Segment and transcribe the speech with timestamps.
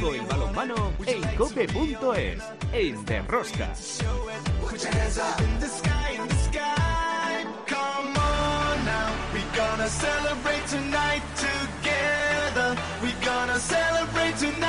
[0.00, 3.74] Todo el balonmano en cope.es, en Derrosca.
[9.32, 12.76] We're gonna celebrate tonight together.
[13.02, 14.59] We're gonna celebrate tonight.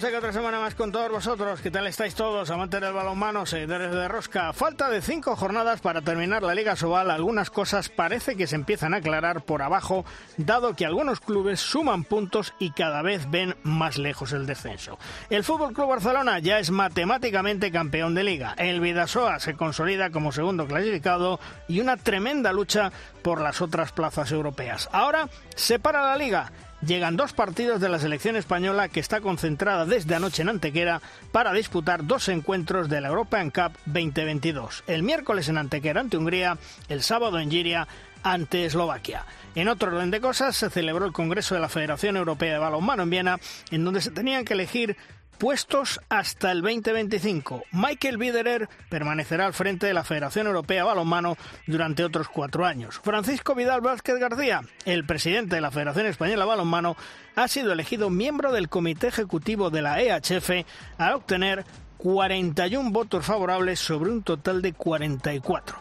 [0.00, 1.60] Estamos aquí otra semana más con todos vosotros.
[1.60, 2.50] ¿Qué tal estáis todos?
[2.50, 4.54] Amantes del balonmano, seguidores de Rosca.
[4.54, 7.10] Falta de cinco jornadas para terminar la Liga Sobal.
[7.10, 10.06] Algunas cosas parece que se empiezan a aclarar por abajo,
[10.38, 14.98] dado que algunos clubes suman puntos y cada vez ven más lejos el descenso.
[15.28, 18.54] El Fútbol Club Barcelona ya es matemáticamente campeón de Liga.
[18.56, 22.90] El Vidasoa se consolida como segundo clasificado y una tremenda lucha
[23.22, 24.88] por las otras plazas europeas.
[24.92, 26.50] Ahora se para la Liga
[26.82, 31.00] llegan dos partidos de la selección española que está concentrada desde anoche en Antequera
[31.32, 34.84] para disputar dos encuentros de la European Cup 2022.
[34.86, 37.86] El miércoles en Antequera ante Hungría, el sábado en Giria
[38.22, 39.24] ante Eslovaquia.
[39.54, 43.02] En otro orden de cosas, se celebró el Congreso de la Federación Europea de Balonmano
[43.02, 43.38] en Viena,
[43.70, 44.96] en donde se tenían que elegir
[45.40, 47.64] puestos hasta el 2025.
[47.72, 53.00] Michael Biederer permanecerá al frente de la Federación Europea Balonmano durante otros cuatro años.
[53.02, 56.94] Francisco Vidal Vázquez García, el presidente de la Federación Española Balonmano,
[57.36, 60.66] ha sido elegido miembro del Comité Ejecutivo de la EHF
[60.98, 61.64] al obtener
[61.96, 65.78] 41 votos favorables sobre un total de 44.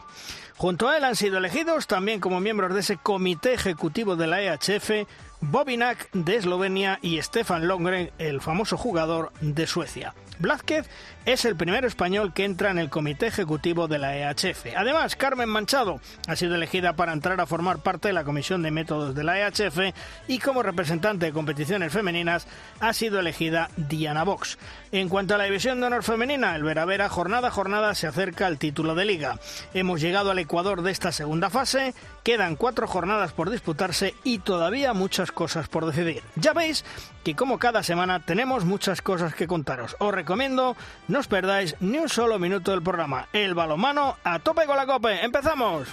[0.56, 4.42] Junto a él han sido elegidos también como miembros de ese comité ejecutivo de la
[4.42, 5.06] EHF
[5.42, 10.14] Bobinak de Eslovenia y Stefan Longren, el famoso jugador de Suecia.
[10.40, 10.90] Blázquez
[11.26, 14.68] es el primer español que entra en el comité ejecutivo de la EHF.
[14.76, 18.72] Además, Carmen Manchado ha sido elegida para entrar a formar parte de la comisión de
[18.72, 19.94] métodos de la EHF
[20.28, 22.48] y como representante de competiciones femeninas
[22.80, 24.58] ha sido elegida Diana Box.
[24.92, 28.48] En cuanto a la división de honor femenina, el Veravera jornada a jornada se acerca
[28.48, 29.40] al título de liga.
[29.74, 34.94] Hemos llegado al Ecuador de esta segunda fase, quedan cuatro jornadas por disputarse y todavía
[34.94, 36.24] muchas cosas por decidir.
[36.36, 36.86] Ya veis
[37.30, 39.96] que como cada semana tenemos muchas cosas que contaros.
[40.00, 40.76] Os recomiendo
[41.08, 43.28] no os perdáis ni un solo minuto del programa.
[43.34, 45.24] El balomano a tope con la cope.
[45.24, 45.88] ¡Empezamos!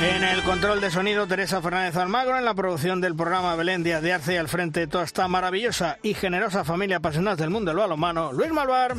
[0.00, 2.38] En el control de sonido, Teresa Fernández Almagro.
[2.38, 4.32] En la producción del programa Belén Díaz de Arce.
[4.32, 8.32] Y al frente de toda esta maravillosa y generosa familia apasionada del mundo del balomano,
[8.32, 8.94] Luis Malvar.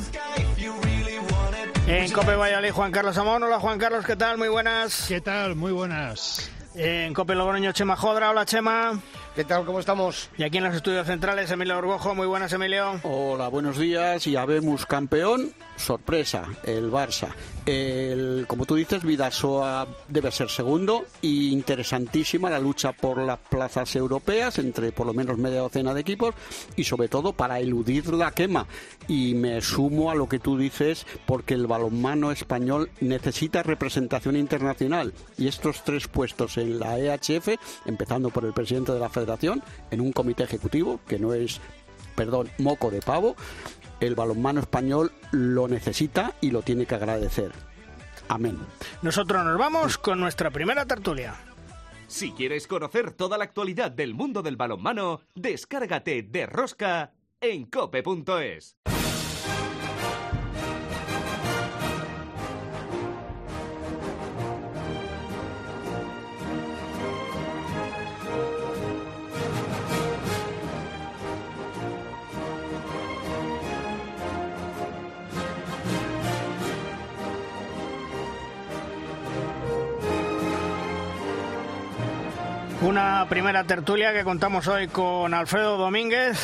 [1.87, 3.41] En Cope Valladolid, Juan Carlos Amón.
[3.41, 4.37] Hola, Juan Carlos, ¿qué tal?
[4.37, 5.05] Muy buenas.
[5.07, 5.55] ¿Qué tal?
[5.55, 6.51] Muy buenas.
[6.79, 8.29] En Cope Logroño, Chema Jodra.
[8.29, 8.99] Hola, Chema.
[9.35, 9.65] ¿Qué tal?
[9.65, 10.29] ¿Cómo estamos?
[10.37, 12.13] Y aquí en los estudios centrales, Emilio Orgojo.
[12.13, 12.99] Muy buenas, Emilio.
[13.01, 14.25] Hola, buenos días.
[14.25, 15.53] Ya vemos campeón.
[15.75, 17.29] Sorpresa, el Barça.
[17.65, 21.05] El, como tú dices, Vidasoa debe ser segundo.
[21.21, 26.01] Y interesantísima la lucha por las plazas europeas entre por lo menos media docena de
[26.01, 26.35] equipos.
[26.75, 28.67] Y sobre todo para eludir la quema.
[29.07, 35.13] Y me sumo a lo que tú dices porque el balonmano español necesita representación internacional.
[35.37, 37.49] Y estos tres puestos en la EHF,
[37.85, 41.59] empezando por el presidente de la Federación en un comité ejecutivo, que no es,
[42.15, 43.35] perdón, moco de pavo,
[43.99, 47.51] el balonmano español lo necesita y lo tiene que agradecer.
[48.27, 48.57] Amén.
[49.01, 51.35] Nosotros nos vamos con nuestra primera tertulia.
[52.07, 57.11] Si quieres conocer toda la actualidad del mundo del balonmano, descárgate de Rosca
[57.41, 58.77] en cope.es.
[82.81, 86.37] Una primera tertulia que contamos hoy con Alfredo Domínguez,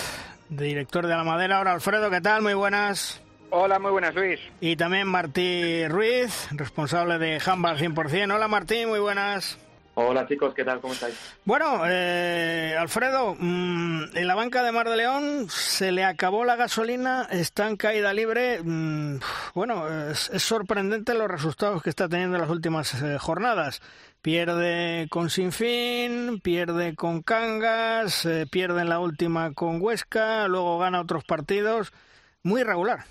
[0.49, 1.59] director de La Madera.
[1.59, 2.41] Hola Alfredo, ¿qué tal?
[2.41, 3.21] Muy buenas.
[3.51, 4.39] Hola, muy buenas, Luis.
[4.59, 8.33] Y también Martí Ruiz, responsable de Handball 100%.
[8.33, 9.59] Hola Martín, muy buenas.
[9.95, 10.81] Hola chicos, ¿qué tal?
[10.81, 11.15] ¿Cómo estáis?
[11.45, 16.55] Bueno, eh, Alfredo, mm, en la banca de Mar de León se le acabó la
[16.55, 18.63] gasolina, está en caída libre.
[18.63, 19.19] Mm,
[19.53, 23.83] bueno, es, sorprendente los resultados que está teniendo en las últimas eh, jornadas.
[24.23, 31.01] Pierde con Sinfín, pierde con Cangas, eh, pierde en la última con Huesca, luego gana
[31.01, 31.93] otros partidos.
[32.41, 33.05] Muy irregular.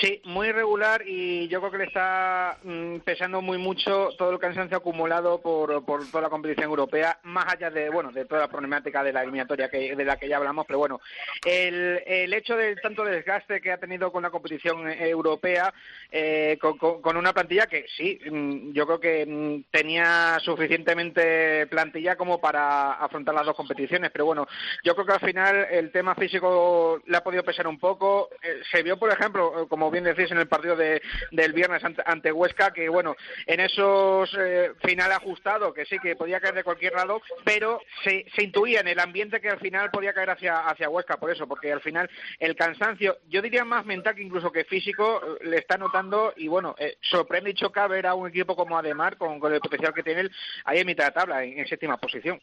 [0.00, 4.38] Sí, muy irregular y yo creo que le está mm, pesando muy mucho todo el
[4.38, 8.48] cansancio acumulado por, por toda la competición europea, más allá de bueno de toda la
[8.48, 11.00] problemática de la eliminatoria que, de la que ya hablamos, pero bueno,
[11.44, 15.72] el, el hecho del tanto desgaste que ha tenido con la competición europea,
[16.10, 21.66] eh, con, con- con una plantilla que sí, mm, yo creo que mm, tenía suficientemente
[21.68, 24.46] plantilla como para afrontar las dos competiciones, pero bueno,
[24.82, 28.28] yo creo que al final el tema físico le ha podido pesar un poco.
[28.42, 31.82] Eh, se vio, por ejemplo, eh, como bien decís, en el partido de, del viernes
[32.04, 33.16] ante, Huesca, que bueno,
[33.46, 38.26] en esos eh, final ajustado, que sí, que podía caer de cualquier lado, pero se,
[38.34, 41.46] se intuía en el ambiente que al final podía caer hacia, hacia Huesca, por eso,
[41.46, 42.08] porque al final
[42.38, 46.48] el cansancio, yo diría más mental que incluso que físico, eh, le está notando y
[46.48, 50.02] bueno, eh, sorprende y choca ver a un equipo como Ademar, con, el potencial que
[50.02, 50.32] tiene él,
[50.64, 52.40] ahí en mitad de tabla, en, séptima posición.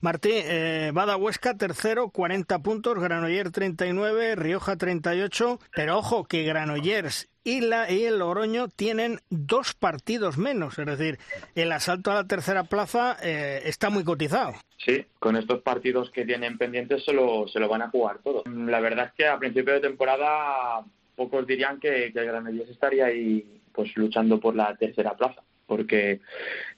[0.00, 7.28] Martí, eh, Bada Huesca tercero, 40 puntos, Granoller 39, Rioja 38, pero ojo que Granollers
[7.44, 11.18] y, la, y el Logroño tienen dos partidos menos, es decir,
[11.54, 14.54] el asalto a la tercera plaza eh, está muy cotizado.
[14.78, 18.44] Sí, con estos partidos que tienen pendientes se lo, se lo van a jugar todo.
[18.46, 20.84] La verdad es que a principio de temporada
[21.16, 26.20] pocos dirían que, que Granollers estaría ahí pues luchando por la tercera plaza porque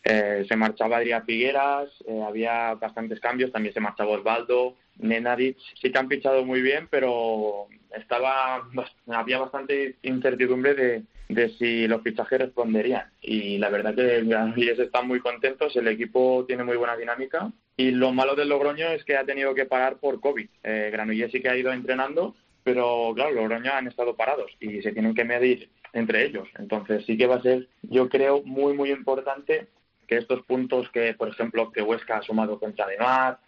[0.05, 5.91] eh, se marchaba Adrián Figueras, eh, había bastantes cambios, también se marchaba Osvaldo, Nenadic, sí
[5.91, 8.63] que han fichado muy bien, pero estaba
[9.09, 13.11] había bastante incertidumbre de, de si los fichajes responderían.
[13.23, 17.51] Y la verdad que Granollers están muy contentos, el equipo tiene muy buena dinámica.
[17.77, 20.49] Y lo malo del Logroño es que ha tenido que parar por COVID.
[20.63, 24.93] Eh, Granollers sí que ha ido entrenando, pero claro, Logroño han estado parados y se
[24.93, 26.49] tienen que medir entre ellos.
[26.59, 29.67] Entonces sí que va a ser, yo creo, muy, muy importante
[30.07, 33.39] que estos puntos que, por ejemplo, que Huesca ha sumado contra Demar,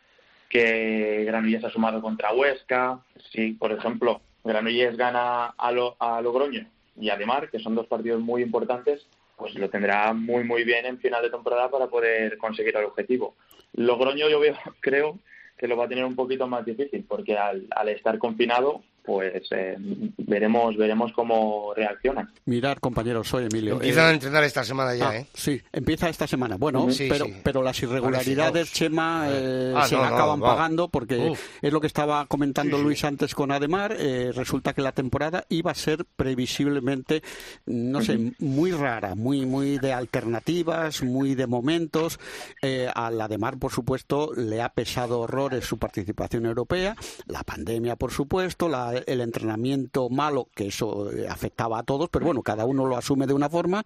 [0.48, 3.00] que Granollers ha sumado contra Huesca,
[3.30, 6.66] si, por ejemplo, Granollers gana a, Lo- a Logroño
[6.98, 9.06] y a Demar, que son dos partidos muy importantes,
[9.36, 13.34] pues lo tendrá muy, muy bien en final de temporada para poder conseguir el objetivo.
[13.74, 15.18] Logroño yo veo, creo
[15.58, 19.42] que lo va a tener un poquito más difícil, porque al, al estar confinado, pues
[19.52, 19.76] eh,
[20.18, 22.30] veremos veremos cómo reaccionan.
[22.46, 23.74] Mirar, compañeros, soy Emilio.
[23.74, 25.26] Empiezan Eh, a entrenar esta semana ya, Ah, ¿eh?
[25.32, 26.56] Sí, empieza esta semana.
[26.56, 27.34] Bueno, Sí, pero, sí.
[27.42, 30.46] pero las irregularidades, Chema, eh, Ah, se no, acaban no.
[30.46, 31.40] pagando porque Uf.
[31.62, 32.84] es lo que estaba comentando Sí, sí.
[32.84, 33.94] Luis antes con Ademar.
[33.98, 37.22] eh, resulta que la temporada iba a ser previsiblemente,
[37.66, 42.18] no sé, muy rara, muy, muy de alternativas, muy de momentos.
[42.62, 48.10] Eh, al Ademar, por supuesto, le ha pesado horrores su participación europea, la pandemia, por
[48.12, 52.86] supuesto, la- el entrenamiento malo, que eso eh, afectaba a todos, pero bueno, cada uno
[52.86, 53.84] lo asume de una forma.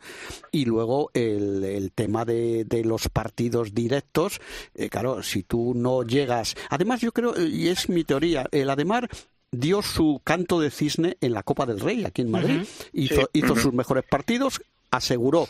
[0.53, 4.41] Y luego el, el tema de, de los partidos directos,
[4.75, 6.55] eh, claro, si tú no llegas.
[6.69, 9.09] Además, yo creo, y es mi teoría, el Ademar
[9.53, 12.63] dio su canto de cisne en la Copa del Rey aquí en Madrid.
[12.93, 15.49] Hizo, hizo sus mejores partidos, aseguró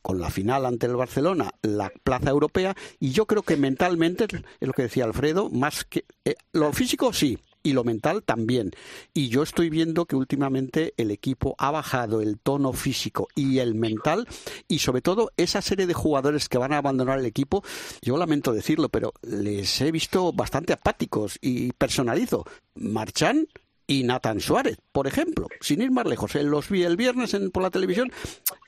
[0.00, 4.66] con la final ante el Barcelona la plaza europea y yo creo que mentalmente es
[4.66, 8.72] lo que decía Alfredo más que eh, lo físico sí y lo mental también.
[9.14, 13.74] Y yo estoy viendo que últimamente el equipo ha bajado el tono físico y el
[13.74, 14.26] mental
[14.68, 17.62] y sobre todo esa serie de jugadores que van a abandonar el equipo
[18.02, 22.44] yo lamento decirlo pero les he visto bastante apáticos y personalizo.
[22.74, 23.48] Marchán
[23.86, 26.34] y Nathan Suárez, por ejemplo, sin ir más lejos.
[26.36, 28.10] Eh, Los vi el viernes en, por la televisión,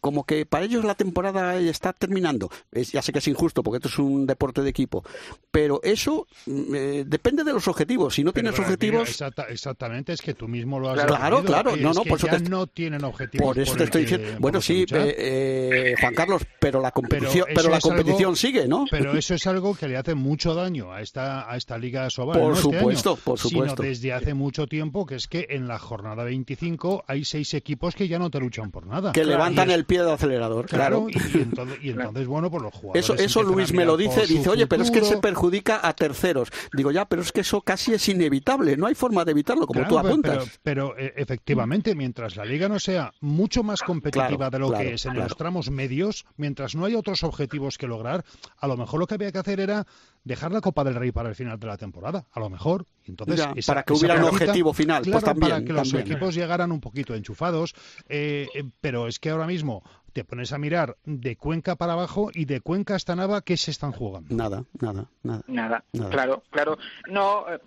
[0.00, 2.50] como que para ellos la temporada está terminando.
[2.72, 5.04] Es- ya sé que es injusto porque esto es un deporte de equipo,
[5.50, 8.14] pero eso mm, eh, depende de los objetivos.
[8.14, 11.44] Si no Pero, tienes objetivos, exacta- exactamente, es que tú mismo lo has Claro, definido.
[11.44, 13.46] claro, Es no, no, por eso te- no tienen objetivos.
[13.46, 14.36] por eso por te estoy diciendo.
[14.40, 18.84] Bueno, sí, eh, eh, Juan Carlos, pero la competición, pero, la algo- competición sigue, ¿no?
[18.90, 22.38] Pero eso es algo que le hace mucho daño a esta a esta Liga Sobal.
[22.38, 23.76] Por no este supuesto, año, por supuesto.
[23.82, 27.94] Sino desde hace mucho tiempo, que es que en la jornada 25 hay seis equipos
[27.94, 29.12] que ya no te luchan por nada.
[29.12, 31.28] que levantan es- el pie del acelerador, Claro, claro.
[31.34, 33.10] y, entonces, y entonces, bueno, pues los jugadores.
[33.20, 36.50] Eso, Luis me lo dice, por dice, oye, pero es que se perjudica a terceros.
[36.72, 39.80] Digo, ya, pero es que eso casi es inevitable, no hay forma de evitarlo, como
[39.80, 40.58] Claro, tú apuntas.
[40.62, 44.68] Pero, pero, eh, efectivamente, mientras la liga no sea mucho más competitiva Claro, de lo
[44.68, 45.28] claro, que es en claro.
[45.28, 48.24] los tramos medios, mientras no hay otros objetivos que lograr,
[48.58, 49.86] a lo mejor lo que había que hacer era
[50.24, 52.86] dejar la Copa del Rey para el final de la temporada, a lo mejor.
[53.04, 55.92] Entonces, Ya, esa- para que hubiera un objetivo final, pues claro, para también, que los
[55.94, 57.74] equipos llegaran un poquito enchufados,
[58.08, 59.82] eh, eh, pero es que ahora mismo
[60.14, 63.70] te pones a mirar de Cuenca para abajo y de Cuenca hasta Nava, ¿qué se
[63.70, 64.34] están jugando?
[64.34, 65.42] Nada, nada, nada.
[65.48, 66.10] Nada, Nada.
[66.10, 66.78] claro, claro.
[67.10, 67.58] No, eh,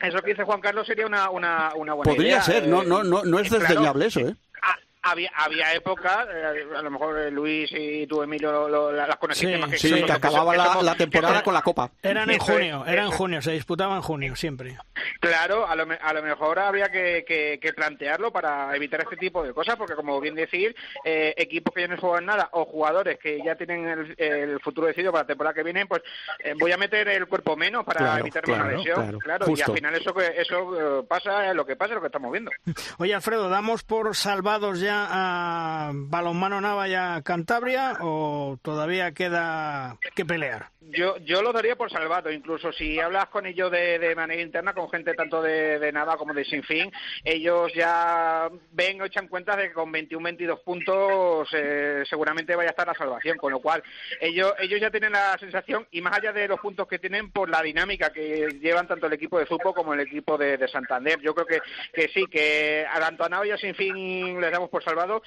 [0.00, 2.42] eso que dice Juan Carlos sería una, una, una buena Podría idea.
[2.42, 4.36] ser, eh, no, no, no, no es claro, desdeñable eso, ¿eh?
[4.62, 8.92] Ah, Había, había época, eh, a lo mejor eh, Luis y tú, Emilio, lo- lo-
[8.92, 11.90] la- las conocéis Sí, más que Sí, que acababa la, temporada con la copa.
[12.02, 14.78] Eran en junio, era en junio, se disputaba en junio siempre.
[15.20, 19.16] Claro, a lo, me- a lo mejor habría que, que- que plantearlo para evitar este
[19.16, 22.64] tipo de cosas, porque como bien decir, eh, equipos que ya no juegan nada o
[22.64, 26.02] jugadores que ya tienen el, el futuro decidido para la temporada que viene, pues
[26.38, 29.02] eh, voy a meter el cuerpo menos para Claro, evitar claro, una lesión.
[29.02, 32.06] claro, Claro, y al final eso que eso pasa, es lo que pasa, lo que
[32.06, 32.50] estamos viendo.
[32.98, 40.24] Oye, Alfredo, ¿damos por salvados ya a Balonmano Nava y Cantabria o todavía queda que
[40.24, 40.70] pelear?
[40.90, 44.90] Yo, yo lo daría por salvado, incluso si hablas con ellos de, manera interna, con
[44.90, 46.92] gente tanto de, de Nava como de Sinfín,
[47.24, 52.68] ellos ya ven o echan cuenta de que con 21, 22 puntos eh, seguramente vaya
[52.68, 53.82] a estar la salvación, con lo cual
[54.20, 57.48] ellos, ellos ya tienen la sensación, y más allá de los puntos que tienen, por
[57.48, 61.18] la dinámica que llevan tanto el equipo de fútbol como el equipo de, de Santander.
[61.20, 61.60] Yo creo que,
[61.92, 65.22] que sí, que a tanto a Nava y a Sinfín les damos por salvado,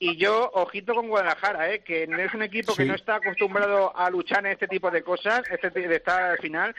[0.00, 1.80] y yo, ojito con Guadalajara, ¿eh?
[1.82, 5.02] que no es un equipo que no está acostumbrado a luchar en este tipo de
[5.02, 6.72] cosas, este de estar al final,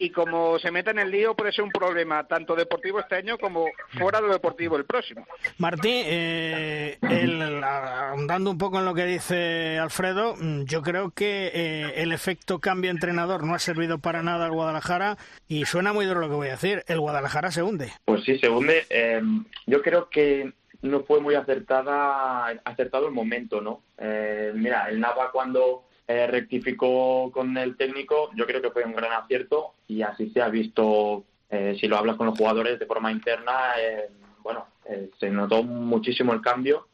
[0.00, 3.38] y como se meta en el lío puede ser un problema tanto deportivo este año
[3.38, 5.24] como fuera de lo deportivo el próximo.
[5.58, 11.52] Martín, eh, el- ahondando un poco en lo que dice Alfredo, mm, yo creo que
[11.54, 16.06] eh, el efecto cambio entrenador no ha servido para nada al Guadalajara y suena muy
[16.06, 17.92] duro lo que voy a decir, el Guadalajara se hunde.
[18.04, 18.84] Pues sí, se hunde.
[18.90, 19.22] Eh,
[19.66, 20.52] yo creo que
[20.84, 23.82] no fue muy acertada, acertado el momento, ¿no?
[23.98, 28.94] Eh, mira, el Nava cuando eh, rectificó con el técnico, yo creo que fue un
[28.94, 32.86] gran acierto y así se ha visto, eh, si lo hablas con los jugadores de
[32.86, 34.10] forma interna, eh,
[34.42, 36.86] bueno, eh, se notó muchísimo el cambio.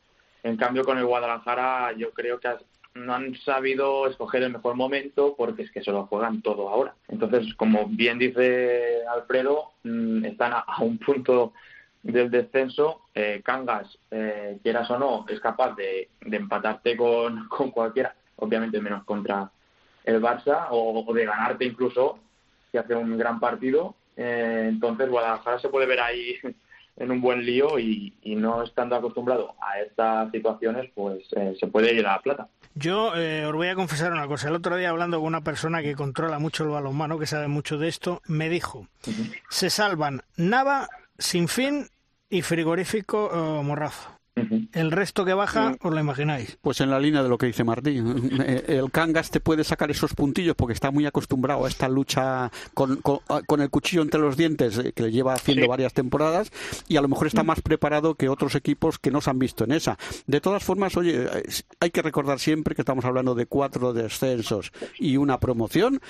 [0.42, 4.74] En cambio, con el Guadalajara, yo creo que has- no han sabido escoger el mejor
[4.74, 6.94] momento porque es que se lo juegan todo ahora.
[7.08, 11.52] Entonces, como bien dice Alfredo, mm, están a, a un punto
[12.02, 13.02] del descenso.
[13.14, 18.80] Eh, Cangas, eh, quieras o no, es capaz de, de empatarte con, con cualquiera, obviamente
[18.80, 19.50] menos contra
[20.04, 22.18] el Barça, o, o de ganarte incluso
[22.70, 23.94] si hace un gran partido.
[24.16, 26.36] Eh, entonces, Guadalajara se puede ver ahí
[26.96, 31.66] en un buen lío y, y no estando acostumbrado a estas situaciones, pues eh, se
[31.66, 32.48] puede ir a la plata.
[32.74, 34.48] Yo eh, os voy a confesar una cosa.
[34.48, 37.78] El otro día hablando con una persona que controla mucho el balonmano, que sabe mucho
[37.78, 38.86] de esto, me dijo,
[39.48, 40.88] se salvan Nava,
[41.20, 41.86] Sinfín
[42.28, 44.08] y Frigorífico eh, Morrazo.
[44.72, 46.56] El resto que baja, os lo imagináis.
[46.62, 49.90] Pues en la línea de lo que dice Martín, eh, el Cangas te puede sacar
[49.90, 54.20] esos puntillos porque está muy acostumbrado a esta lucha con, con- con el cuchillo entre
[54.20, 56.50] los dientes eh, que le lleva haciendo varias temporadas
[56.88, 59.64] y a lo mejor está más preparado que otros equipos que no se han visto
[59.64, 59.98] en esa.
[60.26, 61.28] De todas formas, oye,
[61.80, 66.00] hay que recordar siempre que estamos hablando de cuatro descensos y una promoción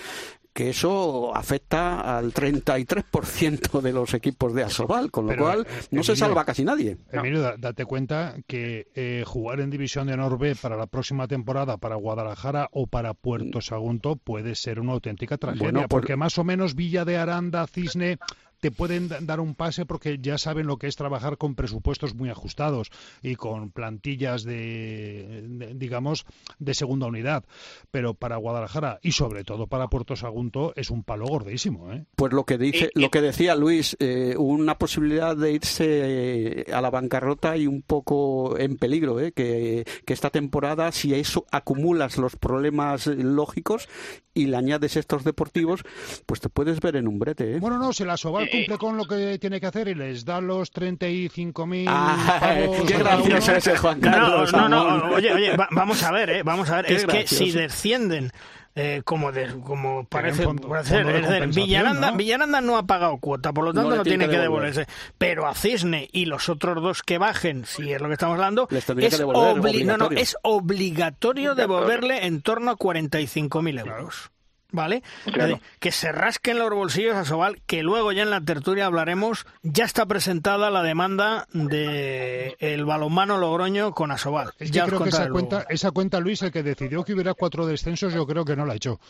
[0.52, 5.82] que eso afecta al 33% de los equipos de Asobal, con lo Pero, cual eh,
[5.90, 6.98] no se salva casi nadie.
[7.12, 11.28] Emilio, da- date cuenta que eh, jugar en División de Honor B para la próxima
[11.28, 16.16] temporada para Guadalajara o para Puerto Sagunto puede ser una auténtica tragedia, Bueno, por- porque
[16.16, 18.18] más o menos Villa de Aranda, Cisne
[18.60, 22.14] te pueden da- dar un pase porque ya saben lo que es trabajar con presupuestos
[22.14, 22.90] muy ajustados
[23.22, 26.24] y con plantillas de, de- digamos
[26.58, 27.44] de segunda unidad,
[27.90, 32.04] pero para Guadalajara y sobre todo para Puerto Sagunto es un palo gordísimo, ¿eh?
[32.16, 36.80] Pues lo que dice, lo que decía Luis, eh, una posibilidad de irse eh, a
[36.80, 42.18] la bancarrota y un poco en peligro, eh, que, que esta temporada, si eso acumulas
[42.18, 43.88] los problemas eh, lógicos
[44.34, 45.82] y le añades estos deportivos,
[46.26, 47.56] pues te puedes ver en un brete.
[47.56, 47.58] ¿eh?
[47.60, 50.40] Bueno, no, si la Sobal cumple con lo que tiene que hacer y les da
[50.40, 52.54] los 35.000 Ah,
[52.86, 54.52] qué gracioso ese Juan No, Carlos.
[54.52, 55.14] no, no, Amón.
[55.14, 58.30] oye, oye, va- vamos a ver, eh, vamos a ver, Qué es que si descienden
[58.76, 62.16] eh, como de, como parece, fondo- parece- fondo de es decir, compensación, Villaranda, ¿no?
[62.16, 64.72] Villaranda no ha pagado cuota, por lo tanto No no, tiene que, que devolver.
[64.72, 64.92] devolverse.
[65.18, 68.68] Pero a Cisne y los otros dos que bajen, si es lo que estamos hablando,
[68.70, 70.18] es, que devolver, obli- no, no, obligatorio.
[70.18, 74.30] es obligatorio devolverle en torno a 45.000 euros.
[74.72, 75.02] ¿Vale?
[75.24, 75.54] Claro.
[75.54, 79.46] Eh, Que se rasquen los bolsillos a Sobal, que luego ya en la tertulia hablaremos.
[79.62, 84.52] Ya está presentada la demanda de el balonmano Logroño con Asobal.
[84.58, 85.32] Es que ya os creo que esa luego.
[85.48, 88.66] cuenta, esa cuenta, Luis, el que decidió que hubiera cuatro descensos, yo creo que no
[88.66, 89.00] la ha hecho.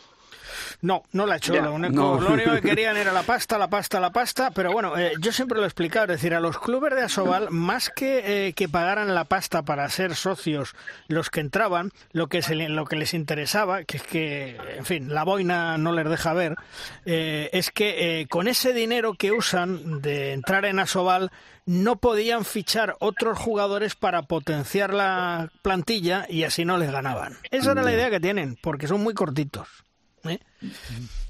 [0.81, 1.53] No, no la ha hecho.
[1.53, 1.61] Ya.
[1.61, 2.19] Lo, único, No.
[2.19, 4.51] lo único que querían era la pasta, la pasta, la pasta.
[4.51, 6.05] Pero bueno, eh, yo siempre lo he explicado.
[6.05, 9.87] Es decir, a los clubes de Asobal, más que eh, que pagaran la pasta para
[9.89, 10.75] ser socios
[11.07, 15.13] los que entraban, lo que, se, lo que les interesaba, que es que, en fin,
[15.13, 16.55] la boina no les deja ver,
[17.05, 21.31] eh, es que eh, con ese dinero que usan de entrar en Asobal,
[21.65, 27.37] no podían fichar otros jugadores para potenciar la plantilla y así no les ganaban.
[27.51, 29.67] Esa era la idea que tienen, porque son muy cortitos.
[30.25, 30.39] ¿Eh?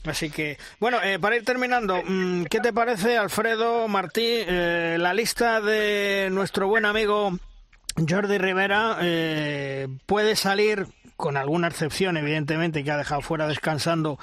[0.06, 5.14] Así que, bueno, eh, para ir terminando, mm, ¿qué te parece, Alfredo Martí, eh, la
[5.14, 7.38] lista de nuestro buen amigo
[8.08, 8.98] Jordi Rivera?
[9.02, 14.18] eh, puede salir con alguna excepción, evidentemente, que ha dejado fuera descansando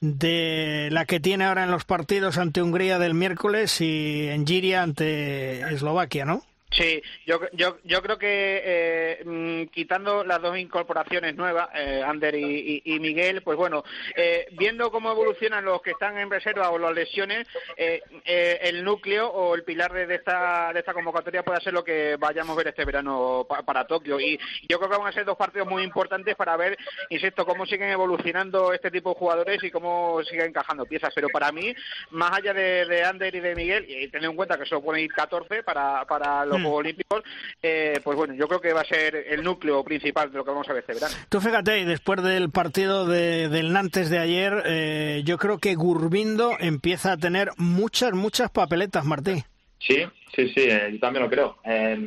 [0.00, 4.82] de la que tiene ahora en los partidos ante Hungría del miércoles y en Giria
[4.82, 6.44] ante Eslovaquia, ¿no?
[6.72, 12.34] Sí, yo, yo, yo creo que eh, mm, quitando las dos incorporaciones nuevas, eh, Ander
[12.34, 13.84] y, Miguel, pues bueno,
[14.16, 18.84] eh, viendo cómo evolucionan los que están en reserva o las lesiones, eh, eh, el
[18.84, 22.58] núcleo o el pilar de, esta, de esta convocatoria puede ser lo que vayamos a
[22.58, 24.18] ver este verano pa- para Tokio.
[24.18, 24.38] Y
[24.68, 26.78] yo creo que van a ser dos partidos muy importantes para ver,
[27.10, 31.12] insisto, cómo siguen evolucionando este tipo de jugadores y cómo siguen encajando piezas.
[31.14, 31.74] Pero para mí,
[32.12, 35.04] más allá de, de Ander y de Miguel, y teniendo en cuenta que solo pueden
[35.04, 36.61] ir 14 para, para los.
[36.62, 37.22] Juegos Olímpicos,
[37.62, 40.50] eh, pues bueno, yo creo que va a ser el núcleo principal de lo que
[40.50, 41.14] vamos a ver este verano.
[41.28, 45.74] Tú fíjate, y después del partido de- del Nantes de ayer, eh, yo creo que
[45.74, 49.42] Gurbindo empieza a tener muchas, muchas papeletas, Martí.
[49.78, 49.96] Sí,
[50.36, 51.58] sí, sí, eh, yo también lo creo.
[51.64, 51.98] Eh,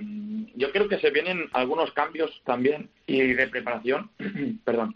[0.55, 4.09] yo creo que se vienen algunos cambios también y de preparación,
[4.63, 4.95] perdón,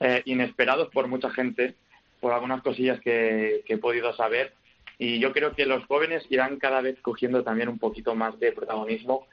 [0.00, 1.74] eh, inesperados por mucha gente,
[2.20, 4.54] por algunas cosillas que, que he podido saber.
[4.98, 8.52] Y yo creo que los jóvenes irán cada vez cogiendo también un poquito más de
[8.52, 9.26] protagonismo.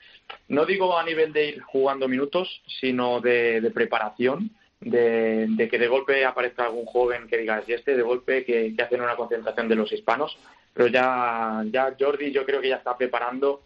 [0.50, 4.52] No digo a nivel de ir jugando minutos, sino de, preparación,
[4.82, 8.84] de, que de golpe aparezca algún joven que diga, y este de golpe que, que
[8.84, 10.38] hacen una concentración de los hispanos
[10.74, 13.64] pero ya, ya Jordi yo creo que ya está preparando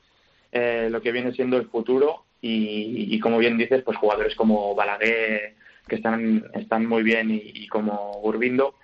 [0.52, 4.76] eh, lo que viene siendo el futuro y, y como bien dices, pues jugadores como
[4.76, 5.56] Balaguer
[5.88, 8.76] que están, están muy bien y, y como Urbindo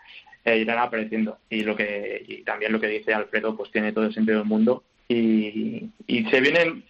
[0.46, 1.38] eh, irán apareciendo.
[1.50, 4.48] Y lo que y también lo que dice Alfredo pues tiene todo el sentido del
[4.48, 4.84] mundo.
[5.08, 6.84] Y, y se viene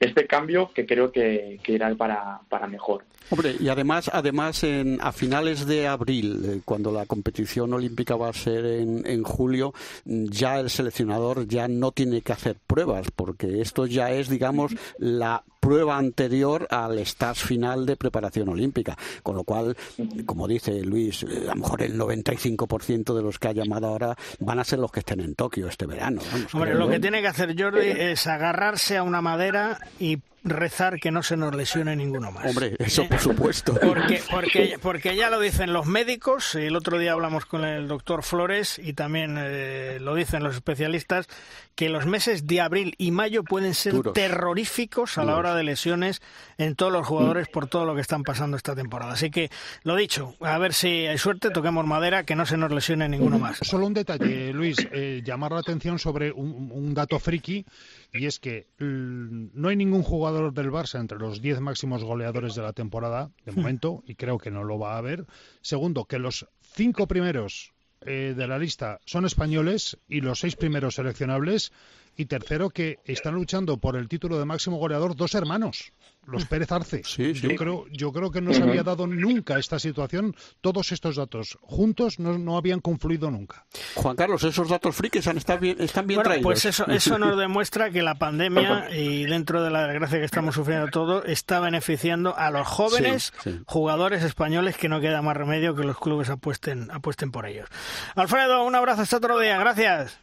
[0.00, 3.04] este cambio que creo que, que irá para, para mejor.
[3.30, 8.28] Hombre, y además, además en, a finales de abril, eh, cuando la competición olímpica va
[8.28, 9.74] a ser en, en julio,
[10.04, 15.42] ya el seleccionador ya no tiene que hacer pruebas, porque esto ya es, digamos, la
[15.66, 18.96] prueba anterior al stage final de preparación olímpica.
[19.24, 19.76] Con lo cual,
[20.24, 24.16] como dice Luis, eh, a lo mejor el 95% de los que ha llamado ahora
[24.38, 26.22] van a ser los que estén en Tokio este verano.
[26.30, 30.98] vamos, Hombre, lo que tiene que hacer Jordi es agarrarse a una madera y rezar
[31.00, 32.46] que no se nos lesione ninguno más.
[32.46, 33.74] Hombre, eso por supuesto.
[33.80, 38.22] Porque, porque, porque ya lo dicen los médicos, el otro día hablamos con el doctor
[38.22, 41.28] Flores y también eh, lo dicen los especialistas,
[41.74, 44.14] que los meses de abril y mayo pueden ser Duros.
[44.14, 46.22] terroríficos a la hora de lesiones
[46.58, 49.12] en todos los jugadores por todo lo que están pasando esta temporada.
[49.12, 49.50] Así que,
[49.82, 53.38] lo dicho, a ver si hay suerte, toquemos madera, que no se nos lesione ninguno
[53.38, 53.58] más.
[53.62, 57.64] Solo un detalle, Luis, eh, llamar la atención sobre un, un dato friki
[58.12, 62.54] y es que mm, no hay ningún jugador del Barça entre los 10 máximos goleadores
[62.54, 65.26] de la temporada, de momento, y creo que no lo va a haber.
[65.62, 67.72] Segundo, que los cinco primeros
[68.02, 71.72] eh, de la lista son españoles y los seis primeros seleccionables.
[72.16, 75.92] Y tercero, que están luchando por el título de máximo goleador dos hermanos,
[76.26, 77.02] los Pérez Arce.
[77.04, 77.48] Sí, sí.
[77.48, 80.34] Yo creo, yo creo que no se había dado nunca esta situación.
[80.60, 83.64] Todos estos datos juntos no, no habían confluido nunca.
[83.94, 86.44] Juan Carlos, esos datos frikis han, están bien, están bien Bueno, traídos.
[86.44, 90.54] pues eso, eso nos demuestra que la pandemia y dentro de la desgracia que estamos
[90.54, 93.60] sufriendo todo está beneficiando a los jóvenes Sí, sí.
[93.66, 97.68] jugadores españoles que no queda más remedio que los clubes apuesten apuesten por ellos.
[98.14, 100.18] Alfredo, un abrazo hasta otro día, gracias.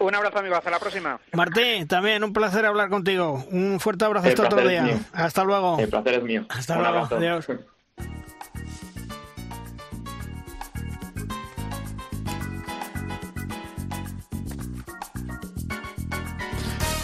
[0.00, 0.56] Un abrazo, amigo.
[0.56, 1.20] Hasta la próxima.
[1.32, 3.44] Martín, también un placer hablar contigo.
[3.50, 4.98] Un fuerte abrazo El hasta otro día.
[5.12, 5.78] Hasta luego.
[5.78, 6.46] El placer es mío.
[6.48, 6.96] Hasta Un luego.
[6.96, 7.16] abrazo.
[7.16, 7.46] Adiós.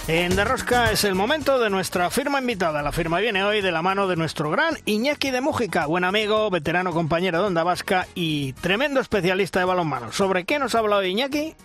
[0.08, 2.80] En Derrosca es el momento de nuestra firma invitada.
[2.80, 6.48] La firma viene hoy de la mano de nuestro gran Iñaki de Mújica, buen amigo,
[6.48, 10.12] veterano compañero de Onda Vasca y tremendo especialista de balonmano.
[10.12, 11.56] ¿Sobre qué nos ha hablado Iñaki?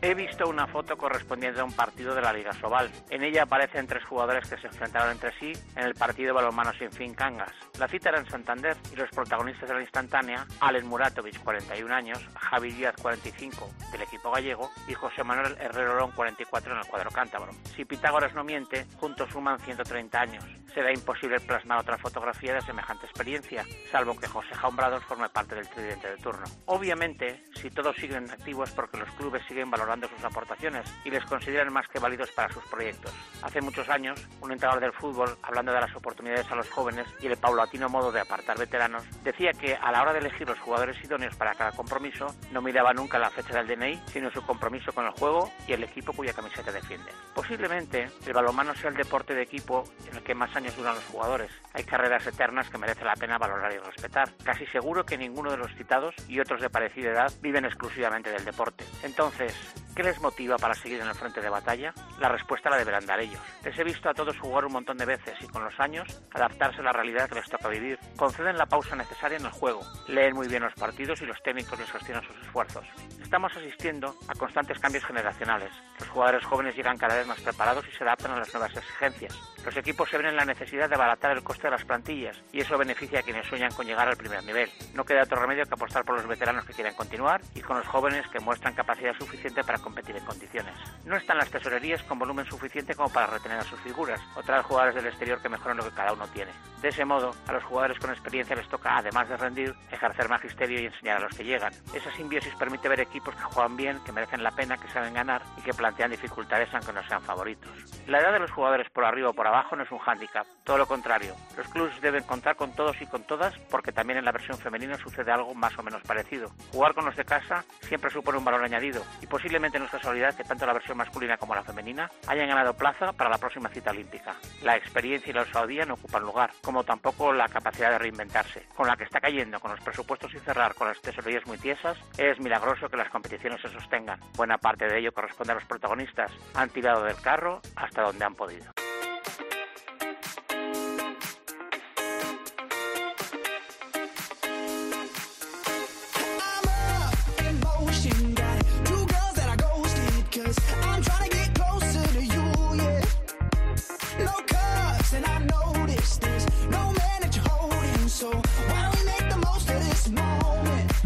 [0.00, 2.88] He visto una foto correspondiente a un partido de la Liga Sobal.
[3.10, 6.92] En ella aparecen tres jugadores que se enfrentaron entre sí en el partido balonmano sin
[6.92, 7.50] fin Cangas.
[7.80, 12.24] La cita era en Santander y los protagonistas de la instantánea, Alen Muratovic, 41 años,
[12.36, 17.10] Javi Díaz, 45, del equipo gallego, y José Manuel Herrero Olón, 44, en el cuadro
[17.10, 17.52] cántabro.
[17.74, 20.44] Si Pitágoras no miente, juntos suman 130 años.
[20.74, 25.68] Será imposible plasmar otra fotografía de semejante experiencia, salvo que José Jaumbrados forme parte del
[25.68, 26.44] tridente de turno.
[26.66, 31.72] Obviamente, si todos siguen activos porque los clubes siguen valorando sus aportaciones y les consideran
[31.72, 33.12] más que válidos para sus proyectos.
[33.42, 37.26] Hace muchos años, un entrenador del fútbol, hablando de las oportunidades a los jóvenes y
[37.26, 41.02] el paulatino modo de apartar veteranos, decía que a la hora de elegir los jugadores
[41.02, 45.06] idóneos para cada compromiso, no miraba nunca la fecha del DNI, sino su compromiso con
[45.06, 47.10] el juego y el equipo cuya camiseta defiende.
[47.34, 51.04] Posiblemente, el balonmano sea el deporte de equipo en el que más años duran los
[51.06, 51.50] jugadores.
[51.72, 54.34] Hay carreras eternas que merece la pena valorar y respetar.
[54.42, 58.44] Casi seguro que ninguno de los citados y otros de parecida edad viven exclusivamente del
[58.44, 58.84] deporte.
[59.02, 59.54] Entonces,
[59.94, 61.92] ¿Qué les motiva para seguir en el frente de batalla?
[62.20, 63.40] La respuesta la deberán dar ellos.
[63.64, 66.80] Les he visto a todos jugar un montón de veces y con los años adaptarse
[66.80, 67.98] a la realidad que les toca vivir.
[68.16, 71.78] Conceden la pausa necesaria en el juego, leen muy bien los partidos y los técnicos
[71.78, 72.86] les sostienen sus esfuerzos.
[73.20, 75.70] Estamos asistiendo a constantes cambios generacionales.
[75.98, 79.36] Los jugadores jóvenes llegan cada vez más preparados y se adaptan a las nuevas exigencias.
[79.68, 82.62] Los equipos se ven en la necesidad de abaratar el coste de las plantillas y
[82.62, 84.70] eso beneficia a quienes sueñan con llegar al primer nivel.
[84.94, 87.86] No queda otro remedio que apostar por los veteranos que quieren continuar y con los
[87.86, 90.74] jóvenes que muestran capacidad suficiente para competir en condiciones.
[91.04, 94.62] No están las tesorerías con volumen suficiente como para retener a sus figuras o traer
[94.62, 96.50] jugadores del exterior que mejoren lo que cada uno tiene.
[96.80, 100.80] De ese modo, a los jugadores con experiencia les toca, además de rendir, ejercer magisterio
[100.80, 101.74] y enseñar a los que llegan.
[101.92, 105.42] Esa simbiosis permite ver equipos que juegan bien, que merecen la pena, que saben ganar
[105.58, 107.70] y que plantean dificultades aunque no sean favoritos.
[108.06, 110.78] La edad de los jugadores por arriba o por abajo no es un hándicap, todo
[110.78, 111.34] lo contrario.
[111.56, 114.96] Los clubes deben contar con todos y con todas porque también en la versión femenina
[114.96, 116.50] sucede algo más o menos parecido.
[116.72, 120.34] Jugar con los de casa siempre supone un valor añadido y posiblemente no es casualidad
[120.36, 123.90] que tanto la versión masculina como la femenina hayan ganado plaza para la próxima cita
[123.90, 124.36] olímpica.
[124.62, 128.66] La experiencia y la osadía no ocupan lugar, como tampoco la capacidad de reinventarse.
[128.76, 131.98] Con la que está cayendo, con los presupuestos y cerrar con las tesorerías muy tiesas,
[132.16, 134.20] es milagroso que las competiciones se sostengan.
[134.36, 136.30] Buena parte de ello corresponde a los protagonistas.
[136.54, 138.77] Han tirado del carro hasta donde han podido.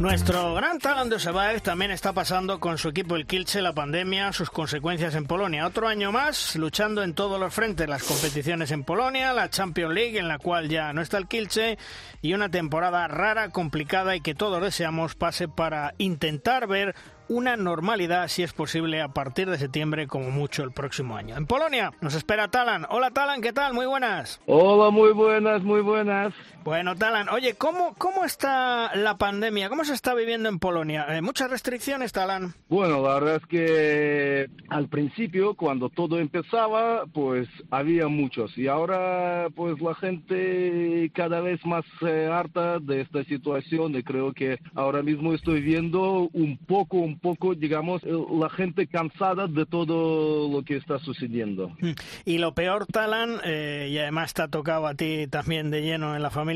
[0.03, 4.51] Nuestro gran talento Sebaev también está pasando con su equipo el Kilche la pandemia, sus
[4.51, 5.65] consecuencias en Polonia.
[5.65, 10.19] Otro año más luchando en todos los frentes, las competiciones en Polonia, la Champions League
[10.19, 11.79] en la cual ya no está el Kilche
[12.21, 16.97] y una temporada rara, complicada y que todos deseamos pase para intentar ver
[17.29, 21.37] una normalidad, si es posible, a partir de septiembre, como mucho el próximo año.
[21.37, 22.87] En Polonia nos espera Talan.
[22.91, 23.73] Hola Talan, ¿qué tal?
[23.73, 24.41] Muy buenas.
[24.47, 26.35] Hola, muy buenas, muy buenas.
[26.65, 29.69] Bueno, Talan, oye, ¿cómo, cómo está la pandemia?
[29.69, 31.07] ¿Cómo se está viviendo en Polonia?
[31.09, 32.55] Eh, ¿Muchas restricciones, Talan?
[32.69, 38.57] Bueno, la verdad es que al principio, cuando todo empezaba, pues había muchos.
[38.57, 43.97] Y ahora, pues la gente cada vez más eh, harta de esta situación.
[43.97, 48.87] Y creo que ahora mismo estoy viendo un poco, un poco, digamos, eh, la gente
[48.87, 51.71] cansada de todo lo que está sucediendo.
[51.81, 51.93] Mm.
[52.25, 56.15] Y lo peor, Talan, eh, y además te ha tocado a ti también de lleno
[56.15, 56.52] en la familia,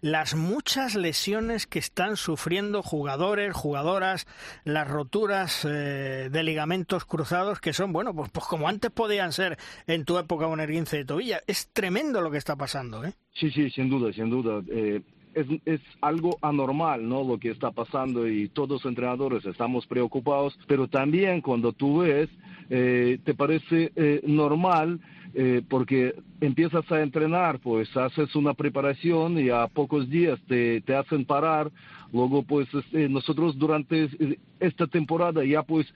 [0.00, 4.26] las muchas lesiones que están sufriendo jugadores, jugadoras,
[4.64, 9.58] las roturas eh, de ligamentos cruzados que son, bueno, pues, pues como antes podían ser
[9.86, 11.40] en tu época un erguince de tobilla.
[11.46, 13.12] Es tremendo lo que está pasando, ¿eh?
[13.34, 14.62] Sí, sí, sin duda, sin duda.
[14.70, 15.00] Eh,
[15.34, 17.24] es, es, algo anormal, ¿no?
[17.24, 22.28] Lo que está pasando y todos los entrenadores estamos preocupados, pero también cuando tú ves,
[22.68, 23.92] eh, te parece
[24.24, 25.00] normal
[25.34, 30.94] eh, porque empiezas a entrenar, pues haces una preparación y a pocos días te, te
[30.94, 31.70] hacen parar.
[32.12, 34.08] Luego, pues este, nosotros durante
[34.60, 35.86] esta temporada ya pues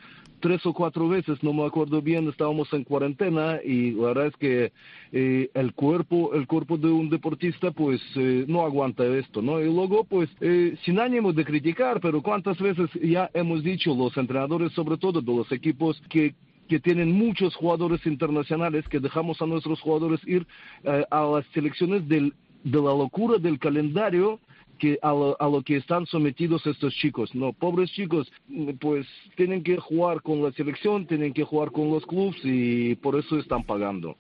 [0.40, 4.36] tres o cuatro veces, no me acuerdo bien, estábamos en cuarentena y la verdad es
[4.36, 4.72] que
[5.12, 9.60] eh, el cuerpo, el cuerpo de un deportista pues eh, no aguanta esto, ¿no?
[9.60, 14.16] Y luego pues eh, sin ánimo de criticar, pero cuántas veces ya hemos dicho los
[14.16, 16.34] entrenadores, sobre todo de los equipos que
[16.68, 20.46] que tienen muchos jugadores internacionales, que dejamos a nuestros jugadores ir
[21.10, 24.40] a las selecciones del, de la locura del calendario
[24.76, 27.34] que a lo, que están sometidos estos chicos.
[27.34, 28.30] No, pobres chicos,
[28.80, 33.18] pues tienen que jugar con la selección, tienen que jugar con los clubes y por
[33.18, 34.16] eso están pagando.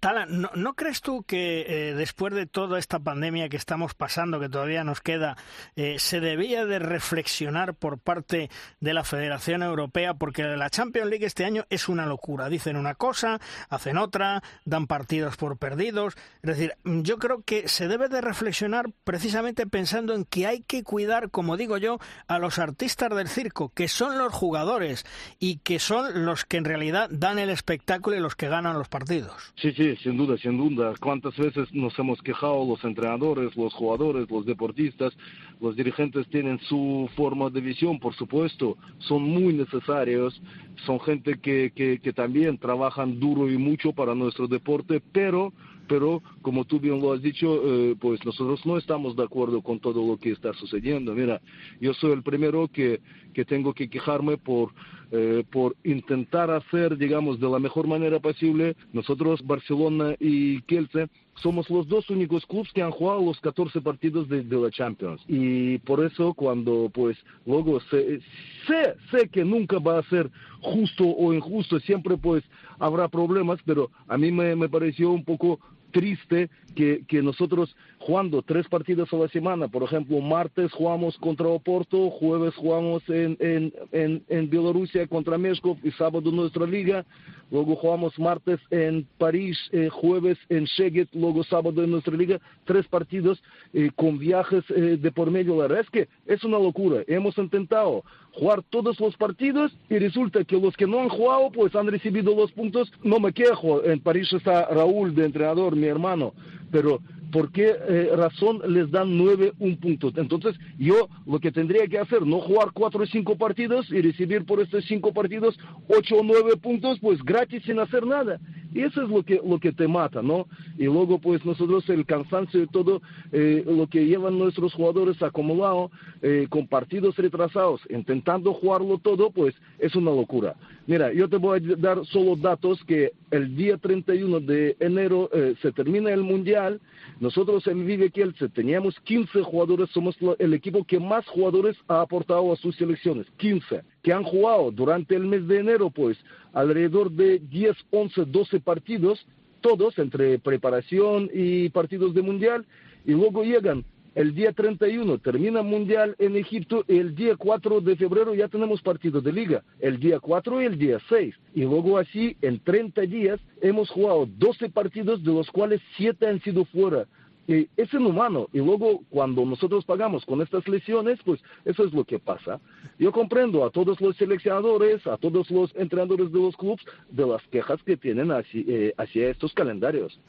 [0.00, 4.48] Tala, ¿no, crees tú que eh, después de toda esta pandemia que estamos pasando, que
[4.48, 5.36] todavía nos queda,
[5.76, 10.14] eh, se debía de reflexionar por parte de la Federación Europea?
[10.14, 12.48] Porque la Champions League este año es una locura.
[12.48, 16.16] Dicen una cosa, hacen otra, dan partidos por perdidos.
[16.42, 20.82] Es decir, yo creo que se debe de reflexionar precisamente pensando en que hay que
[20.82, 25.04] cuidar, como digo yo, a los artistas del circo, que son los jugadores
[25.38, 28.88] y que son los que en realidad dan el espectáculo y los que ganan los
[28.88, 29.52] partidos.
[29.60, 30.94] Sí, sí, sin duda, sin duda.
[31.00, 35.12] ¿Cuántas veces nos hemos quejado los entrenadores, los jugadores, los deportistas?
[35.60, 40.40] Los dirigentes tienen su forma de visión, por supuesto, son muy necesarios,
[40.86, 45.52] son gente que, que, que también trabajan duro y mucho para nuestro deporte, pero
[45.90, 49.80] pero como tú bien lo has dicho, eh, pues nosotros no estamos de acuerdo con
[49.80, 51.12] todo lo que está sucediendo.
[51.16, 51.40] Mira,
[51.80, 53.00] yo soy el primero que,
[53.34, 54.70] que tengo que quejarme por,
[55.10, 58.76] eh, por intentar hacer, digamos, de la mejor manera posible.
[58.92, 61.08] Nosotros, Barcelona y Kielce,
[61.42, 65.20] somos los dos únicos clubes que han jugado los 14 partidos de, de, la Champions.
[65.26, 68.20] Y por eso cuando pues luego sé,
[68.66, 72.44] sé, sé que nunca va a ser justo o injusto, siempre pues
[72.78, 75.58] habrá problemas, pero a mí me, me pareció un poco
[75.90, 81.48] triste que, que, nosotros jugando tres partidos a la semana, por ejemplo, martes jugamos contra
[81.48, 87.04] Oporto, jueves jugamos en, en, en, Bielorrusia contra Meshkov y sábado nuestra liga,
[87.50, 92.86] luego jugamos martes en París, eh, jueves en Szeged, luego sábado en nuestra liga, tres
[92.88, 93.42] partidos
[93.74, 95.56] eh, con viajes eh, de por medio.
[95.56, 97.02] La verdad es que es una locura.
[97.06, 101.74] Hemos intentado jugar todos los partidos y resulta que los que no han jugado pues
[101.74, 102.90] han recibido los puntos.
[103.02, 106.32] No me quejo, en París está Raúl de entrenador, mi hermano,
[106.70, 107.00] pero
[107.32, 110.12] ¿por qué eh, razón les dan nueve un punto?
[110.16, 114.44] Entonces, yo lo que tendría que hacer, no jugar cuatro o cinco partidos y recibir
[114.44, 118.38] por estos cinco partidos ocho o nueve puntos, pues gratis sin hacer nada.
[118.72, 120.46] Y eso es lo que, lo que te mata, ¿no?
[120.78, 123.02] Y luego, pues nosotros el cansancio y todo
[123.32, 125.90] eh, lo que llevan nuestros jugadores acumulado
[126.22, 130.54] eh, con partidos retrasados, intentando jugarlo todo, pues es una locura.
[130.86, 135.54] Mira, yo te voy a dar solo datos que el día 31 de enero eh,
[135.62, 136.80] se termina el Mundial.
[137.20, 142.52] Nosotros en Vive Kielce teníamos 15 jugadores, somos el equipo que más jugadores ha aportado
[142.52, 146.16] a sus selecciones, 15, que han jugado durante el mes de enero, pues
[146.52, 149.26] alrededor de 10, 11, 12 partidos,
[149.60, 152.66] todos entre preparación y partidos de Mundial,
[153.04, 153.84] y luego llegan
[154.16, 158.82] el día 31 termina Mundial en Egipto y el día 4 de febrero ya tenemos
[158.82, 161.34] partido de liga, el día 4 y el día 6.
[161.54, 166.40] Y luego así, en 30 días, hemos jugado 12 partidos, de los cuales 7 han
[166.42, 167.06] sido fuera
[167.50, 168.48] eh, es inhumano.
[168.52, 172.60] Y luego, cuando nosotros pagamos con estas lesiones, pues eso es lo que pasa.
[172.96, 177.42] Yo comprendo a todos los seleccionadores, a todos los entrenadores de los clubes, de las
[177.48, 180.20] quejas que tienen hacia, eh, hacia estos calendarios.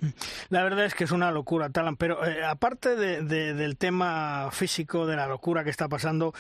[0.49, 1.95] La verdad es que es una locura, Talan.
[1.95, 6.34] Pero eh, aparte de, de, del tema físico, de la locura que está pasando,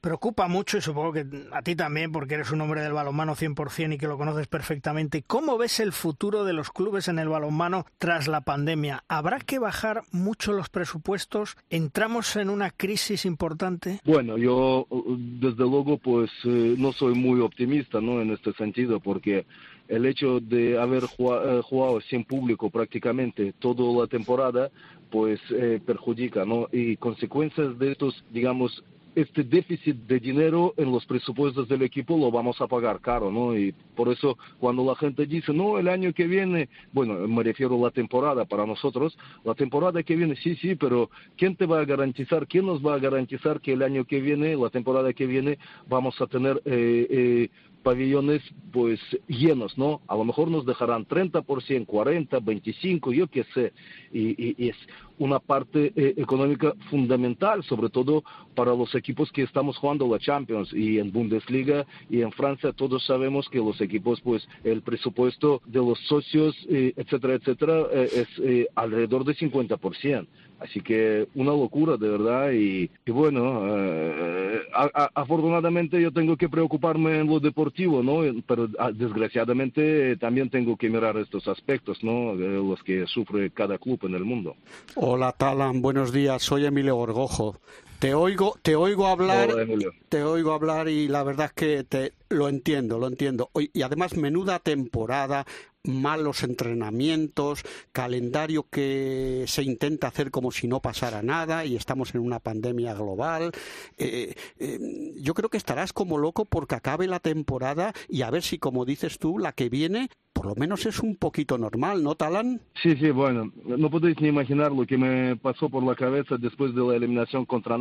[0.00, 3.94] preocupa mucho, y supongo que a ti también, porque eres un hombre del balonmano 100%
[3.94, 5.24] y que lo conoces perfectamente.
[5.26, 9.02] ¿Cómo ves el futuro de los clubes en el balonmano tras la pandemia?
[9.08, 11.56] ¿Habrá que bajar mucho los presupuestos?
[11.68, 14.00] ¿Entramos en una crisis importante?
[14.04, 18.20] Bueno, yo desde luego pues eh, no soy muy optimista ¿no?
[18.20, 19.46] en este sentido porque
[19.88, 24.70] el hecho de haber jugado, eh, jugado sin público prácticamente toda la temporada
[25.10, 26.68] pues eh, perjudica, ¿no?
[26.70, 32.30] Y consecuencias de estos, digamos, este déficit de dinero en los presupuestos del equipo lo
[32.30, 33.56] vamos a pagar caro, ¿no?
[33.56, 37.76] Y por eso cuando la gente dice, no, el año que viene, bueno, me refiero
[37.76, 41.80] a la temporada para nosotros, la temporada que viene, sí, sí, pero ¿quién te va
[41.80, 45.26] a garantizar, quién nos va a garantizar que el año que viene, la temporada que
[45.26, 47.48] viene, vamos a tener eh, eh,
[47.82, 50.00] pabellones pues llenos, ¿no?
[50.06, 53.72] A lo mejor nos dejarán 30%, 40, 25, yo qué sé,
[54.12, 54.76] y, y, es
[55.18, 58.22] una parte eh, económica fundamental, sobre todo
[58.54, 63.04] para los equipos que estamos jugando la Champions y en Bundesliga y en Francia todos
[63.04, 68.68] sabemos que los equipos pues el presupuesto de los socios, eh, etcétera, etcétera, eh, es
[68.74, 70.26] alrededor de 50%.
[70.60, 72.52] Así que una locura, de verdad.
[72.52, 78.20] Y, bueno, eh, a, afortunadamente yo tengo que preocuparme en lo deportivo, ¿no?
[78.46, 82.34] Pero a, desgraciadamente también tengo que mirar estos aspectos, ¿no?
[82.34, 84.56] Los que sufre cada club en el mundo.
[84.96, 85.80] Hola, Talan.
[85.80, 86.42] Buenos días.
[86.42, 87.56] Soy Emilio Gorgojo.
[88.00, 92.14] Te oigo, te oigo hablar, Hola, te oigo hablar y la verdad es que te
[92.30, 93.50] lo entiendo, lo entiendo.
[93.54, 95.44] Y además menuda temporada,
[95.84, 102.22] malos entrenamientos, calendario que se intenta hacer como si no pasara nada y estamos en
[102.22, 103.52] una pandemia global.
[103.98, 108.42] Eh, eh, yo creo que estarás como loco porque acabe la temporada y a ver
[108.42, 112.14] si, como dices tú, la que viene por lo menos es un poquito normal, ¿no,
[112.14, 112.60] Talan?
[112.82, 116.74] Sí, sí, bueno, no podéis ni imaginar lo que me pasó por la cabeza después
[116.74, 117.76] de la eliminación contra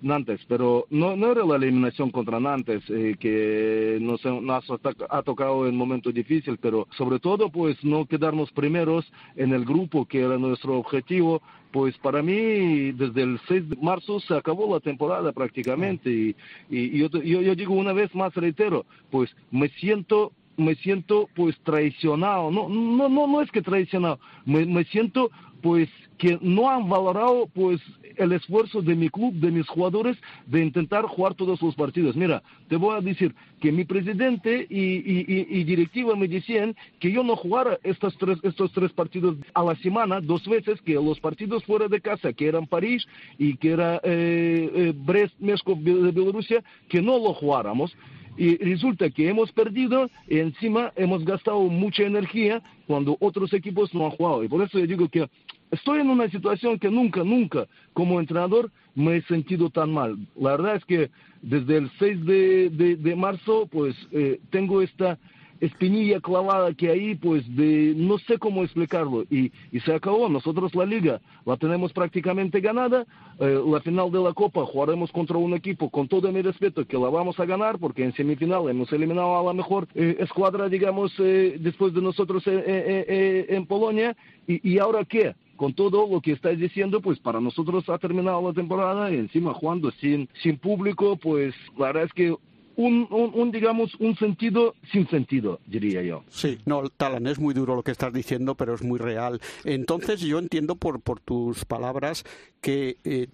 [0.00, 4.64] Nantes, pero no, no era la eliminación contra Nantes eh, que nos, nos
[5.08, 9.04] ha tocado en momento difícil, pero sobre todo pues no quedarnos primeros
[9.36, 14.20] en el grupo que era nuestro objetivo, pues para mí desde el 6 de marzo
[14.20, 16.36] se acabó la temporada prácticamente y,
[16.68, 21.58] y yo, yo, yo digo una vez más, reitero, pues me siento me siento pues
[21.64, 22.50] traicionado.
[22.50, 25.30] No, no, no, no es que traicionado, me, me siento
[25.62, 27.80] pues que no han valorado pues
[28.16, 32.14] el esfuerzo de mi club, de mis jugadores, de intentar jugar todos los partidos.
[32.16, 37.10] Mira, te voy a decir que mi presidente y, y, y, directiva me decían que
[37.10, 41.20] yo no jugara estos tres, estos tres partidos a la semana, dos veces, que los
[41.20, 43.06] partidos fuera de casa, que eran París
[43.38, 47.96] y que era eh, eh, Brest, de Bielorrusia, que no lo jugáramos
[48.40, 54.06] y resulta que hemos perdido y encima hemos gastado mucha energía cuando otros equipos no
[54.06, 54.42] han jugado.
[54.42, 55.28] Y por eso yo digo que
[55.70, 60.16] estoy en una situación que nunca, nunca como entrenador me he sentido tan mal.
[60.36, 61.10] La verdad es que
[61.42, 65.18] desde el 6 de, de, de marzo pues eh, tengo esta
[65.60, 69.24] espinilla clavada que hay, pues de no sé cómo explicarlo.
[69.30, 70.28] Y, y se acabó.
[70.28, 73.06] Nosotros la liga la tenemos prácticamente ganada.
[73.38, 76.98] Eh, la final de la Copa jugaremos contra un equipo, con todo mi respeto, que
[76.98, 81.12] la vamos a ganar, porque en semifinal hemos eliminado a la mejor eh, escuadra, digamos,
[81.18, 84.16] eh, después de nosotros en Polonia.
[84.46, 85.34] Y, ¿Y ahora qué?
[85.60, 89.52] con todo lo que estás diciendo, pues para nosotros ha terminado la temporada y encima
[89.52, 92.34] jugando sin, sin público, pues la verdad es que
[92.76, 96.24] un, un, digamos, un sentido sin sentido, diría yo.
[96.28, 99.40] Sí, no, Talan, es muy duro lo que estás diciendo, pero es muy real.
[99.64, 102.24] Entonces, yo entiendo por, por tus palabras
[102.60, 103.28] que eh,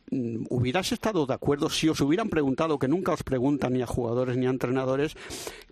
[0.51, 4.37] hubieras estado de acuerdo si os hubieran preguntado, que nunca os preguntan ni a jugadores
[4.37, 5.17] ni a entrenadores,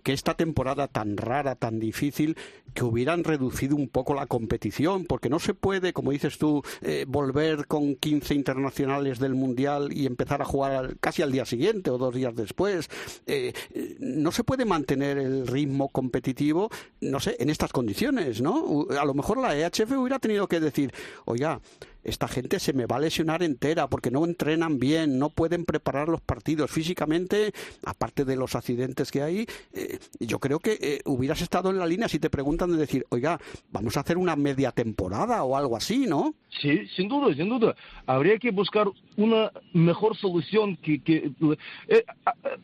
[0.02, 2.36] que esta temporada tan rara, tan difícil,
[2.74, 7.06] que hubieran reducido un poco la competición, porque no se puede, como dices tú, eh,
[7.08, 11.98] volver con 15 internacionales del Mundial y empezar a jugar casi al día siguiente o
[11.98, 12.90] dos días después.
[13.26, 13.52] Eh,
[13.98, 18.86] no se puede mantener el ritmo competitivo, no sé, en estas condiciones, ¿no?
[18.98, 20.92] A lo mejor la EHF hubiera tenido que decir,
[21.24, 21.60] oiga,
[22.04, 26.08] esta gente se me va a lesionar entera porque no entrenan bien, no pueden preparar
[26.08, 27.52] los partidos físicamente,
[27.84, 29.46] aparte de los accidentes que hay.
[29.72, 33.06] Eh, yo creo que eh, hubieras estado en la línea si te preguntan de decir,
[33.10, 33.40] oiga,
[33.72, 36.34] vamos a hacer una media temporada o algo así, ¿no?
[36.60, 37.74] Sí, sin duda, sin duda.
[38.06, 38.86] Habría que buscar
[39.16, 41.02] una mejor solución que...
[41.02, 41.32] que
[41.88, 42.04] eh,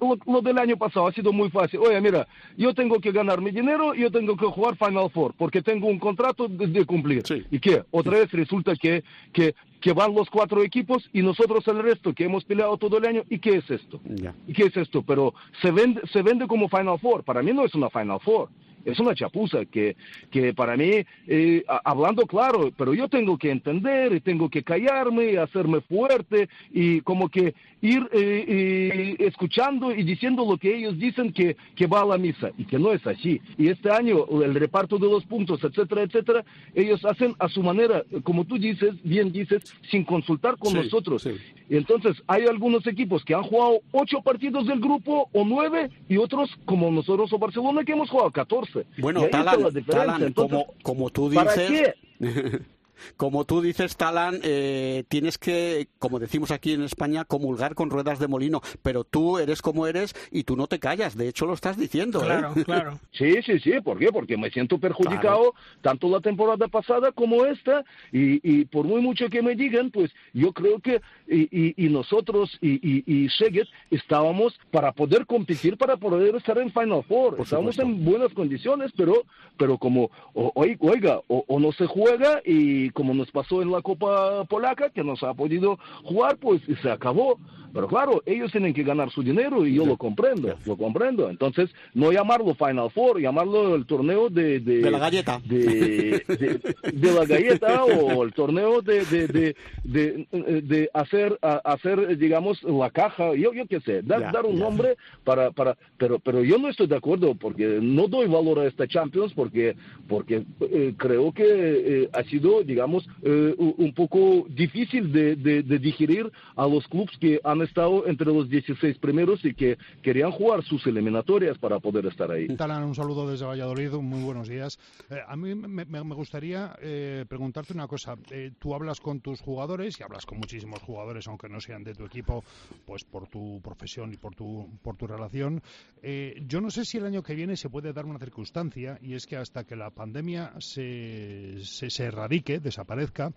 [0.00, 1.81] lo, lo, del año pasado ha sido muy fácil.
[1.81, 2.26] Oye, mira,
[2.57, 5.98] yo tengo que ganar mi dinero, yo tengo que jugar Final Four, porque tengo un
[5.98, 7.22] contrato de, de cumplir.
[7.26, 7.44] Sí.
[7.50, 7.83] ¿Y qué?
[7.90, 12.25] Otra vez resulta que, que, que, van los cuatro equipos y nosotros el resto, que
[12.25, 14.01] hemos peleado todo el año, ¿y qué es esto?
[14.05, 14.35] Yeah.
[14.47, 15.03] ¿Y qué es esto?
[15.03, 17.25] Pero se vende, se vende como Final Four.
[17.25, 18.49] Para mí no es una Final Four
[18.85, 19.97] es una chapuza que,
[20.31, 25.33] que para mí, eh, hablando claro, pero yo tengo que entender y tengo que callarme
[25.33, 30.99] y hacerme fuerte y como que ir eh, eh, escuchando y diciendo lo que ellos
[30.99, 33.40] dicen que, que va a la misa y que no es así.
[33.57, 38.03] Y este año el reparto de los puntos, etcétera, etcétera, ellos hacen a su manera,
[38.23, 41.23] como tú dices, bien dices, sin consultar con sí, nosotros.
[41.23, 41.31] sí.
[41.71, 46.16] Y entonces hay algunos equipos que han jugado ocho partidos del grupo o nueve y
[46.16, 48.70] otros como nosotros o Barcelona que hemos jugado 14.
[48.99, 49.73] Bueno, Talan.
[49.85, 51.95] Talan, como, como tú ¿Para dices...
[52.19, 52.61] qué?
[53.17, 58.19] Como tú dices, Talan, eh, tienes que, como decimos aquí en España, comulgar con ruedas
[58.19, 61.55] de molino, pero tú eres como eres y tú no te callas, de hecho lo
[61.55, 62.21] estás diciendo.
[62.23, 62.27] ¿eh?
[62.27, 63.01] Claro, claro.
[63.13, 64.11] Sí, sí, sí, ¿por qué?
[64.13, 69.29] Porque me siento perjudicado tanto la temporada pasada como esta y, y por muy mucho
[69.29, 73.67] que me digan, pues yo creo que y, y, y nosotros y, y, y Szeged
[73.91, 77.83] estábamos para poder competir, para poder estar en Final Four, Por estábamos supuesto.
[77.99, 79.25] en buenas condiciones, pero
[79.57, 83.70] pero como, o- oi- oiga, o, o no se juega y como nos pasó en
[83.70, 87.38] la Copa Polaca, que no se ha podido jugar, pues se acabó.
[87.73, 91.31] Pero claro, ellos tienen que ganar su dinero y yo lo comprendo, lo comprendo.
[91.31, 94.61] Entonces, no llamarlo Final Four, llamarlo el torneo de...
[94.61, 95.41] De, De la galleta.
[95.47, 96.61] De, de-
[96.93, 100.27] de la galleta o el torneo de, de, de, de,
[100.63, 104.57] de hacer, a- hacer, digamos, la caja, yo, yo qué sé, dar, Ya, dar un
[104.57, 104.65] ya.
[104.65, 105.51] nombre para...
[105.51, 109.33] para pero, pero yo no estoy de acuerdo porque no doy valor a esta Champions
[109.35, 109.77] porque,
[110.09, 115.79] porque eh, creo que eh, ha sido, digamos, eh, un poco difícil de, de, de
[115.79, 120.62] digerir a los clubes que han estado entre los 16 primeros y que querían jugar
[120.64, 122.49] sus eliminatorias para poder estar ahí.
[122.57, 124.79] Talan, un saludo desde Valladolid, muy buenos días.
[125.11, 128.16] Eh, a mí me- me gustaría eh, preguntarte una cosa.
[128.31, 131.94] Eh, tú hablas con tus jugadores y hablas con muchísimos jugadores, aunque no sean de
[131.94, 132.44] tu equipo,
[132.87, 135.62] pues por tu profesión y por tu, por tu relación.
[136.03, 139.14] Eh, yo no sé si el año que viene se puede dar una circunstancia y
[139.14, 143.33] es que hasta que la pandemia se, se, se erradique, desaparezca,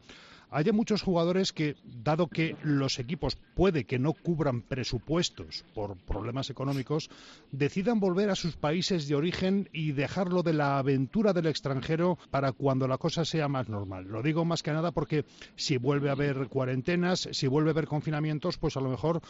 [0.54, 6.50] haya muchos jugadores que, dado que los equipos puede que no cubran presupuestos por problemas
[6.50, 7.10] económicos,
[7.52, 12.52] decidan volver a sus países de origen y dejarlo de la aventura del extranjero para
[12.52, 14.06] cuando la cosa sea más normal.
[14.06, 17.88] Lo digo más que nada porque si vuelve a haber cuarentenas, si vuelve a haber
[17.88, 19.22] confinamientos, pues a lo mejor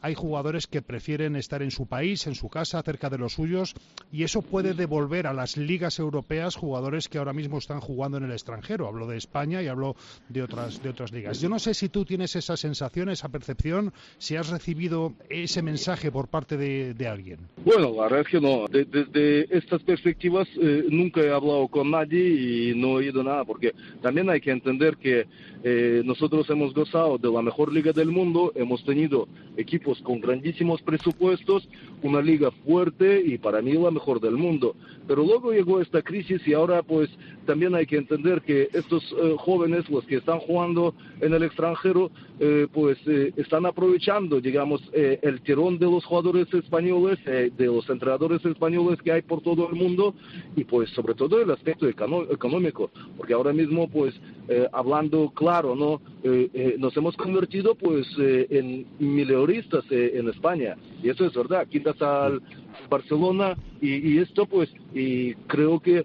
[0.00, 3.74] hay jugadores que prefieren estar en su país, en su casa, cerca de los suyos,
[4.10, 8.24] y eso puede devolver a las ligas europeas jugadores que ahora mismo están jugando en
[8.24, 8.86] el extranjero.
[8.86, 9.96] Hablo de España y hablo
[10.28, 11.40] de otras, de otras ligas.
[11.40, 16.12] Yo no sé si tú tienes esa sensación, esa percepción, si has recibido ese mensaje
[16.12, 17.38] por parte de, alguien.
[17.64, 18.66] Bueno, la verdad es que no.
[18.68, 23.74] desde estas perspectivas eh, nunca he hablado con nadie y no he oído nada, porque
[24.02, 25.26] también hay que entender que
[25.62, 30.80] eh, nosotros hemos gozado de la mejor liga del mundo, hemos tenido equipos con grandísimos
[30.82, 31.68] presupuestos,
[32.02, 34.74] una liga fuerte y para mí la mejor del mundo.
[35.06, 37.10] Pero luego llegó esta crisis y ahora pues
[37.46, 40.59] también hay que entender que estos eh, jóvenes, los que están jugando
[41.20, 42.98] en el extranjero, eh, pues
[43.36, 49.22] están aprovechando, digamos, el tirón de los jugadores españoles, de los entrenadores españoles que hay
[49.22, 50.14] por todo el mundo
[50.56, 54.14] y pues sobre todo el aspecto económico, porque ahora mismo pues
[54.72, 56.00] hablando claro, claro, ¿no?
[56.22, 61.66] Eh, eh, nos hemos convertido pues eh, en mileuristas en España y eso es verdad.
[61.66, 62.42] Quitas al
[62.90, 66.04] Barcelona y, esto pues y creo que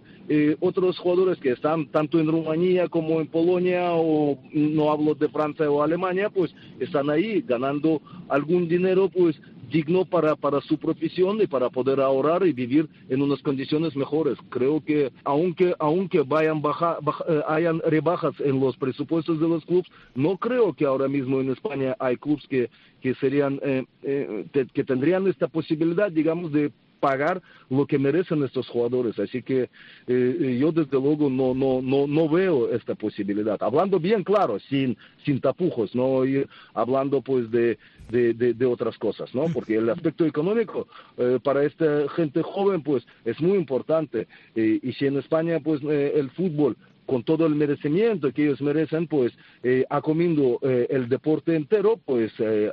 [0.61, 5.69] otros jugadores que están tanto en Rumanía como en Polonia o no hablo de Francia
[5.69, 9.35] o Alemania pues están ahí ganando algún dinero pues
[9.69, 14.37] digno para, para su profesión y para poder ahorrar y vivir en unas condiciones mejores.
[14.49, 16.97] Creo que aunque, aunque vayan baja,
[17.27, 21.51] eh, hayan rebajas en los presupuestos de los clubes, no creo que ahora mismo en
[21.51, 22.69] España hay clubes que,
[23.01, 26.71] que serían, eh, eh, que tendrían esta posibilidad, digamos, de
[27.05, 27.39] pagar
[27.69, 29.19] lo que merecen estos jugadores.
[29.19, 29.69] Así que
[30.07, 33.61] eh, yo desde luego no, no, no, no veo esta posibilidad.
[33.61, 37.77] Hablando bien claro, sin, sin tapujos, no ir hablando pues de,
[38.09, 39.45] de, de, otras cosas, ¿no?
[39.53, 40.87] Porque el aspecto económico
[41.17, 44.27] eh, para esta gente joven pues es muy importante.
[44.55, 46.75] y si en España pues eh, el fútbol
[47.05, 49.33] con todo el merecimiento que ellos merecen, pues
[49.63, 52.71] eh, ha comido eh, el deporte entero, pues eh,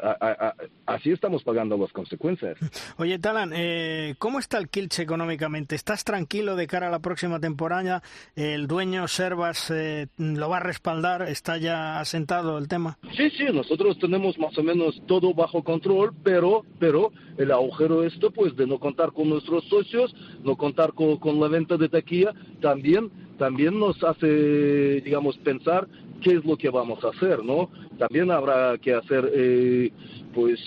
[0.87, 2.57] así estamos pagando las consecuencias.
[2.97, 5.75] Oye, Talan, eh, ¿cómo está el Kilche económicamente?
[5.75, 8.03] ¿Estás tranquilo de cara a la próxima temporada?
[8.35, 9.73] ¿El dueño Servas
[10.19, 11.23] lo va a respaldar?
[11.23, 12.99] ¿Está ya asentado el tema?
[13.17, 18.31] Sí, sí, nosotros tenemos más o menos todo bajo control, pero, pero el agujero esto,
[18.31, 22.33] pues de no contar con nuestros socios, no contar con, con la venta de taquilla,
[22.61, 25.89] también también nos hace, digamos, pensar
[26.23, 27.71] qué es lo que vamos a hacer, ¿no?
[27.99, 29.91] También habrá que hacer, eh,
[30.35, 30.61] pues,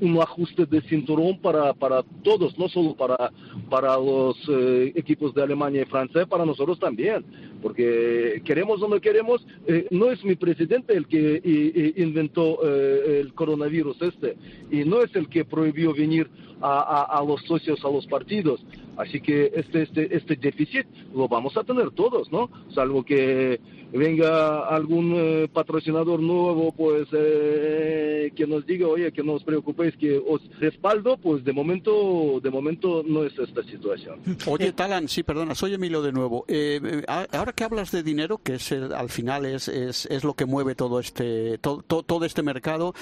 [0.00, 3.32] un ajuste de cinturón para, para todos, no solo para,
[3.70, 7.24] para los eh, equipos de Alemania y Francia, para nosotros también,
[7.62, 14.00] porque queremos o no queremos, eh, no es mi presidente el que inventó el coronavirus
[14.02, 14.36] este,
[14.70, 16.28] y no es el que prohibió venir
[16.60, 18.64] a, a los socios a los partidos.
[18.96, 22.48] Así que este, este, este déficit lo vamos a tener todos, ¿no?
[22.74, 23.60] Salvo que
[23.92, 29.85] venga algún eh, patrocinador nuevo, pues eh, que nos diga, oye, que no os preocupéis,
[29.94, 34.18] que os respaldo, pues de momento, de momento no es esta situación.
[34.46, 36.44] Oye, Talan, sí, perdona, soy Emilio de nuevo.
[36.48, 40.46] Eh, ahora que hablas de dinero, que es al final es, es, es, lo que
[40.46, 42.94] mueve todo este, todo, todo este mercado,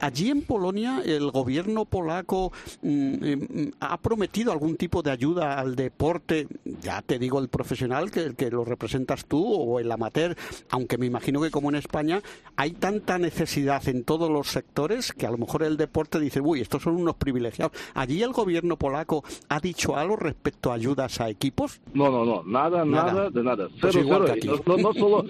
[0.00, 5.76] allí en Polonia el gobierno polaco mm, mm, ha prometido algún tipo de ayuda al
[5.76, 6.46] deporte,
[6.82, 10.36] ya te digo el profesional, que, que lo representas tú o el amateur
[10.70, 12.22] aunque me imagino que como en España
[12.56, 16.60] hay tanta necesidad en todos los sectores que a lo mejor el deporte dice, uy,
[16.60, 17.72] estos son unos privilegiados.
[17.94, 21.80] ¿Allí el gobierno polaco ha dicho algo respecto a ayudas a equipos?
[21.94, 23.68] No, no, no, nada, nada, de nada.
[23.80, 24.62] Pues cero, cero.
[24.66, 25.24] No, no, solo,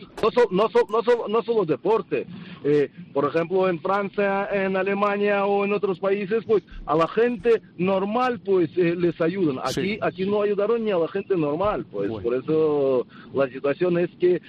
[0.51, 2.27] no, solo, no, solo, deporte.
[2.65, 7.63] Eh, por ejemplo, en Francia, en Alemania o en otros países, pues a la gente
[7.79, 9.59] normal pues eh, les ayudan.
[9.63, 14.11] Aquí, aquí no ayudaron ni a la gente normal, pues por eso la situación es
[14.19, 14.41] que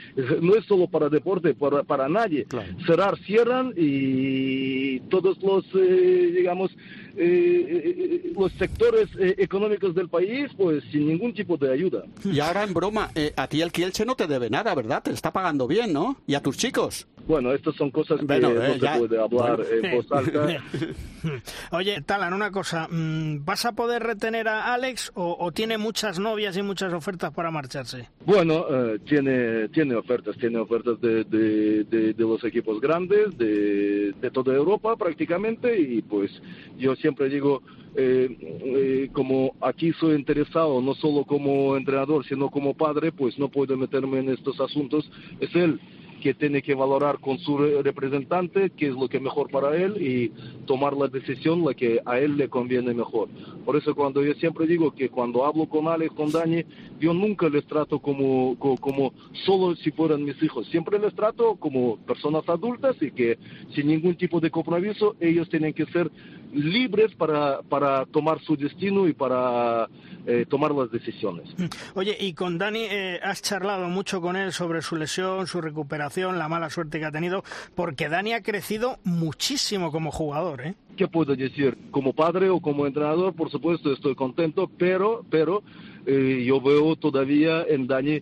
[0.42, 2.48] no es solo para deporte, para, para nadie.
[2.86, 6.72] Cerrar, cierran y todos los, eh, digamos,
[7.16, 12.04] eh, eh, los sectores económicos del país, pues sin ningún tipo de ayuda.
[12.24, 15.04] Y ahora en broma, a ti el Kielche no te debe nada, ¿verdad?
[15.04, 16.18] Te está pagando bien, ¿no?
[16.28, 17.08] ¿Y a tus chicos?
[17.28, 20.64] Bueno, estas son cosas que no se puede hablar en voz alta.
[21.72, 26.56] Oye, Talan, una cosa, mm, ¿vas a poder retener a Alex o, tiene muchas novias
[26.58, 28.10] y muchas ofertas para marcharse?
[28.26, 28.66] Bueno,
[29.06, 35.80] tiene, tiene ofertas, tiene ofertas de, de, los equipos grandes, de, de, toda Europa prácticamente,
[35.80, 36.32] y pues
[36.78, 37.62] yo siempre digo,
[38.00, 43.50] eh, eh, como aquí soy interesado no solo como entrenador, sino como padre, pues no
[43.50, 45.10] puedo meterme en estos asuntos.
[45.40, 45.80] Es él
[46.22, 50.30] que tiene que valorar con su representante qué es lo que mejor para él y
[50.66, 53.30] tomar la decisión la que a él le conviene mejor.
[53.66, 56.64] Por eso cuando yo siempre digo que cuando hablo con Alex, con Dani,
[57.00, 59.14] yo nunca les trato como, como,
[59.46, 63.38] solo si fueran mis hijos, siempre les trato como personas adultas y que
[63.76, 66.10] sin ningún tipo de compromiso ellos tienen que ser
[66.54, 69.88] libres para, para tomar su destino y para
[70.26, 71.48] eh, tomar las decisiones.
[71.96, 76.07] Oye, y con Dani eh, has charlado mucho con él sobre su lesión, su recuperación,
[76.38, 77.44] la mala suerte que ha tenido,
[77.76, 80.76] porque Dani ha crecido muchísimo como jugador, ¿eh?
[80.96, 81.78] ¿Qué puedo decir?
[81.92, 85.62] Como padre o como entrenador, por supuesto, estoy contento, pero, pero
[86.06, 88.22] eh, yo veo todavía en Dani,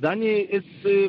[0.00, 0.64] Dani es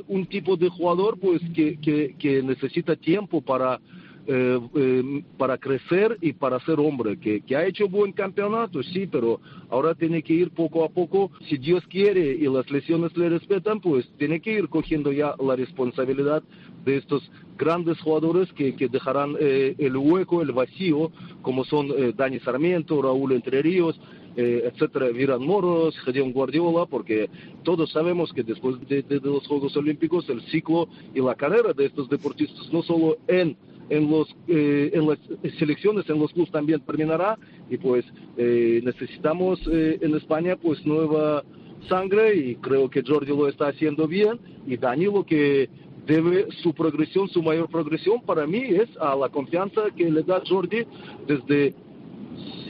[0.08, 3.80] un tipo de jugador pues que, que, que necesita tiempo para
[4.28, 9.08] eh, eh, para crecer y para ser hombre, que, que ha hecho buen campeonato, sí,
[9.08, 13.30] pero ahora tiene que ir poco a poco, si Dios quiere y las lesiones le
[13.30, 16.44] respetan, pues tiene que ir cogiendo ya la responsabilidad
[16.86, 21.12] de estos grandes jugadores que, que dejarán eh, el hueco, el vacío,
[21.42, 24.00] como son eh, Dani Sarmiento, Raúl Entre Ríos,
[24.38, 27.30] eh, etcétera, Viran Moros, Gedeon Guardiola, porque
[27.64, 32.08] todos sabemos que después de, los Juegos Olímpicos el ciclo y la carrera de estos
[32.08, 33.58] deportistas, no solo en
[33.90, 35.18] en, los, eh, en las
[35.58, 37.38] selecciones, en los clubes también terminará.
[37.70, 38.06] Y pues
[38.38, 41.44] eh, necesitamos eh, en España pues nueva
[41.88, 44.40] sangre y creo que Jordi lo está haciendo bien.
[44.66, 45.70] Y Dani lo que
[46.06, 50.42] debe su progresión, su mayor progresión para mí es a la confianza que le da
[50.48, 50.86] Jordi
[51.28, 51.76] desde,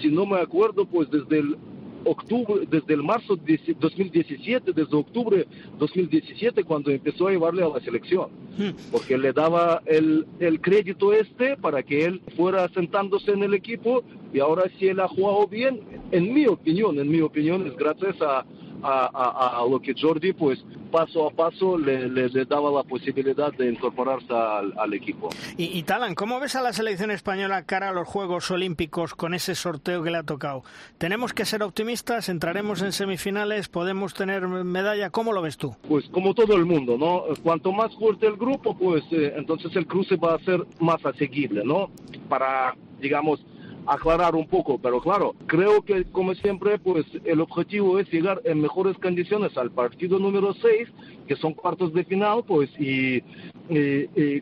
[0.02, 1.58] si no me acuerdo, pues desde el
[2.04, 5.46] octubre, desde el marzo de 2017, desde octubre
[5.78, 8.92] 2017, cuando empezó a llevarle a la selección, hmm.
[8.92, 14.04] porque le daba el, el crédito este para que él fuera sentándose en el equipo
[14.34, 15.82] y ahora si él ha jugado bien,
[16.12, 18.46] en mi opinión, en mi opinión es gracias a,
[18.88, 23.70] a, a, lo que Jordi, pues paso a paso le, le, daba la posibilidad de
[23.70, 25.30] incorporarse al, equipo.
[25.58, 29.34] Y, y, Talan, ¿cómo ves a la selección española cara a los Juegos Olímpicos con
[29.34, 30.64] ese sorteo que le ha tocado?
[30.98, 32.30] ¿Tenemos que ser optimistas?
[32.30, 33.68] ¿Entraremos en semifinales?
[33.68, 35.10] ¿Podemos tener medalla?
[35.10, 35.76] ¿Cómo lo ves tú?
[35.88, 37.24] Pues como todo el mundo, ¿no?
[37.44, 41.64] Cuanto más fuerte el grupo, pues eh, entonces el cruce va a ser más asequible,
[41.66, 41.90] ¿no?
[42.30, 43.46] Para, digamos,
[43.88, 48.62] aclarar un poco, pero claro, creo que como siempre, pues el objetivo es llegar en
[48.62, 50.90] mejores condiciones al partido número 6,
[51.28, 53.22] que son cuartos de final, pues y,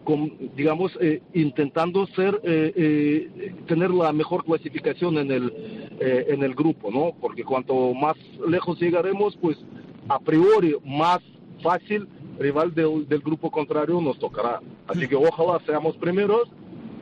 [0.03, 5.53] con, digamos, eh, intentando ser, eh, eh, tener la mejor clasificación en el,
[5.99, 7.13] en el grupo, ¿no?
[7.19, 8.15] Porque cuanto más
[8.47, 9.57] lejos llegaremos, pues
[10.09, 11.19] a priori más
[11.61, 12.07] fácil
[12.39, 14.61] rival del, del grupo contrario nos tocará.
[14.87, 16.49] Así que ojalá seamos primeros,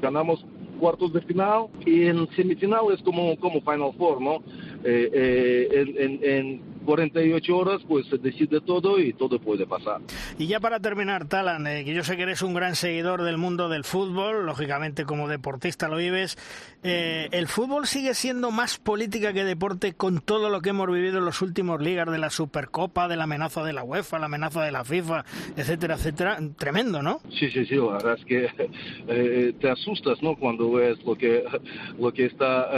[0.01, 0.45] ganamos
[0.83, 4.43] cuartos de final y en semifinales como, como Final Four, ¿no?
[4.83, 10.01] Eh, eh, en, en 48 horas pues se decide todo y todo puede pasar.
[10.37, 13.37] Y ya para terminar, Talan, eh, que yo sé que eres un gran seguidor del
[13.37, 16.37] mundo del fútbol, lógicamente como deportista lo vives,
[16.83, 21.19] eh, ¿el fútbol sigue siendo más política que deporte con todo lo que hemos vivido
[21.19, 24.63] en los últimos ligas de la Supercopa, de la amenaza de la UEFA, la amenaza
[24.63, 25.25] de la FIFA,
[25.55, 26.39] etcétera, etcétera?
[26.57, 27.19] Tremendo, ¿no?
[27.29, 28.49] Sí, sí, sí, la verdad es que
[29.07, 30.35] eh, te asustas, ¿no?
[30.35, 31.43] Cuando ves lo que,
[31.99, 32.69] lo que está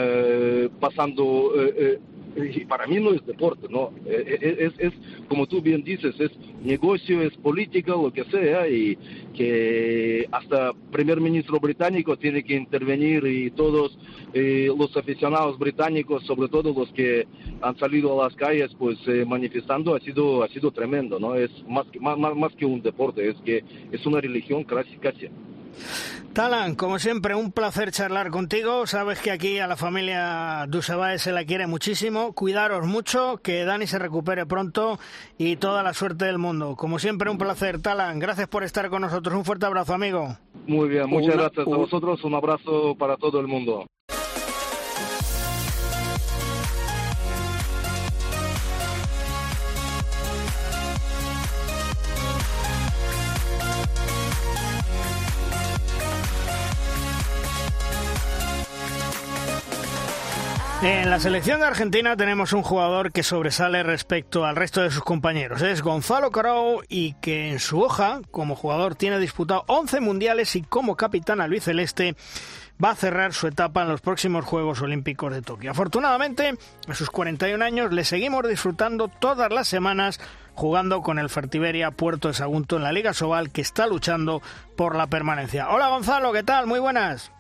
[0.80, 1.52] pasando
[2.36, 4.94] y para mí no es deporte, no, eh, eh, es, es,
[5.28, 6.32] como tú bien dices, es
[6.64, 8.98] negocio, es política, lo que sea, y
[9.34, 13.98] que hasta primer ministro británico tiene que intervenir y todos
[14.34, 17.26] eh, los aficionados británicos, sobre todo los que
[17.62, 21.36] han salido a las calles, pues manifestando, ha sido, ha sido tremendo, ¿no?
[21.36, 25.30] Es más que, más, más que un deporte, es que es una religión casi, casi.
[26.34, 28.86] Talan, como siempre, un placer charlar contigo.
[28.88, 32.34] Sabes que aquí a la familia Dusebae se la quiere muchísimo.
[32.34, 35.00] Cuidaros mucho, que Dani se recupere pronto
[35.38, 36.76] y toda la suerte del mundo.
[36.76, 38.20] Como siempre, un placer, Talan.
[38.20, 39.34] Gracias por estar con nosotros.
[39.34, 40.38] Un fuerte abrazo, amigo.
[40.68, 42.22] Muy bien, muchas gracias a vosotros.
[42.26, 43.86] Un abrazo para todo el mundo.
[60.86, 65.02] En la selección de Argentina tenemos un jugador que sobresale respecto al resto de sus
[65.04, 65.64] compañeros.
[65.64, 70.62] Es Gonzalo Corao y que en su hoja como jugador tiene disputado 11 mundiales y
[70.62, 72.16] como capitán albiceleste
[72.84, 75.72] va a cerrar su etapa en los próximos Juegos Olímpicos de Tokio.
[75.72, 76.56] Afortunadamente,
[76.88, 80.20] a sus 41 años le seguimos disfrutando todas las semanas
[80.54, 84.44] jugando con el Fertiberia Puerto de Sagunto en la Liga Sobal que está luchando
[84.76, 85.68] por la permanencia.
[85.70, 86.68] Hola Gonzalo, ¿qué tal?
[86.68, 87.32] Muy buenas.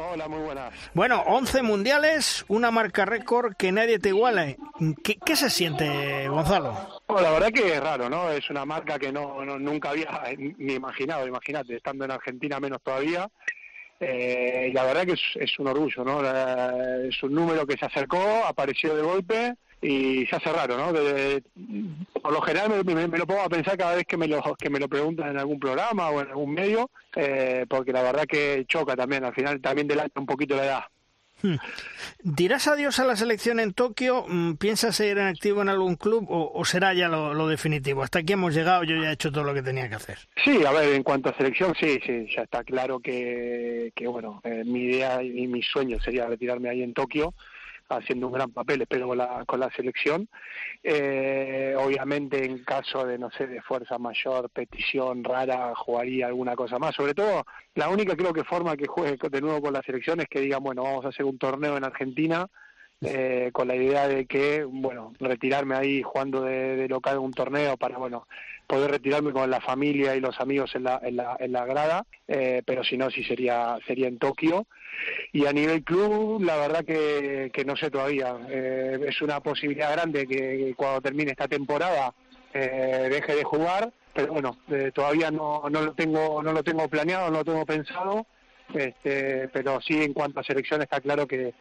[0.00, 0.72] Hola, muy buenas.
[0.94, 4.56] Bueno, 11 mundiales, una marca récord que nadie te iguale.
[5.02, 7.00] ¿Qué, se siente, Gonzalo?
[7.08, 8.30] Bueno, la verdad que es raro, ¿no?
[8.30, 12.80] Es una marca que no, no- nunca había ni imaginado, imagínate, estando en Argentina menos
[12.80, 13.28] todavía.
[13.98, 16.22] Eh, y la verdad que es, es un orgullo, ¿no?
[16.22, 20.92] La- es un número que se acercó, apareció de golpe y se hace raro, ¿no?
[20.92, 21.42] De-
[22.22, 24.42] por lo general me, me- me lo pongo a pensar cada vez que me lo,
[24.58, 28.24] que me lo preguntan en algún programa o en algún medio, eh, porque la verdad
[28.26, 30.84] que choca también, al final también delata un poquito la edad.
[32.24, 34.24] ¿Dirás adiós a la selección en Tokio?
[34.28, 38.02] Mm, ¿Piensas seguir en activo en algún club o, o será ya lo, lo definitivo?
[38.02, 40.18] Hasta aquí hemos llegado, yo ya he hecho todo lo que tenía que hacer.
[40.44, 44.40] Sí, a ver, en cuanto a selección, sí, sí, ya está claro que, que bueno,
[44.42, 47.32] eh, mi idea y mi sueño sería retirarme ahí en Tokio,
[47.88, 50.28] haciendo un gran papel, espero, con la, con la selección.
[50.82, 56.78] Eh, obviamente, en caso de, no sé, de fuerza mayor, petición rara, jugaría alguna cosa
[56.78, 56.94] más.
[56.94, 60.28] Sobre todo, la única creo que forma que juegue de nuevo con la selección es
[60.28, 62.46] que digan, bueno, vamos a hacer un torneo en Argentina,
[63.00, 67.32] eh, con la idea de que, bueno, retirarme ahí jugando de, de local en un
[67.32, 68.26] torneo para, bueno,
[68.68, 72.04] poder retirarme con la familia y los amigos en la, en la, en la grada,
[72.28, 74.66] eh, pero si no, sí sería, sería en Tokio.
[75.32, 78.36] Y a nivel club, la verdad que, que no sé todavía.
[78.50, 82.12] Eh, es una posibilidad grande que cuando termine esta temporada
[82.52, 86.88] eh, deje de jugar, pero bueno, eh, todavía no, no lo tengo no lo tengo
[86.88, 88.26] planeado, no lo tengo pensado,
[88.74, 91.54] este, pero sí en cuanto a selección está claro que,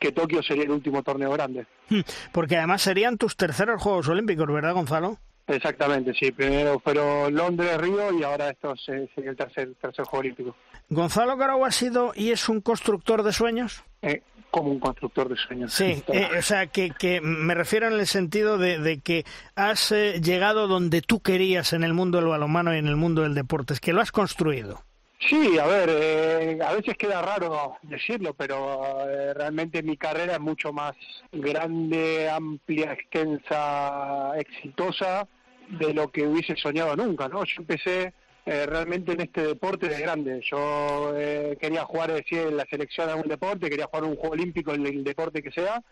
[0.00, 1.66] que Tokio sería el último torneo grande.
[1.88, 2.00] Hmm,
[2.32, 5.18] Porque además serían tus terceros Juegos Olímpicos, ¿verdad, Gonzalo?
[5.48, 6.30] Exactamente, sí.
[6.30, 10.56] Primero fueron Londres, Río y ahora esto se- sería el tercer, tercer Juego Olímpico.
[10.90, 13.82] ¿Gonzalo Garau ha sido y es un constructor de sueños?
[14.02, 15.72] Eh, como un constructor de sueños.
[15.74, 19.24] Sí, eh, o sea, que, que me refiero en el sentido de, de que
[19.56, 23.22] has eh, llegado donde tú querías en el mundo del balonmano y en el mundo
[23.22, 24.82] del deporte, es que lo has construido.
[25.20, 30.72] Sí, a ver, eh, a veces queda raro decirlo, pero realmente mi carrera es mucho
[30.72, 30.94] más
[31.32, 35.26] grande, amplia, extensa, exitosa
[35.68, 37.44] de lo que hubiese soñado nunca, ¿no?
[37.44, 38.12] Yo empecé
[38.46, 40.40] eh, realmente en este deporte de grande.
[40.42, 44.34] Yo eh, quería jugar decía, en la selección de algún deporte, quería jugar un juego
[44.34, 45.82] olímpico en el deporte que sea,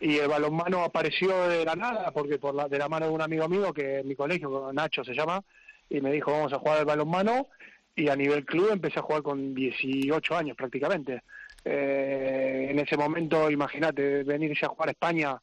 [0.00, 3.22] y el balonmano apareció de la nada, porque por la, de la mano de un
[3.22, 5.42] amigo mío que en mi colegio, Nacho se llama,
[5.88, 7.48] y me dijo vamos a jugar al balonmano,
[7.94, 11.22] y a nivel club empecé a jugar con 18 años prácticamente.
[11.64, 15.40] Eh, en ese momento, imagínate, venirse a jugar a España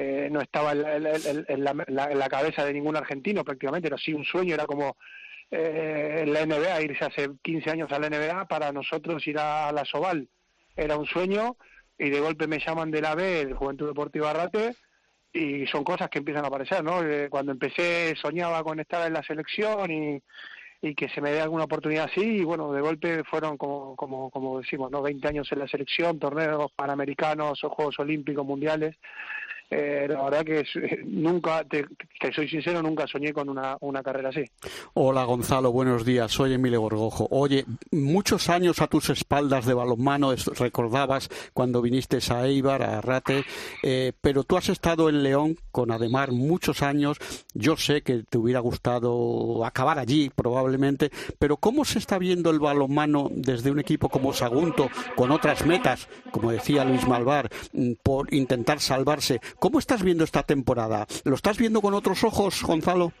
[0.00, 3.96] eh, no estaba en la, en la- en la- cabeza de ningún argentino prácticamente, era
[3.96, 4.96] así un sueño, era como
[5.50, 9.84] eh, la NBA, irse hace 15 años a la NBA, para nosotros ir a la
[9.84, 10.28] Soval
[10.76, 11.56] era un sueño
[11.98, 14.76] y de golpe me llaman de la B, el Juventud Deportiva Arrate,
[15.32, 17.02] y son cosas que empiezan a aparecer, ¿no?
[17.02, 20.22] Eh, Cuando empecé soñaba con estar en la selección y,
[20.80, 24.30] y que se me dé alguna oportunidad así, y bueno, de golpe fueron como, como,
[24.30, 25.02] como decimos, ¿no?
[25.02, 28.94] 20 años en la selección, torneos panamericanos, Juegos Olímpicos, Mundiales,
[29.70, 31.84] eh, la verdad que es- nunca, te,
[32.34, 34.44] soy sincero, nunca soñé con una, una carrera así.
[34.94, 36.32] Hola Gonzalo, buenos días.
[36.32, 37.28] Soy Emilio Gorgojo.
[37.30, 43.44] Oye, muchos años a tus espaldas de balonmano, recordabas cuando viniste a Eibar, a Arrate,
[43.82, 47.18] eh, pero tú has estado en León con Ademar muchos años.
[47.54, 52.58] Yo sé que te hubiera gustado acabar allí, probablemente, pero ¿cómo se está viendo el
[52.58, 58.32] balonmano desde un equipo como Sagunto, con otras metas, como decía Luis Malvar, mm, por
[58.34, 59.40] intentar salvarse?
[59.58, 61.06] ¿Cómo estás viendo esta temporada?
[61.24, 63.12] ¿Lo estás viendo con otros ojos, Gonzalo?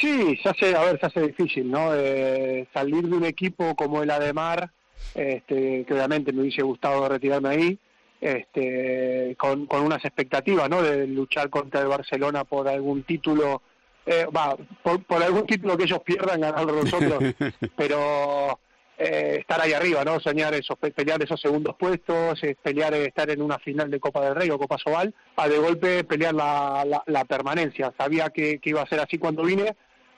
[0.00, 1.94] Sí, se hace, a ver, se hace difícil, ¿no?
[1.94, 4.70] Eh, salir de un equipo como el Ademar,
[5.14, 7.78] este, que obviamente me hubiese gustado retirarme ahí,
[8.20, 10.80] este, con, con unas expectativas, ¿no?
[10.80, 13.62] De luchar contra el Barcelona por algún título,
[14.06, 17.34] eh, va, por, por algún título que ellos pierdan, ganarlo nosotros,
[17.76, 18.60] pero
[19.02, 20.20] eh, estar ahí arriba, ¿no?
[20.20, 23.98] Soñar esos, pe- pelear esos segundos puestos, eh, pelear eh, estar en una final de
[23.98, 27.94] Copa del Rey o Copa Sobal, a de golpe pelear la, la, la permanencia.
[27.96, 29.74] Sabía que, iba a ser así cuando vine.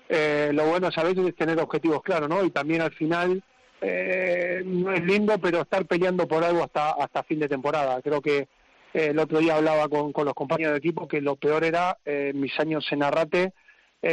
[0.09, 2.45] Eh, lo bueno es a veces es tener objetivos claros, ¿no?
[2.45, 3.43] Y también al final
[3.81, 8.03] eh, no es lindo, pero estar peleando por algo hasta hasta fin de temporada.
[8.03, 8.49] Creo que
[8.93, 11.97] el otro día hablaba con, con los compañeros de equipo que lo peor era
[12.35, 13.55] mis años en Arrate,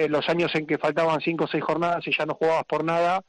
[0.07, 3.21] los años en que faltaban cinco o seis jornadas y ya no jugabas por nada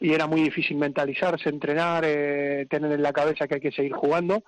[0.00, 3.92] y era muy difícil mentalizarse, entrenar, eh, tener en la cabeza que hay que seguir
[3.92, 4.42] jugando.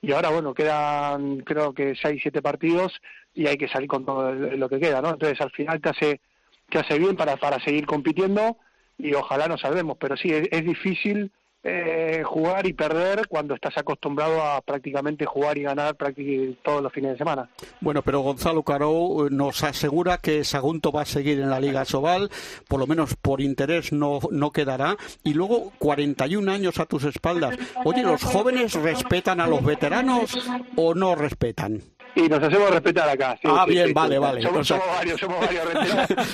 [0.00, 3.00] Y ahora, bueno, quedan creo que seis, siete partidos
[3.34, 5.10] y hay que salir con todo lo que queda, ¿no?
[5.10, 6.20] Entonces al final te hace,
[6.68, 8.56] te hace bien para, para seguir compitiendo
[8.98, 9.96] y ojalá nos salvemos.
[9.98, 11.30] Pero sí, es difícil
[11.64, 16.92] eh, jugar y perder cuando estás acostumbrado a prácticamente jugar y ganar prácticamente todos los
[16.92, 17.48] fines de semana.
[17.80, 21.84] Bueno, pero Gonzalo Caró eh, nos asegura que Sagunto va a seguir en la Liga
[21.84, 22.30] Sobal,
[22.68, 27.56] por lo menos por interés no, no quedará, y luego 41 años a tus espaldas.
[27.84, 30.36] Oye, ¿los jóvenes respetan a los veteranos
[30.76, 31.80] o no respetan?
[32.14, 33.38] Y nos hacemos respetar acá.
[33.40, 34.42] sí, Ah, sí, bien, sí, vale, vale.
[34.42, 35.64] Somos, O sea- somos varios, somos varios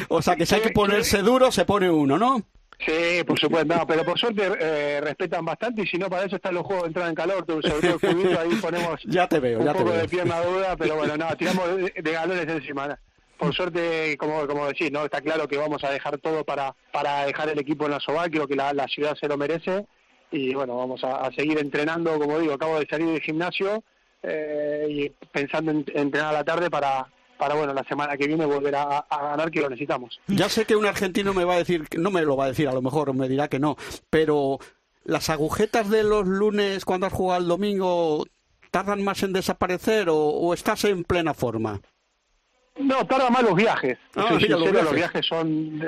[0.09, 2.43] o sea que si hay que Sí, ponerse duro, se pone uno, ¿no?
[2.81, 6.37] Sí, por supuesto, no, pero por suerte eh, respetan bastante y si no, para eso
[6.37, 7.63] están los juegos de entrada en calor, sobre
[7.99, 10.01] todo el ahí ponemos Ya te veo, un ya te poco veo.
[10.03, 12.87] de pierna duda, pero bueno, no, tiramos de, de galones encima.
[12.89, 12.97] ¿no?
[13.37, 15.05] Por suerte, como, como decís, ¿no?
[15.05, 18.31] está claro que vamos a dejar todo para, para dejar el equipo en la Soval,
[18.31, 19.87] creo que la, la ciudad se lo merece
[20.31, 23.83] y bueno, vamos a, a seguir entrenando, como digo, acabo de salir del gimnasio
[24.23, 27.07] eh, y pensando en, en entrenar a la tarde para,
[27.39, 30.21] para bueno, la semana que viene volver a, a ganar, que lo necesitamos.
[30.27, 32.69] Ya sé que un argentino me va a decir, no me lo va a decir,
[32.69, 33.77] a lo mejor me dirá que no,
[34.11, 34.59] pero
[35.05, 38.27] las agujetas de los lunes cuando has jugado el domingo
[38.71, 41.81] tardan más en desaparecer o, o estás en plena forma.
[42.79, 43.99] No, tarda más los viajes.
[44.15, 45.27] Ah, mira, los viajes.
[45.27, 45.81] son,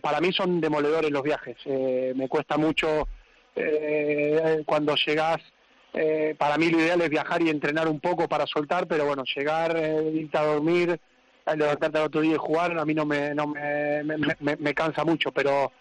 [0.00, 1.56] para mí son demoledores los viajes.
[1.64, 3.08] Eh, me cuesta mucho
[3.56, 5.38] eh, cuando llegas.
[5.94, 9.24] Eh, para mí lo ideal es viajar y entrenar un poco para soltar, pero bueno,
[9.34, 10.90] llegar, eh, irte a dormir,
[11.46, 14.56] eh, levantarte al otro día y jugar, a mí no me, no me, me, me-
[14.56, 15.72] me cansa mucho, pero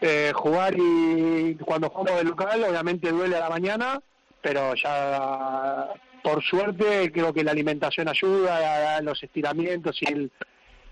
[0.00, 4.00] eh, jugar y cuando jugamos de local obviamente duele a la mañana,
[4.42, 5.88] pero ya
[6.22, 10.30] por suerte creo que la alimentación ayuda, los estiramientos y el,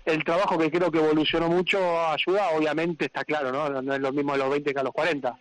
[0.05, 3.81] el trabajo que creo que evolucionó mucho ayuda, obviamente está claro, ¿no?
[3.81, 5.37] No es lo mismo a los 20 que a los 40.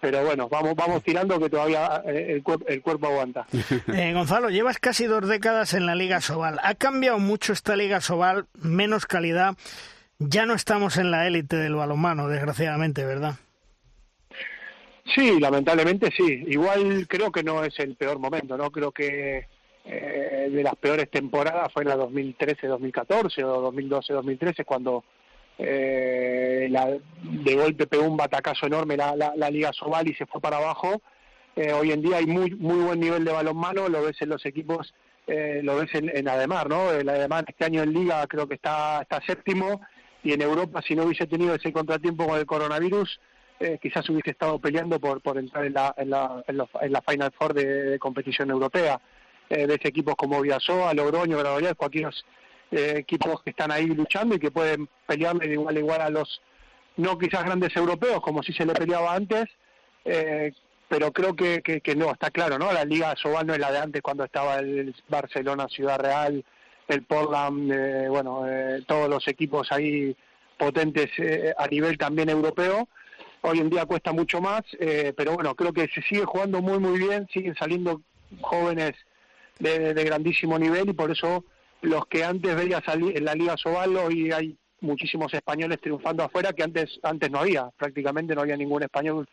[0.00, 3.46] Pero bueno, vamos vamos tirando que todavía eh, el, cuer- el cuerpo aguanta.
[3.94, 6.58] Eh, Gonzalo, llevas casi dos décadas en la Liga Sobal.
[6.62, 8.46] ¿Ha cambiado mucho esta Liga Sobal?
[8.60, 9.54] Menos calidad.
[10.18, 13.34] Ya no estamos en la élite del balonmano, desgraciadamente, ¿verdad?
[15.14, 16.44] Sí, lamentablemente sí.
[16.46, 18.70] Igual creo que no es el peor momento, ¿no?
[18.70, 19.46] Creo que
[19.84, 25.04] eh, de las peores temporadas fue en la 2013-2014 o 2012-2013 cuando
[25.58, 26.86] eh, la,
[27.22, 31.02] de golpe pegó un batacazo enorme la, Liga Sobal y se fue para abajo.
[31.56, 34.44] Eh, hoy en día hay muy muy buen nivel de balonmano, lo ves en los
[34.44, 34.92] equipos,
[35.26, 36.90] eh, lo ves en, en Ademar, ¿no?
[36.90, 39.80] El Ademar este año en Liga creo que está, está séptimo
[40.24, 43.20] y en Europa si no hubiese tenido ese contratiempo con el coronavirus
[43.60, 46.92] eh, quizás hubiese estado peleando por, por entrar en la, en la, en la, en
[46.92, 49.00] la Final Four de, competición europea.
[49.48, 52.10] Eh, ves equipos como Villasoa, Logroño, Granollers, cualquier
[52.74, 56.10] eh, equipos que están ahí luchando y que pueden pelearle de igual a igual a
[56.10, 56.40] los,
[56.96, 59.46] no quizás grandes europeos, como si se le peleaba antes,
[60.04, 60.52] eh,
[60.88, 62.72] pero creo que, que, no, está claro, ¿no?
[62.72, 66.44] La Liga Sobal no es la de antes cuando estaba el Barcelona, Ciudad Real,
[66.88, 70.14] el Portland, eh, bueno, eh, todos los equipos ahí
[70.58, 72.88] potentes eh, a nivel también europeo.
[73.42, 76.78] Hoy en día cuesta mucho más, eh, pero bueno, creo que se sigue jugando muy,
[76.78, 78.00] muy bien, siguen saliendo
[78.40, 78.92] jóvenes
[79.58, 81.44] de, de grandísimo nivel y por eso
[81.84, 86.52] los que antes veías salir en la Liga Sobal, hoy hay muchísimos españoles triunfando afuera
[86.52, 89.28] que antes antes no había, prácticamente no había ningún español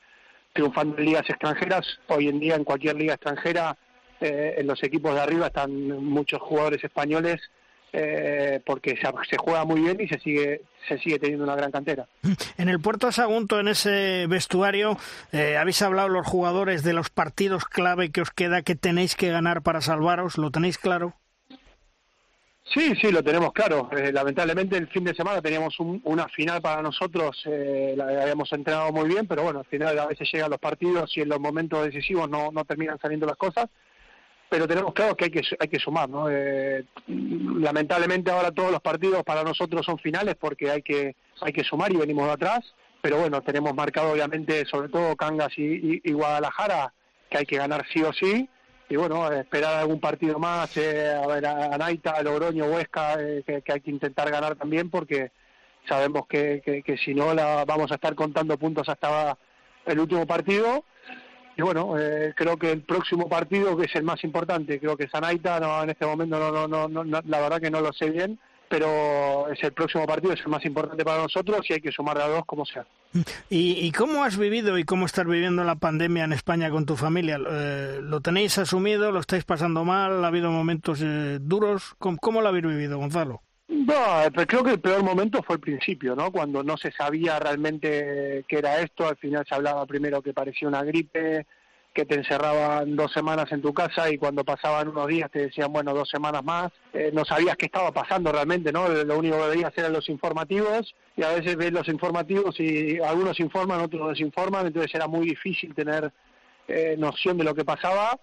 [0.53, 1.85] triunfando en ligas extranjeras.
[2.07, 3.77] Hoy en día en cualquier liga extranjera,
[4.19, 7.41] eh, en los equipos de arriba están muchos jugadores españoles
[7.93, 11.71] eh, porque se, se juega muy bien y se sigue se sigue teniendo una gran
[11.71, 12.07] cantera.
[12.57, 14.97] En el Puerto Sagunto, en ese vestuario,
[15.31, 19.29] eh, habéis hablado los jugadores de los partidos clave que os queda, que tenéis que
[19.29, 21.15] ganar para salvaros, ¿lo tenéis claro?
[22.73, 23.89] Sí, sí, lo tenemos claro.
[23.91, 28.51] Eh, lamentablemente el fin de semana teníamos un- una final para nosotros, eh, la habíamos
[28.53, 31.39] entrenado muy bien, pero bueno, al final a veces llegan los partidos y en los
[31.39, 33.65] momentos decisivos no, no terminan saliendo las cosas.
[34.49, 36.29] Pero tenemos claro que hay que, hay que sumar, ¿no?
[36.29, 41.63] Eh, lamentablemente ahora todos los partidos para nosotros son finales porque hay que, hay que
[41.63, 42.59] sumar y venimos de atrás.
[43.01, 46.93] Pero bueno, tenemos marcado obviamente sobre todo Cangas y- y Guadalajara
[47.29, 48.49] que hay que ganar sí o sí
[48.91, 53.41] y bueno, esperar algún partido más, eh, a ver a Naita, a Logroño, Huesca, eh,
[53.45, 55.31] que, hay que intentar ganar también porque
[55.87, 59.37] sabemos que, que, que si no la vamos a estar contando puntos hasta
[59.85, 60.83] el último partido.
[61.55, 65.05] Y bueno, eh, creo que el próximo partido, que es el más importante, creo que
[65.05, 67.93] es Anaita, no, en este momento no, no, no, no- la verdad que no lo
[67.93, 68.39] sé bien,
[68.71, 72.17] pero es el próximo partido, es el más importante para nosotros y hay que sumar
[72.17, 72.85] a dos como sea.
[73.49, 76.95] ¿Y, y cómo has vivido y cómo estás viviendo la pandemia en España con tu
[76.95, 77.37] familia?
[77.37, 79.11] Eh, ¿Lo tenéis asumido?
[79.11, 80.23] ¿Lo estáis pasando mal?
[80.23, 81.95] ¿Ha habido momentos eh, duros?
[81.99, 83.41] ¿Cómo, ¿Cómo lo habéis vivido, Gonzalo?
[83.67, 83.95] No,
[84.33, 86.31] pero creo que el peor momento fue el principio, ¿no?
[86.31, 90.69] Cuando no se sabía realmente qué era esto, al final se hablaba primero que parecía
[90.69, 91.45] una gripe,
[91.93, 95.73] que te encerraban dos semanas en tu casa y cuando pasaban unos días te decían,
[95.73, 96.71] bueno, dos semanas más.
[96.93, 98.87] Eh, no sabías qué estaba pasando realmente, ¿no?
[98.87, 103.39] Lo único que veías eran los informativos y a veces ves los informativos y algunos
[103.39, 106.11] informan, otros desinforman, entonces era muy difícil tener
[106.67, 108.17] eh, noción de lo que pasaba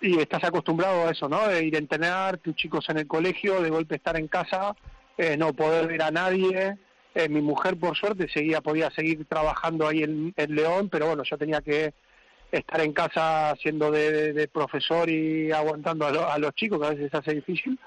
[0.00, 1.48] y estás acostumbrado a eso, ¿no?
[1.48, 4.76] De ir a entrenar, tus chicos en el colegio, de golpe estar en casa,
[5.16, 6.76] eh, no poder ver a nadie.
[7.14, 11.22] Eh, mi mujer, por suerte, seguía podía seguir trabajando ahí en, en León, pero bueno,
[11.22, 11.94] yo tenía que
[12.52, 16.90] estar en casa siendo de, profesor y aguantando a, lo- a los chicos, que a
[16.90, 17.78] veces se hace difícil.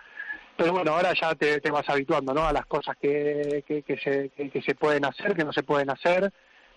[0.58, 2.44] pero bueno, ahora ya te, te vas habituando, ¿no?
[2.46, 5.90] A las cosas que, que, que se, que, se pueden hacer, que no se pueden
[5.90, 6.32] hacer,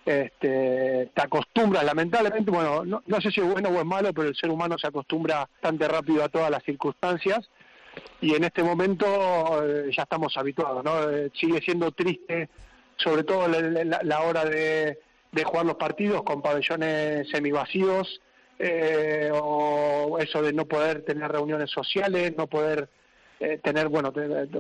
[0.06, 4.28] este, te acostumbras, lamentablemente, bueno, no, no sé si es bueno o es malo, pero
[4.28, 7.48] el ser humano se acostumbra bastante rápido a todas las circunstancias
[8.20, 9.06] y en este momento
[9.64, 11.10] eh, ya estamos habituados, ¿no?
[11.10, 12.48] Eh, sigue siendo triste,
[12.96, 14.98] sobre todo la- la hora de,
[15.32, 18.20] de jugar los partidos con pabellones semivacíos,
[18.58, 22.88] eh, o eso de no poder tener reuniones sociales, no poder
[23.40, 24.12] eh, tener, bueno,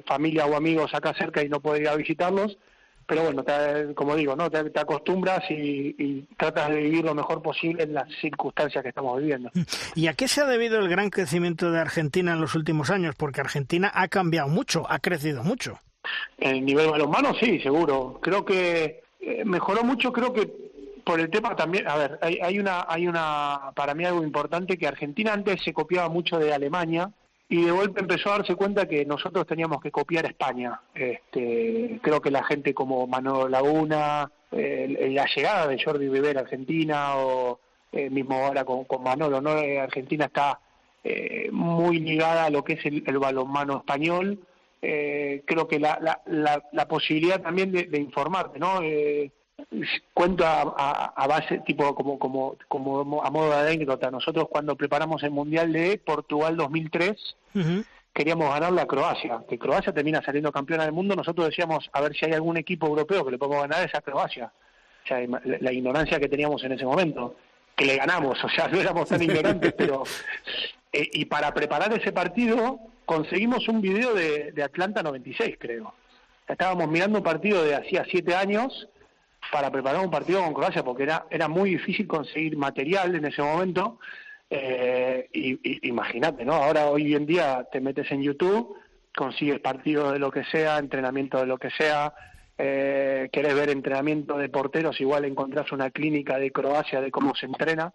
[0.06, 2.56] familia o amigos acá cerca y no poder ir a visitarlos,
[3.06, 4.50] pero bueno, te- como digo, ¿no?
[4.50, 8.88] Te, te acostumbras y, y tratas de vivir lo mejor posible en las circunstancias que
[8.88, 9.50] estamos viviendo.
[9.94, 13.14] ¿Y a qué se ha debido el gran crecimiento de Argentina en los últimos años?
[13.16, 15.78] Porque Argentina ha cambiado mucho, ha crecido mucho.
[16.38, 18.18] El nivel balonmano, sí, seguro.
[18.22, 20.50] Creo que eh, mejoró mucho, creo que
[21.04, 24.76] por el tema también, a ver, hay, hay una, hay una, para mí algo importante,
[24.76, 27.10] que Argentina antes se copiaba mucho de Alemania
[27.48, 30.80] y de golpe empezó a darse cuenta que nosotros teníamos que copiar España.
[30.94, 36.42] Este, creo que la gente como Manolo Laguna, eh, la llegada de Jordi Beber a
[36.42, 37.60] Argentina o
[37.92, 39.58] eh, mismo ahora con, con Manolo, ¿no?
[39.58, 40.60] Eh, Argentina está
[41.04, 44.38] eh, muy ligada a lo que es el, el balonmano español.
[44.84, 48.82] Eh, creo que la, la, la, la posibilidad también de, de informarte, ¿no?
[48.82, 49.30] Eh,
[50.12, 54.10] cuento a, a, a base, tipo, como, como, como a modo de anécdota.
[54.10, 57.36] Nosotros cuando preparamos el Mundial de Portugal 2003,
[58.12, 62.14] queríamos ganarle a Croacia, que Croacia termina saliendo campeona del mundo, nosotros decíamos a ver
[62.14, 64.52] si hay algún equipo europeo que le podemos ganar a esa Croacia.
[65.04, 67.36] O sea, la, la ignorancia que teníamos en ese momento,
[67.76, 70.02] que le ganamos, o sea, no éramos tan ignorantes, pero...
[70.92, 75.94] Eh, y para preparar ese partido conseguimos un video de, de Atlanta 96, creo.
[76.48, 78.88] Estábamos mirando un partido de hacía siete años
[79.50, 83.42] para preparar un partido con Croacia, porque era, era muy difícil conseguir material en ese
[83.42, 83.98] momento.
[84.50, 86.54] Eh, y, y imagínate, ¿no?
[86.54, 88.76] Ahora, hoy en día, te metes en YouTube,
[89.16, 92.14] consigues partido de lo que sea, entrenamiento de lo que sea,
[92.58, 97.46] eh, querés ver entrenamiento de porteros, igual encontrás una clínica de Croacia de cómo se
[97.46, 97.92] entrena.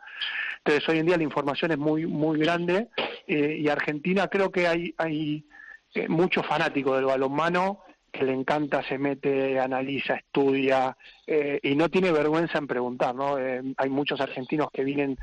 [0.58, 2.90] Entonces, hoy en día la información es muy, muy grande
[3.28, 5.46] eh, y Argentina creo que hay, hay
[5.94, 10.98] eh, muchos fanáticos del balonmano que le encanta, se mete, analiza, estudia
[11.28, 13.36] eh, y no tiene vergüenza en preguntar, ¿no?
[13.36, 15.18] Hay muchos argentinos que vienen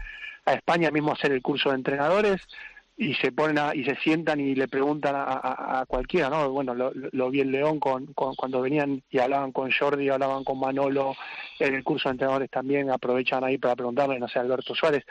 [0.45, 2.41] a España mismo a hacer el curso de entrenadores
[2.97, 6.49] y se ponen a, y se sientan y le preguntan a, cualquiera, ¿no?
[6.51, 11.17] Bueno, lo, vi en León con, cuando venían y hablaban con Jordi, hablaban con Manolo,
[11.59, 15.05] en el curso de entrenadores también aprovechan ahí para preguntarle, no sé, Alberto Suárez,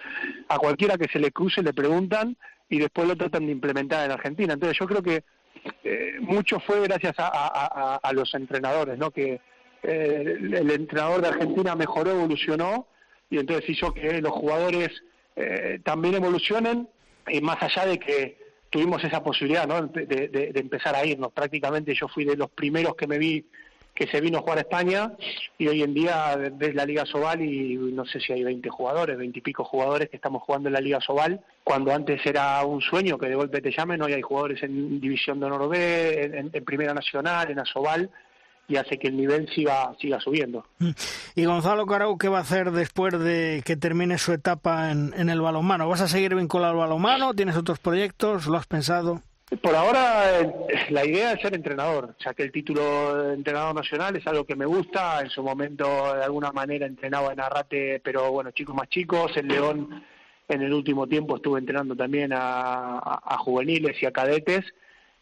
[0.48, 2.38] a cualquiera que se le cruce le preguntan
[2.70, 4.54] y después lo tratan de implementar en Argentina.
[4.54, 5.24] Entonces yo creo que
[5.84, 9.12] eh, mucho fue gracias a, los entrenadores, ¿no?
[9.12, 9.42] Que
[9.84, 12.88] eh, el, el entrenador de Argentina mejoró, evolucionó
[13.30, 15.04] y entonces hizo que los jugadores
[15.36, 16.88] eh, también evolucionen
[17.28, 18.38] y más allá de que
[18.70, 19.82] tuvimos esa posibilidad ¿no?
[19.88, 21.32] de, empezar a irnos.
[21.32, 23.46] Prácticamente yo fui de los primeros que me vi
[23.94, 25.14] que se vino a jugar a España
[25.60, 29.16] y hoy en día ves la Liga Sobal y no sé si hay 20 jugadores,
[29.16, 32.82] 20 y pico jugadores que estamos jugando en la Liga Sobal, cuando antes era un
[32.82, 36.50] sueño que de golpe te llamen, hoy hay jugadores en División de Honor B, en,
[36.52, 38.10] en Primera Nacional, en Asobal,
[38.74, 40.66] y hace que el nivel siga siga subiendo.
[41.36, 45.30] ¿Y Gonzalo Carau qué va a hacer después de que termine su etapa en, en
[45.30, 45.88] el balonmano?
[45.88, 47.34] ¿Vas a seguir vinculado al balonmano?
[47.34, 48.48] ¿Tienes otros proyectos?
[48.48, 49.22] ¿Lo has pensado?
[49.62, 50.54] Por ahora eh,
[50.90, 54.56] la idea es ser entrenador, ya que el título de entrenador nacional es algo que
[54.56, 55.22] me gusta.
[55.22, 59.38] En su momento de alguna manera entrenaba en Arrate, pero bueno, chicos más chicos.
[59.38, 60.04] En León
[60.48, 64.66] en el último tiempo estuve entrenando también a, a, a juveniles y a cadetes.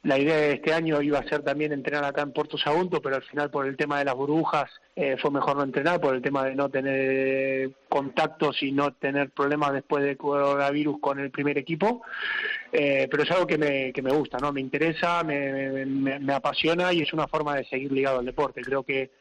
[0.03, 3.17] La idea de este año iba a ser también entrenar acá en Puerto Sagunto, pero
[3.17, 6.23] al final por el tema de las burbujas eh, fue mejor no entrenar, por el
[6.23, 11.59] tema de no tener contactos y no tener problemas después del coronavirus con el primer
[11.59, 12.01] equipo.
[12.71, 14.51] Eh, pero es algo que me, que me gusta, ¿no?
[14.51, 18.61] Me interesa, me, me, me apasiona y es una forma de seguir ligado al deporte.
[18.61, 19.11] Creo que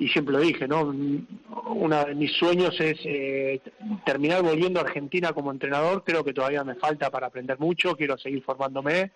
[0.00, 0.80] y siempre lo dije, ¿no?
[1.66, 3.60] Uno de mis sueños es eh,
[4.06, 6.04] terminar volviendo a Argentina como entrenador.
[6.04, 9.12] Creo que todavía me falta para aprender mucho, quiero seguir formándome,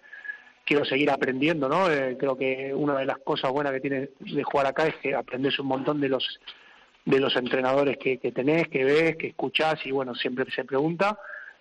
[0.65, 1.91] quiero seguir aprendiendo, ¿no?
[1.91, 5.15] Eh, creo que una de las cosas buenas que tiene de jugar acá es que
[5.15, 6.41] aprendes un montón de los
[7.05, 11.19] de los entrenadores que, tenés, que ves, que escuchás y bueno, siempre se pregunta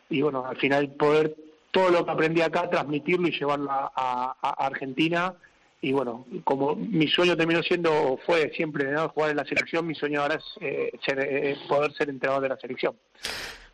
[0.10, 1.36] y bueno, al final poder
[1.70, 5.36] todo lo que aprendí acá transmitirlo y llevarlo a Argentina
[5.84, 9.10] y bueno, como mi sueño terminó siendo, fue siempre ¿no?
[9.10, 12.50] jugar en la selección, mi sueño ahora es eh, ser, eh, poder ser entrenador de
[12.50, 12.96] la selección.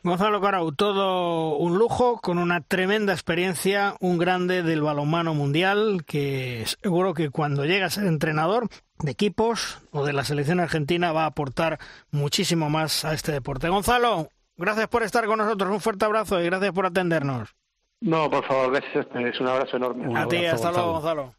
[0.01, 6.63] Gonzalo Carau, todo un lujo, con una tremenda experiencia, un grande del balonmano mundial, que
[6.81, 8.69] seguro que cuando llega a ser entrenador
[8.99, 11.79] de equipos o de la selección argentina va a aportar
[12.11, 13.67] muchísimo más a este deporte.
[13.67, 17.49] Gonzalo, gracias por estar con nosotros, un fuerte abrazo y gracias por atendernos.
[17.99, 20.07] No, por favor, gracias, es un abrazo enorme.
[20.07, 20.77] Un a ti, hasta Gonzalo.
[20.77, 21.33] luego, Gonzalo.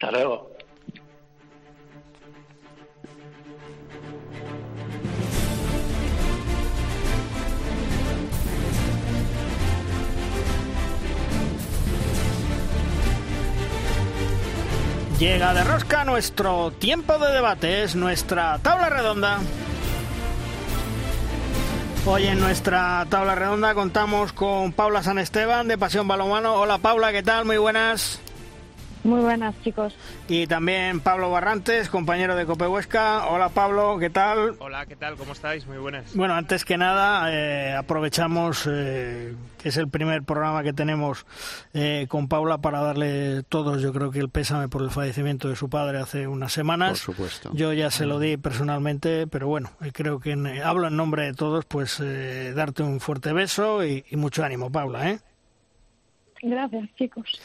[0.00, 0.55] Hasta luego.
[15.18, 19.38] Llega de rosca nuestro tiempo de debate, es nuestra tabla redonda.
[22.04, 26.56] Hoy en nuestra tabla redonda contamos con Paula San Esteban de Pasión Balomano.
[26.56, 27.46] Hola Paula, ¿qué tal?
[27.46, 28.20] Muy buenas.
[29.06, 29.94] Muy buenas, chicos.
[30.28, 33.26] Y también Pablo Barrantes, compañero de Cope Huesca.
[33.28, 34.56] Hola Pablo, ¿qué tal?
[34.58, 35.14] Hola, ¿qué tal?
[35.16, 35.64] ¿Cómo estáis?
[35.66, 36.14] Muy buenas.
[36.16, 41.24] Bueno, antes que nada, eh, aprovechamos eh, que es el primer programa que tenemos
[41.72, 45.54] eh, con Paula para darle todos, yo creo que el pésame por el fallecimiento de
[45.54, 46.88] su padre hace unas semanas.
[46.90, 47.50] Por supuesto.
[47.54, 51.26] Yo ya se lo di personalmente, pero bueno, eh, creo que en- hablo en nombre
[51.26, 55.20] de todos, pues eh, darte un fuerte beso y, y mucho ánimo, Paula, ¿eh?
[56.48, 57.40] Gracias, chicos.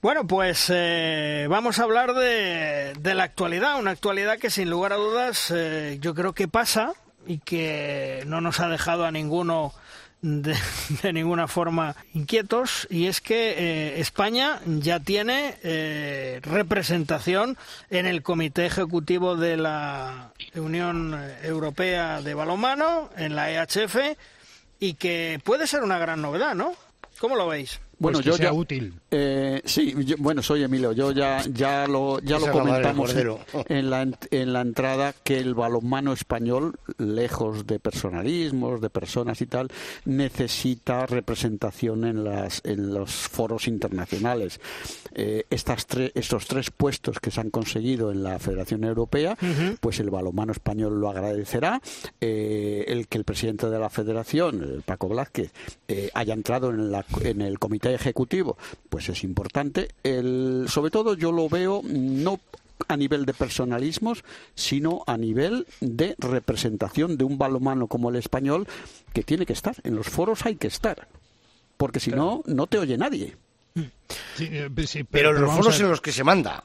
[0.00, 4.92] Bueno, pues eh, vamos a hablar de, de la actualidad, una actualidad que sin lugar
[4.92, 6.92] a dudas eh, yo creo que pasa
[7.26, 9.72] y que no nos ha dejado a ninguno
[10.22, 10.54] de,
[11.02, 17.58] de ninguna forma inquietos y es que eh, España ya tiene eh, representación
[17.90, 23.96] en el Comité Ejecutivo de la Unión Europea de Balonmano, en la EHF,
[24.78, 26.74] y que puede ser una gran novedad, ¿no?
[27.18, 27.80] ¿Cómo lo veis?
[27.98, 28.92] Bueno, Pues que yo sea ya, útil.
[29.10, 30.92] Eh, sí, yo- bueno, soy Emilio.
[30.92, 33.14] Yo ya, ya lo, ya lo comentamos
[33.68, 39.46] en, la, en la entrada que el balonmano español, lejos de personalismos, de personas y
[39.46, 39.68] tal,
[40.04, 44.60] necesita representación en, las, en los foros internacionales.
[45.14, 49.36] Eh, estas tre- estos tres puestos que se han conseguido en la Federación Europea,
[49.80, 51.80] pues el balonmano español lo agradecerá.
[52.20, 55.52] Eh, el que el presidente de la Federación, Paco Blázquez,
[56.14, 58.56] haya entrado en, la- en el comité ejecutivo,
[58.88, 59.88] pues es importante.
[60.02, 62.40] El, sobre todo yo lo veo no
[62.88, 64.24] a nivel de personalismos,
[64.54, 68.66] sino a nivel de representación de un balonmano como el español
[69.12, 69.76] que tiene que estar.
[69.82, 71.08] En los foros hay que estar.
[71.76, 73.36] Porque si no, no te oye nadie.
[74.36, 76.64] Sí, eh, sí, Pero en los foros en los que se manda.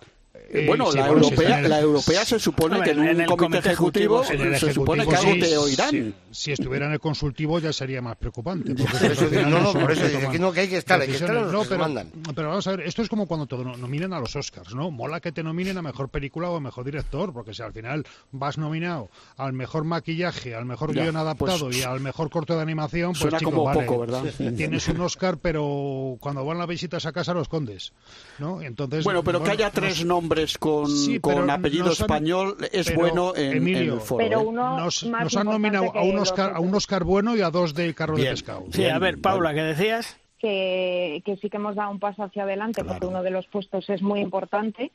[0.54, 3.04] Eh, bueno, sí, la, bueno, sí, europea, el- la europea se supone que en en
[3.16, 5.90] un el comité, comité ejecutivo, se supone que algo sí, te oirán.
[5.90, 6.14] sí.
[6.32, 8.74] Si estuviera en el consultivo ya sería más preocupante.
[8.74, 11.70] no, no, por eso que no, que hay que estar, hay que estar los se
[11.70, 12.12] pero, mandan.
[12.36, 14.92] pero vamos a ver, esto es como cuando te no- nominan a los Oscars, ¿no?
[14.92, 18.06] Mola que te nominen a mejor película o a mejor director, porque si al final
[18.32, 22.56] vas nominado al mejor maquillaje, al mejor Ya, guion adaptado pues, y al mejor corto
[22.56, 24.24] de animación, pues chico, como vale, poco, ¿verdad?
[24.58, 27.94] Tienes un Oscar, pero cuando van las visitas a casa los condes,
[28.40, 28.62] ¿no?
[28.62, 30.06] Entonces, Bueno, pero que haya no tres sé.
[30.42, 34.24] Nombres con, Sí, con apellido español es pero, bueno en, en Emilio, el foro.
[34.24, 34.54] Pero ¿eh?
[34.54, 36.74] nos, nos han nominado a un, Oscar, a un.
[36.76, 38.66] Oscar bueno y a dos de carro de pescado.
[38.72, 40.18] Sí, a ver, Paula, ¿qué decías?
[40.40, 43.88] que, que sí que hemos dado un paso hacia adelante porque uno de los puestos
[43.92, 44.92] es muy importante,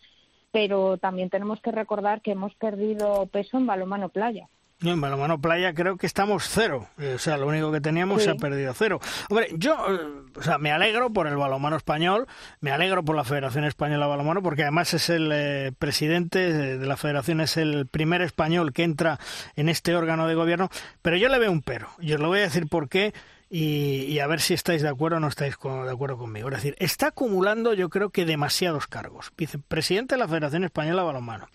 [0.51, 4.49] pero también tenemos que recordar que hemos perdido peso en balonmano playa.
[4.81, 6.87] No, en balonmano playa creo que estamos cero.
[6.99, 8.25] Eh, O sea, lo único que teníamos Sí.
[8.27, 9.01] se ha perdido cero.
[9.31, 9.99] Hombre, yo, eh,
[10.37, 12.27] o sea, me alegro por el balonmano español,
[12.61, 16.77] me alegro por la Federación Española de Balonmano, porque además es el eh, presidente de
[16.79, 19.19] de la Federación, es el primer español que entra
[19.57, 20.69] en este órgano de gobierno,
[21.01, 21.89] pero yo le veo un pero.
[21.99, 23.15] Y os lo voy a decir por qué.
[23.49, 26.49] Y, a ver si estáis de acuerdo o no estáis co- de acuerdo conmigo.
[26.49, 29.33] Es decir, está acumulando yo creo que demasiados cargos.
[29.37, 31.47] Vicepresidente de la Federación Española de Balonmano,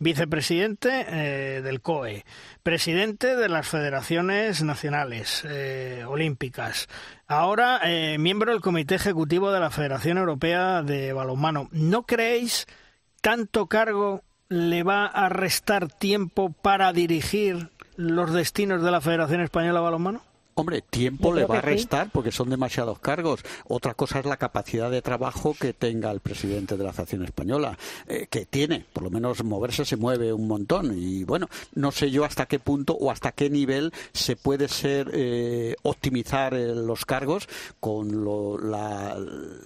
[0.00, 2.24] vicepresidente eh, del COE,
[2.64, 6.88] presidente de las federaciones nacionales eh, olímpicas,
[7.28, 11.68] ahora eh, miembro del Comité Ejecutivo de la Federación Europea de Balonmano.
[11.70, 12.66] ¿No creéis
[13.20, 19.78] tanto cargo le va a restar tiempo para dirigir los destinos de la Federación Española
[19.78, 20.22] de Balonmano?
[20.58, 21.66] Hombre, tiempo le va a sí.
[21.66, 23.40] restar porque son demasiados cargos.
[23.68, 27.76] Otra cosa es la capacidad de trabajo que tenga el presidente de la Federación Española,
[28.08, 30.94] eh, que tiene, por lo menos moverse se mueve un montón.
[30.96, 35.10] Y bueno, no sé yo hasta qué punto o hasta qué nivel se puede ser
[35.12, 37.48] eh, optimizar eh, los cargos
[37.78, 39.14] con lo- la,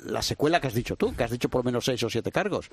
[0.07, 2.33] la secuela que has dicho tú, que has dicho por lo menos seis o siete
[2.33, 2.69] cargos.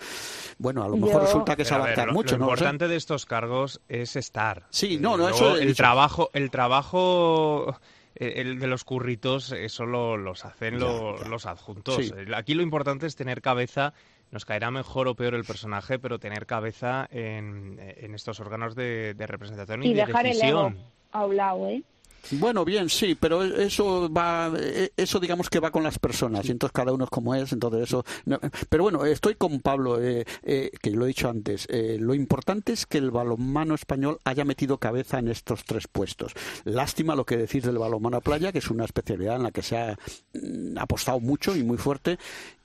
[0.57, 2.45] Bueno, a lo mejor Yo- resulta que es Pero, a ver, abarcar lo, mucho, lo
[2.45, 2.45] ¿no?
[2.45, 2.63] Lo sé.
[2.63, 4.65] importante de estos cargos es estar.
[4.71, 5.75] Sí, no, no, Luego, eso el dicho.
[5.77, 7.77] trabajo, el trabajo
[8.19, 11.27] el de los curritos, eso lo- los hacen Ya, lo- ya.
[11.27, 11.95] los adjuntos.
[11.95, 12.11] Sí.
[12.15, 13.93] El- Aquí lo importante es tener cabeza.
[14.31, 19.13] Nos caerá mejor o peor el personaje, pero tener cabeza en, en estos órganos de,
[19.13, 20.77] de representación y, Y de dejar el ego decisión.
[21.13, 21.83] a un lado, ¿eh?
[22.31, 26.51] Bueno, bien, sí, pero eso va, eh, eso digamos que va con las personas y
[26.51, 28.03] entonces cada uno es como es, entonces eso.
[28.25, 31.65] no- pero bueno, estoy con Pablo, eh, eh, que lo he dicho antes.
[31.69, 36.33] eh, lo importante es que el balonmano español haya metido cabeza en estos tres puestos.
[36.65, 39.61] Lástima lo que decís del balonmano a playa, que es una especialidad en la que
[39.61, 39.97] se ha
[40.33, 42.17] mm, apostado mucho y muy fuerte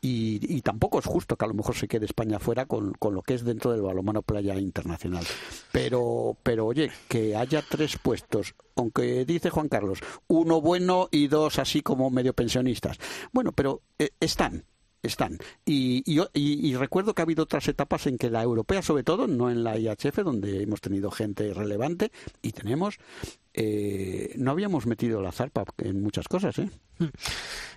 [0.05, 3.15] y, y tampoco es justo que a lo mejor se quede España fuera con, con
[3.15, 5.25] lo que es dentro del balonmano playa internacional.
[5.71, 11.59] Pero, pero oye, que haya tres puestos, aunque dice Juan Carlos, uno bueno y dos
[11.59, 12.99] así como medio pensionistas.
[13.33, 14.65] Bueno, pero eh, están.
[15.05, 15.37] Están.
[15.65, 19.03] Y, y, y- y recuerdo que ha habido otras etapas en que la europea, sobre
[19.03, 22.99] todo, no en la IHF, donde hemos tenido gente relevante, y tenemos,
[23.55, 26.69] eh, no habíamos metido la zarpa en muchas cosas, ¿eh?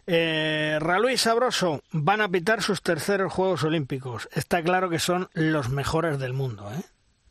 [0.07, 4.29] Eh, Raluí Sabroso van a pitar sus terceros Juegos Olímpicos.
[4.33, 6.81] Está claro que son los mejores del mundo, ¿eh?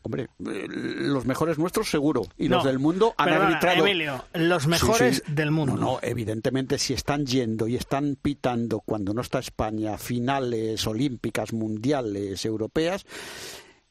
[0.06, 3.86] Hombre, eh, los mejores nuestros seguro y los del mundo han perdona, arbitrado.
[3.86, 5.32] Emilio, los Sí, mejores sí.
[5.32, 5.76] del mundo.
[5.76, 11.54] No, no, evidentemente si están yendo y están pitando cuando no está España finales olímpicas,
[11.54, 13.06] mundiales, europeas,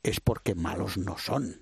[0.03, 1.55] es porque malos no son.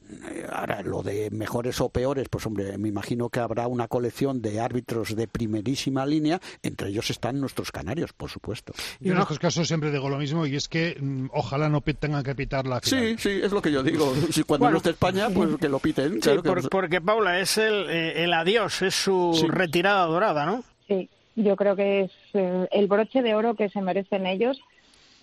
[0.52, 4.60] Ahora, lo de mejores o peores, pues hombre, me imagino que habrá una colección de
[4.60, 8.74] árbitros de primerísima línea, entre ellos están nuestros canarios, por supuesto.
[9.00, 12.24] Yo en estos casos siempre digo lo mismo y es que mm, ojalá no tengan
[12.24, 13.06] que pitar la final.
[13.10, 14.12] Sí, sí, es lo que yo digo.
[14.32, 16.14] Si cuando Bueno, no esté España, pues que lo piten.
[16.16, 19.48] Sí, claro que por- no- porque Paula es el, eh, el adiós, es su Sí.
[19.48, 20.64] retirada dorada, ¿no?
[20.88, 24.60] Sí, yo creo que es eh, el broche de oro que se merecen ellos.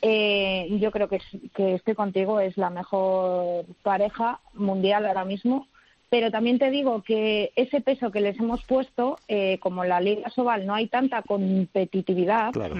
[0.02, 5.66] Eh, yo creo que, es- que estoy contigo, es la mejor pareja mundial ahora mismo.
[6.10, 10.00] Pero también te digo que ese peso que les hemos puesto, eh, como en la
[10.00, 12.76] Liga Sobal no hay tanta competitividad, Claro.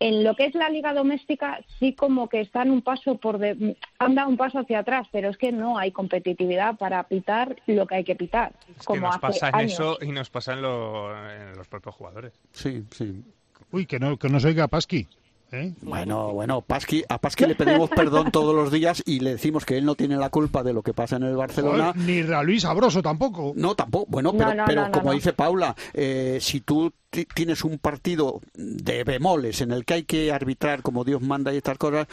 [0.00, 3.76] en lo que es la liga doméstica sí como que están un paso por de,
[3.98, 7.84] han dado un paso hacia atrás, pero es que no hay competitividad para pitar lo
[7.88, 9.72] que hay que pitar, Es que como nos hace pasa en años.
[9.72, 12.32] eso y nos pasa en, lo- en los propios jugadores.
[12.52, 13.24] Sí, sí.
[13.72, 15.08] Uy, que no, que no se oiga Pasqui.
[15.52, 15.74] ¿Eh?
[15.82, 19.76] Bueno, bueno, Pasqui, a Pasqui le pedimos perdón todos los días y le decimos que
[19.78, 21.92] él no tiene la culpa de lo que pasa en el Barcelona.
[21.96, 23.52] Joder, Ni a Luis Sabroso tampoco.
[23.56, 24.06] No, tampoco.
[24.08, 27.78] Bueno, No, pero, no, pero no, como dice Paula, eh, si tú ti- tienes un
[27.78, 32.06] partido de bemoles en el que hay que arbitrar como Dios manda y estas cosas,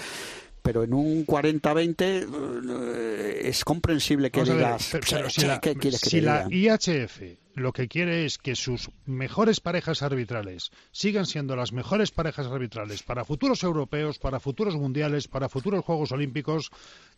[0.61, 5.33] pero en un 40-20 eh, es comprensible que Vamos a ver, digas, pero- pero "Che,
[5.33, 6.75] si che, la, ¿qué quieres que si la diga?".
[6.75, 7.21] IHF
[7.55, 13.01] lo que quiere es que sus mejores parejas arbitrales sigan siendo las mejores parejas arbitrales
[13.01, 16.69] para futuros europeos, para futuros mundiales, para futuros Juegos Olímpicos,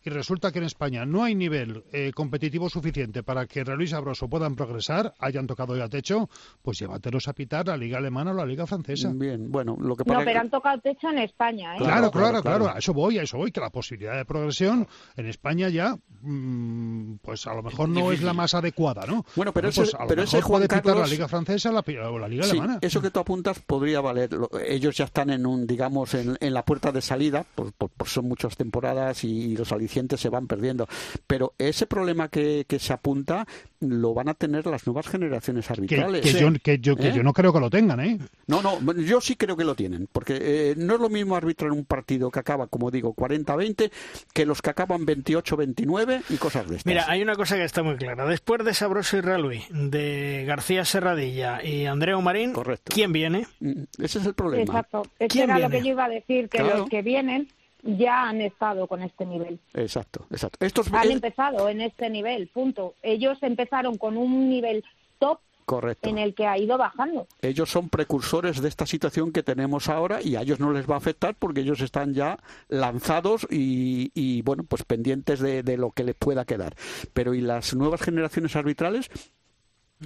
[0.04, 4.28] y resulta que en España no hay nivel eh, competitivo suficiente para que Luis Sabroso
[4.28, 6.30] puedan progresar, hayan tocado ya techo,
[6.62, 9.10] pues llévatelos a pitar la Liga Alemana o la Liga Francesa.
[9.12, 11.78] Bien, bueno, lo que No, pasa pero han tocado techo en España, ¿eh?
[11.78, 12.76] Claro, claro, claro, claro, claro.
[12.76, 14.86] A eso voy, a eso voy, que la posibilidad de progresión
[15.16, 19.24] en España ya, mm, pues a lo mejor no es la más adecuada, ¿no?
[19.34, 22.28] Bueno, pero pues lo pero Juan puede pitar la Carlos- Liga Francesa la o la
[22.28, 22.78] Liga Sí, Alemana.
[22.80, 24.32] eso que tú apuntas podría valer.
[24.32, 27.90] Lo- Ellos ya están en un, digamos, en, en la puerta de salida, por, por-
[27.90, 30.86] por son muchas temporadas y, los alicientes se van perdiendo.
[31.26, 33.46] Pero ese problema que, que se apunta
[33.80, 36.20] lo van a tener las nuevas generaciones Que, arbitrales.
[36.22, 37.12] que yo, que, yo, que ¿Eh?
[37.14, 38.18] yo no creo que lo tengan, ¿eh?
[38.48, 41.70] No, no, yo sí creo que lo tienen, porque eh, no es lo mismo arbitrar
[41.70, 43.90] un partido que acaba, como digo, 40-20,
[44.32, 46.86] que los que acaban 28-29 y cosas de estas.
[46.86, 48.26] Mira, hay una cosa que está muy clara.
[48.26, 52.52] Después de Sabroso y Raluí, de García Serradilla y Andreu Marín,
[52.84, 53.46] ¿quién viene?
[53.60, 54.62] Mm, Ese es el problema.
[54.64, 55.02] Exacto.
[55.18, 56.78] Es que ¿Quién era lo que yo iba a decir, que Claro.
[56.78, 57.48] los que vienen
[57.82, 59.58] ya han estado con este nivel.
[59.74, 60.64] Exacto, exacto.
[60.66, 62.94] Estos Han empezado en este nivel, punto.
[63.02, 64.84] Ellos empezaron con un nivel
[65.20, 66.08] top correcto.
[66.08, 67.28] en el que ha ido bajando.
[67.40, 70.94] ellos son precursores de esta situación que tenemos ahora y a ellos no les va
[70.94, 72.38] a afectar porque ellos están ya
[72.68, 76.74] lanzados y, y, bueno, pues pendientes de, de lo que les pueda quedar.
[77.12, 79.08] Pero ¿y las nuevas generaciones arbitrales?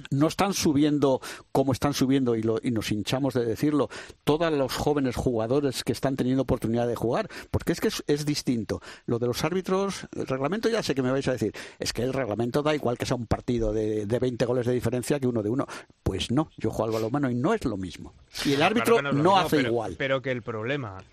[0.09, 1.21] No están subiendo
[1.51, 3.89] como están subiendo y, lo, y nos hinchamos de decirlo
[4.23, 8.25] todos los jóvenes jugadores que están teniendo oportunidad de jugar porque es que es, es,
[8.25, 8.81] distinto.
[9.05, 12.03] Lo de los árbitros el reglamento ya sé que me vais a decir es que
[12.03, 15.27] el reglamento da igual que sea un partido de, de 20 goles de diferencia que
[15.27, 15.67] uno de uno.
[16.03, 18.13] Pues no yo juego al balonmano y no es lo mismo.
[18.45, 19.95] Y el árbitro Claro no, mismo, hace pero- igual.
[19.97, 21.03] Pero que el problema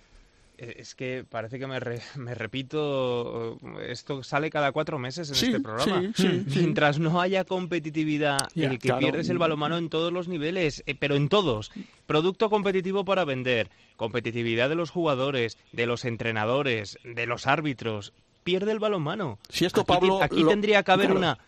[0.79, 5.35] es que parece que me, re- me repito, eh, esto sale cada cuatro meses en
[5.35, 6.01] Sí, este programa.
[6.15, 6.59] sí, sí, sí.
[6.61, 9.01] Mientras no haya competitividad, el que claro.
[9.01, 11.71] pierdes el balomano en todos los niveles, eh, pero en todos.
[12.07, 18.13] Producto competitivo para vender, competitividad de los jugadores, de los entrenadores, de los árbitros.
[18.45, 19.39] Pierde el balonmano.
[19.49, 21.19] Si esto, Aquí Pablo, aquí lo- tendría que haber claro.
[21.19, 21.39] una...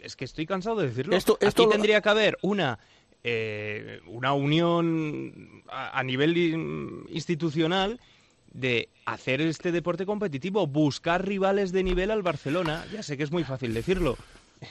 [0.00, 1.16] Es que estoy cansado de decirlo.
[1.16, 2.78] Esto- esto aquí lo- tendría que haber una
[3.26, 7.98] eh, una unión a, a nivel in- institucional
[8.54, 12.84] de hacer este deporte competitivo, buscar rivales de nivel al Barcelona.
[12.92, 14.16] Ya sé que es muy fácil decirlo.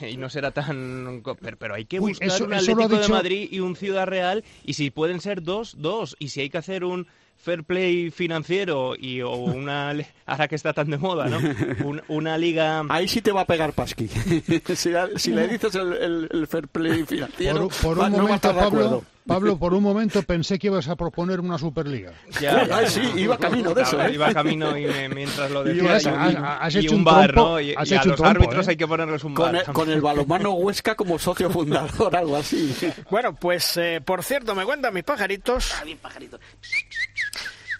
[0.10, 1.22] y no será tan...
[1.40, 4.42] Pero, pero hay que Uy, buscar eso- un Atlético de Madrid y un Ciudad Real
[4.64, 6.16] y si pueden ser dos, dos.
[6.18, 7.06] Y si hay que hacer un
[7.44, 9.94] fair play financiero y o una...
[10.26, 11.38] Ahora que está tan de moda, ¿no?
[11.86, 12.82] Un- una liga...
[12.88, 14.08] Ahí sí te va a pegar Pasqui.
[14.74, 18.16] si, si le dices el, el- el fair play financiero, Por, por va- un no
[18.18, 19.04] va a momento, estar de Pablo, acuerdo.
[19.26, 22.12] Pablo, por un momento pensé que ibas a proponer una Superliga.
[22.40, 24.12] Ya, Ah, sí, iba camino de eso, ¿eh?
[24.14, 27.04] Iba camino y me- mientras lo decía has- y, has- has y hecho un, un
[27.04, 27.60] bar, trompo, ¿no?
[27.60, 28.70] Y, has y a hecho un los trompo, árbitros ¿eh?
[28.70, 29.64] hay que ponerles un Con bar.
[29.66, 32.74] el, con el balonmano Huesca como socio fundador, algo así.
[33.10, 35.72] Bueno, pues eh, por cierto, me cuentan mis pajaritos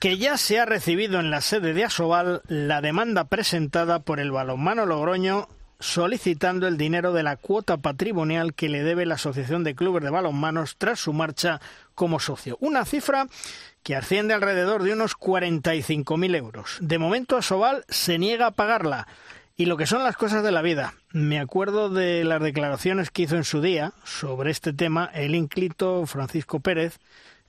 [0.05, 4.31] que ya se ha recibido en la sede de Asobal la demanda presentada por el
[4.31, 5.49] balonmano Logroño
[5.81, 10.11] solicitando el dinero de la cuota patrimonial que le debe la Asociación de Clubes de
[10.11, 11.59] Balonmanos tras su marcha
[11.95, 12.59] como socio.
[12.61, 13.29] Una cifra
[13.83, 16.77] que asciende alrededor de unos 45.000 euros.
[16.83, 19.09] De momento Asobal se niega a pagarla.
[19.57, 20.93] Y lo que son las cosas de la vida.
[21.13, 26.05] Me acuerdo de las declaraciones que hizo en su día sobre este tema el ínclito
[26.05, 26.99] Francisco Pérez,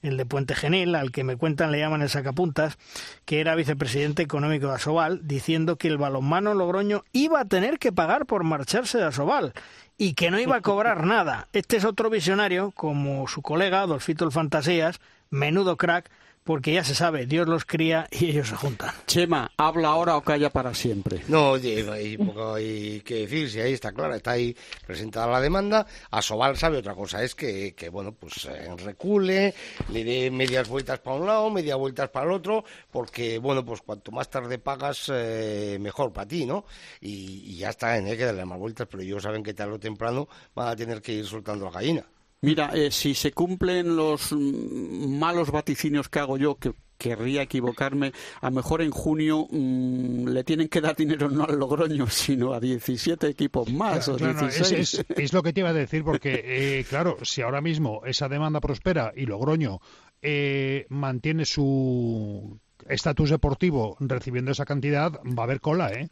[0.02, 2.78] el de Puente Genil, al que me cuentan le llaman el sacapuntas,
[3.26, 7.92] que era vicepresidente económico de Asobal, diciendo que el balonmano Logroño iba a tener que
[7.92, 9.54] pagar por marcharse de Asobal
[9.98, 11.48] y que no iba a cobrar nada.
[11.54, 15.00] Este es otro visionario, como su colega Adolfito el Fantasías,
[15.30, 16.10] menudo crack,
[16.46, 18.94] porque ya se sabe, Dios los cría y ellos se juntan.
[19.08, 21.24] Chema, habla ahora o calla para siempre.
[21.28, 24.56] No, oye, hay poco hay que decir, si ahí está clara, está ahí
[24.86, 25.88] presentada la demanda.
[26.12, 29.56] Asobal sabe otra cosa, es que, que bueno, pues eh, recule,
[29.90, 33.82] le dé medias vueltas para un lado, medias vueltas para el otro, porque, bueno, pues
[33.82, 36.66] cuanto más tarde pagas, eh, mejor para ti, ¿no?
[37.02, 38.18] Y, y ya está, ¿eh?
[38.18, 41.14] que darle más vueltas, pero ellos saben que tarde o temprano van a tener que
[41.14, 42.06] ir soltando la gallina.
[42.42, 48.50] Mira, eh, si se cumplen los malos vaticinios que hago yo, que querría equivocarme, a
[48.50, 52.60] lo mejor en junio mm, le tienen que dar dinero no al Logroño, sino a
[52.60, 54.94] 17 equipos más o Claro, no, es, 16.
[54.94, 58.30] es- es lo que te iba a decir, porque, eh, claro, si ahora mismo esa
[58.30, 59.80] demanda prospera y Logroño
[60.22, 66.10] eh, mantiene su estatus deportivo recibiendo esa cantidad, va a haber cola, ¿eh?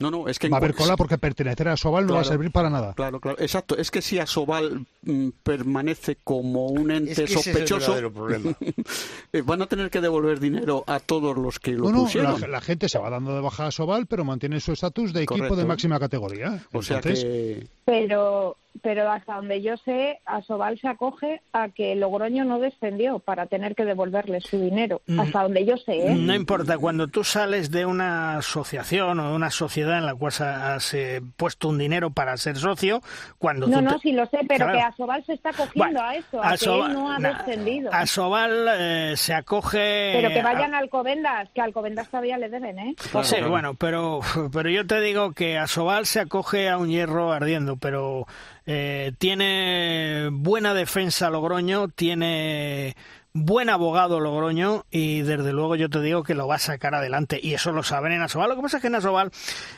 [0.00, 2.24] No, no, es que Va a haber cola porque pertenecer a Sobal no va a
[2.24, 2.94] servir para nada.
[2.94, 3.76] Claro, claro, exacto.
[3.76, 7.92] Es que si Asobal mm, permanece como un ente Es que ese es el sospechoso,
[7.92, 8.56] verdadero problema.
[9.32, 12.40] eh, van a tener que devolver dinero a todos los que lo No, no, pusieron.
[12.40, 15.20] la, la gente se va dando de baja a Sobal, pero mantiene su estatus de
[15.24, 15.56] equipo Correcto.
[15.56, 16.64] de máxima categoría.
[16.72, 22.44] O sea que pero pero hasta donde yo sé, Asobal se acoge a que Logroño
[22.44, 25.02] no descendió para tener que devolverle su dinero.
[25.08, 25.20] Mm.
[25.20, 26.14] Hasta donde yo sé, ¿eh?
[26.14, 30.32] No importa, cuando tú sales de una asociación o de una sociedad en la cual
[30.40, 33.02] has eh, puesto un dinero para ser socio,
[33.38, 34.78] cuando No, tú no, te- sí lo sé, pero Claro.
[34.78, 37.42] que Asobal se está acogiendo Bueno, a eso, a Asoba- que él no ha na-
[37.44, 37.90] descendido.
[37.92, 40.12] Asobal eh, se acoge...
[40.14, 42.94] Pero que vayan a- a Alcobendas, que a Alcobendas todavía le deben, ¿eh?
[43.24, 44.20] Sí, bueno, pero,
[44.52, 48.26] pero yo te digo que Asobal se acoge a un hierro ardiendo, pero
[48.66, 52.94] eh, tiene buena defensa Logroño, tiene
[53.32, 57.38] buen abogado Logroño y desde luego yo te digo que lo va a sacar adelante
[57.40, 58.48] y eso lo saben en Asobal.
[58.48, 59.30] Lo que pasa es que en Asobal,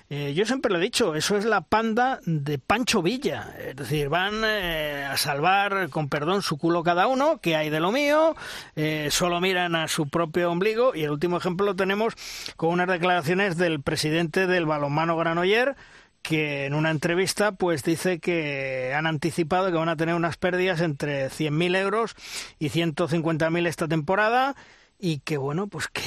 [0.09, 3.55] eh, yo siempre lo he dicho, eso es la panda de Pancho Villa.
[3.59, 7.81] Es decir, van eh, a salvar, con perdón, su culo cada uno, que hay de
[7.81, 8.35] lo mío,
[8.74, 12.15] eh, solo miran a su propio ombligo y el último ejemplo lo tenemos
[12.57, 15.77] con unas declaraciones del presidente del balonmano Granoller
[16.23, 20.81] que en una entrevista pues dice que han anticipado que van a tener unas pérdidas
[20.81, 22.15] entre 100.000 euros
[22.59, 24.55] y 150.000 esta temporada
[24.99, 26.03] y que bueno pues que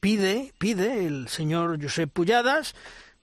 [0.00, 2.74] pide pide el señor Josep Pulladas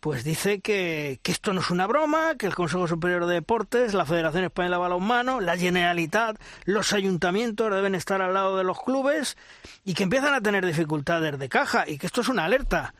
[0.06, 3.96] pues dice que, que esto no es una broma, que el Consejo Superior de Deportes,
[3.96, 8.80] la Federación Española de Balonmano, la Generalitat, los ayuntamientos deben estar al lado de los
[8.84, 9.36] clubes
[9.84, 12.94] y que empiezan a tener dificultades de caja y que esto es una alerta.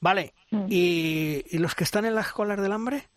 [0.00, 0.34] Vale,
[0.68, 3.08] ¿Y, y los que están en las colas del hambre?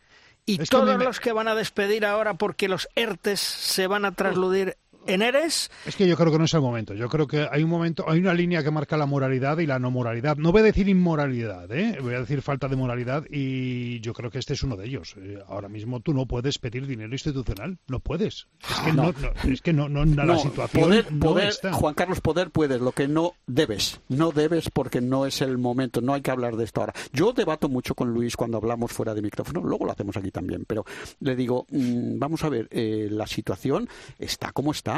[0.45, 4.05] ¿Y Es todos me- los que van a despedir ahora porque los ERTES se van
[4.05, 5.69] a trasludir en ERES?
[5.85, 6.93] Es que yo creo que no es el momento.
[6.93, 9.79] Yo creo que hay un momento, hay una línea que marca la moralidad y la
[9.79, 10.37] no moralidad.
[10.37, 11.97] No voy a decir inmoralidad, ¿eh?
[12.01, 15.15] voy a decir falta de moralidad y yo creo que este es uno de ellos.
[15.17, 18.47] Eh, ahora mismo tú no puedes pedir dinero institucional, no puedes.
[18.69, 21.73] Es que no, no- es que no, no, la No, situación poder, no poder, está.
[21.73, 24.01] Juan Carlos, poder puedes, lo que no debes.
[24.09, 26.93] No debes porque no es el momento, no hay que hablar de esto ahora.
[27.13, 30.65] Yo debato mucho con Luis cuando hablamos fuera de micrófono, luego lo hacemos aquí también,
[30.67, 30.85] pero
[31.19, 33.87] le digo, mm, vamos a ver, eh, la situación
[34.19, 34.90] está como está.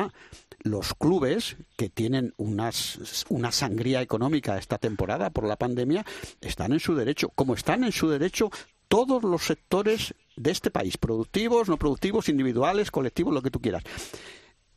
[0.59, 2.71] Los clubes que tienen una
[3.51, 6.05] sangría económica esta temporada por la pandemia
[6.41, 8.49] están en su derecho, como están en su derecho
[8.87, 13.83] todos los sectores de este país, productivos, no productivos, individuales, colectivos, lo que tú quieras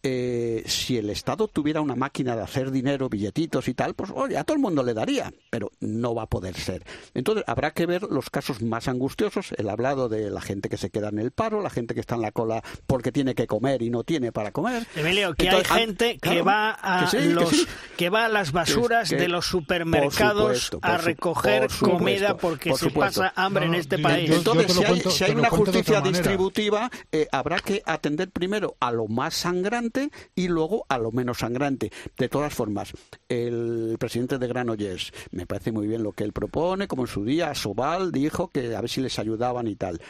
[0.09, 4.39] eh, si el Estado tuviera una máquina de hacer dinero, billetitos y tal, pues oye,
[4.39, 6.85] a todo el mundo le daría, pero no va a poder ser.
[7.13, 9.53] Entonces habrá que ver los casos más angustiosos.
[9.59, 12.01] Él ha hablado de la gente que se queda en el paro, la gente que
[12.01, 14.87] está en la cola porque tiene que comer y no tiene para comer.
[14.95, 17.67] Emilio, que Entonces, hay ah, gente que va a que sí, que los sí.
[17.97, 21.99] que va a las basuras Que- de los supermercados supuesto, por a recoger por supuesto,
[21.99, 24.31] comida porque por se pasa hambre en este país.
[24.31, 28.93] Entonces, si hay, cuento- si hay una justicia distributiva, eh, habrá que atender primero a
[28.93, 29.96] lo más sangrante
[30.35, 31.91] y luego a lo menos sangrante.
[32.17, 32.93] De todas formas,
[33.29, 37.25] el presidente de Granollers, me parece muy bien lo que él propone, como en su
[37.25, 40.01] día Sobal dijo que a ver si les ayudaban y tal.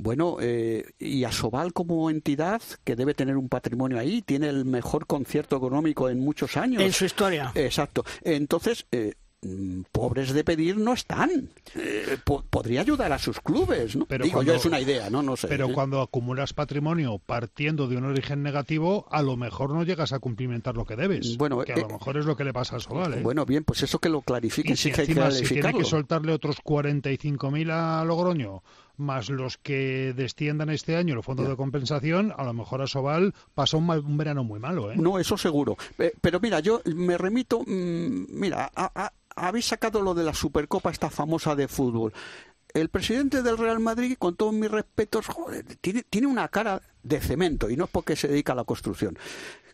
[0.00, 5.08] Bueno, eh, y Asobal como entidad, que debe tener un patrimonio ahí, tiene el mejor
[5.08, 6.80] concierto económico en muchos años.
[6.80, 7.50] En su historia.
[7.56, 8.04] Exacto.
[8.22, 9.14] Entonces, eh,
[9.92, 11.50] pobres de pedir no están.
[11.76, 14.04] Eh, po- podría ayudar a sus clubes, ¿no?
[14.06, 15.22] Pero Digo, cuando- yo es una idea, ¿no?
[15.22, 15.46] No sé.
[15.48, 15.72] Pero ¿eh?
[15.72, 20.74] cuando acumulas patrimonio partiendo de un origen negativo, a lo mejor no llegas a cumplimentar
[20.76, 21.36] lo que debes.
[21.36, 23.14] Bueno, que a eh, lo mejor es lo que le pasa a Sobal.
[23.14, 23.20] ¿eh?
[23.22, 25.72] Bueno, bien, pues eso que lo clarifiquen, sí si que hay que encima se tiene
[25.72, 28.62] que soltarle otros 45.000 a Logroño,
[28.96, 33.32] más los que desciendan este año los fondos de compensación, a lo mejor a Sobal
[33.54, 34.90] pasa un, mal- un verano muy malo.
[34.90, 34.96] ¿eh?
[34.96, 35.76] No, eso seguro.
[35.98, 40.34] Eh, pero mira, yo me remito, mm, mira, a- a- habéis sacado lo de la
[40.34, 42.12] Supercopa esta famosa de fútbol.
[42.74, 47.20] El presidente del Real Madrid, con todos mis respetos, joder, tiene, tiene una cara de
[47.20, 49.18] cemento y no es porque se dedica a la construcción.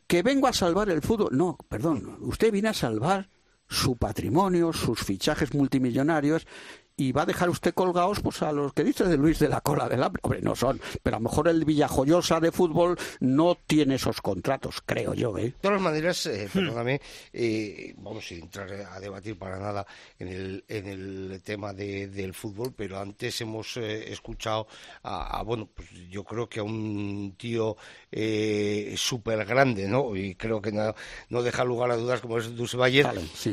[0.07, 1.37] Que vengo a salvar el fútbol.
[1.37, 3.29] No, perdón, usted viene a salvar
[3.69, 6.47] su patrimonio, sus fichajes multimillonarios
[6.97, 9.61] y va a dejar usted colgados pues a los que dice de Luis de la
[9.61, 10.21] cola del hambre.
[10.23, 14.81] Hombre, no son, pero a lo mejor el Villajoyosa de fútbol no tiene esos contratos,
[14.87, 15.43] creo yo, ¿eh?
[15.47, 17.01] De todas maneras, eh, perdóname,
[17.33, 19.85] eh, vamos sin entrar a debatir para nada
[20.21, 24.69] en el, en el tema de- del fútbol, pero antes hemos eh, escuchado
[25.03, 27.77] a, a, bueno, pues yo creo que a un tío
[28.13, 30.15] eh, súper grande, ¿no?
[30.15, 30.95] Y creo que no,
[31.29, 33.09] no deja lugar a dudas como es Dulce Bayer,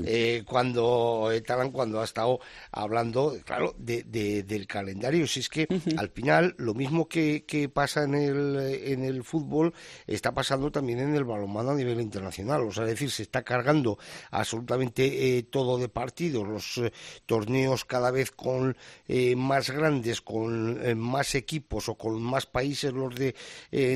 [0.06, 2.40] eh, cuando Talán, cuando ha estado
[2.72, 5.28] hablando, claro, de, de- del calendario.
[5.28, 5.68] Si es que
[5.98, 9.74] al final lo mismo que, que pasa en el, en el fútbol
[10.08, 12.62] está pasando también en el balonmano a nivel internacional.
[12.62, 13.98] O sea, es decir, se está cargando
[14.32, 16.92] absolutamente eh, todo de partidos, los eh,
[17.26, 18.76] torneos cada vez con
[19.08, 23.36] eh, más grandes, con más equipos o con más países los de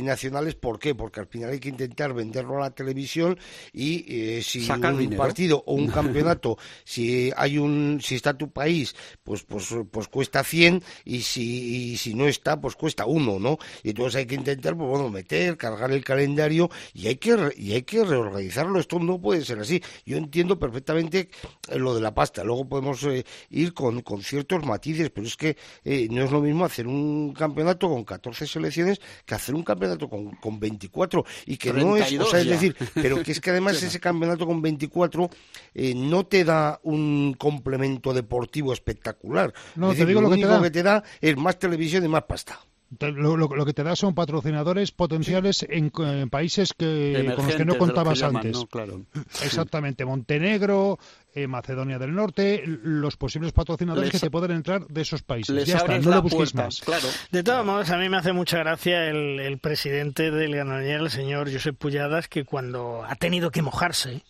[0.02, 0.56] nacionales.
[0.56, 0.94] ¿Por qué?
[0.96, 3.38] Porque al final hay que intentar venderlo a la televisión
[3.74, 5.22] y si un dinero.
[5.22, 8.96] partido o un campeonato, si hay un, si está tu país,
[9.26, 13.58] pues pues pues cuesta 100 y si y si no está, pues cuesta uno, ¿no?
[13.84, 17.74] Y entonces hay que intentar, pues bueno, meter, cargar el calendario y hay que y
[17.74, 18.80] hay que reorganizarlo.
[18.80, 19.82] Esto no puede ser así.
[20.06, 21.30] Yo entiendo perfectamente
[21.70, 22.44] eh, lo de la pasta.
[22.44, 26.42] Luego podemos eh, ir con, con ciertos matices, pero es que eh, no es lo
[26.42, 31.58] mismo hacer un campeonato con 14 selecciones que hacer un campeonato con, con 24 y
[31.58, 34.46] que no es, o 32 sea, es decir, pero que es que además ese campeonato
[34.46, 35.30] con 24
[35.74, 39.15] eh, no te da un complemento deportivo espectacular.
[39.24, 40.62] No, Es te decir, digo lo que te único da.
[40.62, 42.60] que te da es más televisión y más pasta.
[43.00, 45.90] Te- Lo, lo- lo que te da son patrocinadores potenciales en,
[46.30, 48.54] países que, con los que no lo que contabas llaman, antes.
[48.54, 48.68] ¿no?
[48.68, 49.02] Claro.
[49.44, 51.00] Exactamente, Montenegro,
[51.34, 55.54] eh, Macedonia del Norte, los posibles patrocinadores Les- que te pueden entrar de esos países.
[55.54, 56.80] les ya está, abres no la le busquéis puerta, más.
[56.82, 57.08] claro.
[57.32, 61.10] De todos modos, a mí me hace mucha gracia el, el presidente del Granollers, el
[61.10, 64.22] señor Josep Pujadas, que cuando ha tenido que mojarse,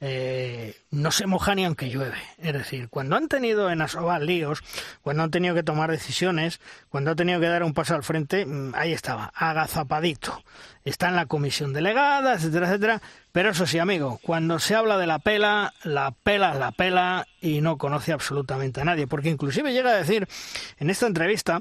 [0.00, 2.18] eh, no se moja ni aunque llueve.
[2.38, 4.62] Es decir, cuando han tenido en Asobal líos,
[5.02, 8.46] cuando han tenido que tomar decisiones, cuando ha tenido que dar un paso al frente,
[8.46, 10.42] mm, ahí estaba, agazapadito.
[10.84, 13.02] Está en la comisión delegada, etcétera, etcétera.
[13.32, 17.26] Pero eso sí, amigo, cuando se habla de la pela, la pela es la pela
[17.40, 19.06] y no conoce absolutamente a nadie.
[19.06, 20.26] Porque inclusive llega a decir
[20.78, 21.60] en esta entrevista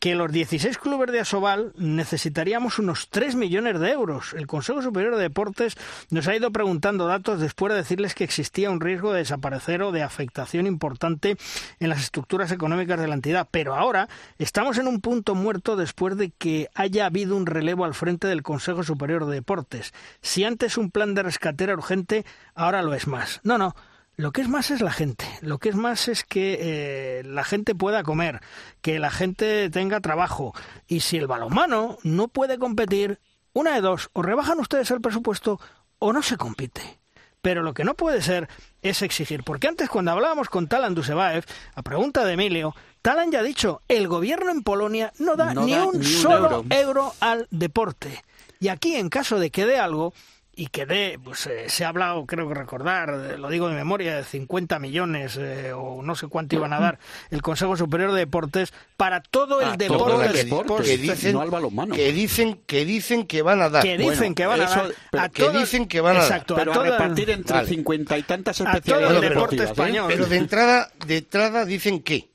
[0.00, 4.32] que los 16 clubes de Asobal necesitaríamos unos 3 millones de euros.
[4.32, 5.76] El Consejo Superior de Deportes
[6.10, 9.92] nos ha ido preguntando datos después de decirles que existía un riesgo de desaparecer o
[9.92, 11.36] de afectación importante
[11.78, 13.48] en las estructuras económicas de la entidad.
[13.50, 14.08] Pero ahora
[14.38, 18.42] estamos en un punto muerto después de que haya habido un relevo al frente del
[18.42, 19.92] Consejo Superior de Deportes.
[20.20, 22.24] Si antes un plan de rescate era urgente,
[22.54, 23.40] ahora lo es más.
[23.44, 23.74] No, no.
[24.16, 25.24] Lo que es más es la gente.
[25.40, 28.40] Lo que es más es que eh, la gente pueda comer,
[28.82, 30.54] que la gente tenga trabajo.
[30.86, 33.20] Y si el balonmano no puede competir,
[33.54, 35.58] una de dos, o rebajan ustedes el presupuesto
[35.98, 37.01] o no se compite.
[37.42, 38.48] Pero lo que no puede ser
[38.82, 41.44] es exigir, porque antes cuando hablábamos con Talan Dusebaev,
[41.74, 45.64] a pregunta de Emilio, Talan ya ha dicho, el gobierno en Polonia no da, No
[45.64, 46.64] ni, da un ni un solo euro.
[46.70, 48.22] euro al deporte.
[48.60, 50.14] Y aquí, en caso de que dé algo,
[50.54, 53.74] y que dé, pues eh, se ha hablado, creo que recordar, eh, lo digo de
[53.74, 56.98] memoria, de 50 millones eh, o no sé cuánto iban a dar
[57.30, 60.04] el Consejo Superior de Deportes para todo el Ah, deporte.
[60.04, 63.82] todo el que- deporte, que dicen, no que dicen que dicen que van a dar.
[63.82, 66.16] Que dicen Bueno, que van a eso- dar pero a que todo- dicen que van
[66.16, 66.60] a Exacto, dar.
[66.64, 67.68] Pero a todo el- repartir entre Vale.
[67.68, 69.64] cincuenta y tantas A todo el especialidades deporte ¿eh?
[69.64, 70.04] español.
[70.08, 72.28] Pero de entrada, de entrada dicen que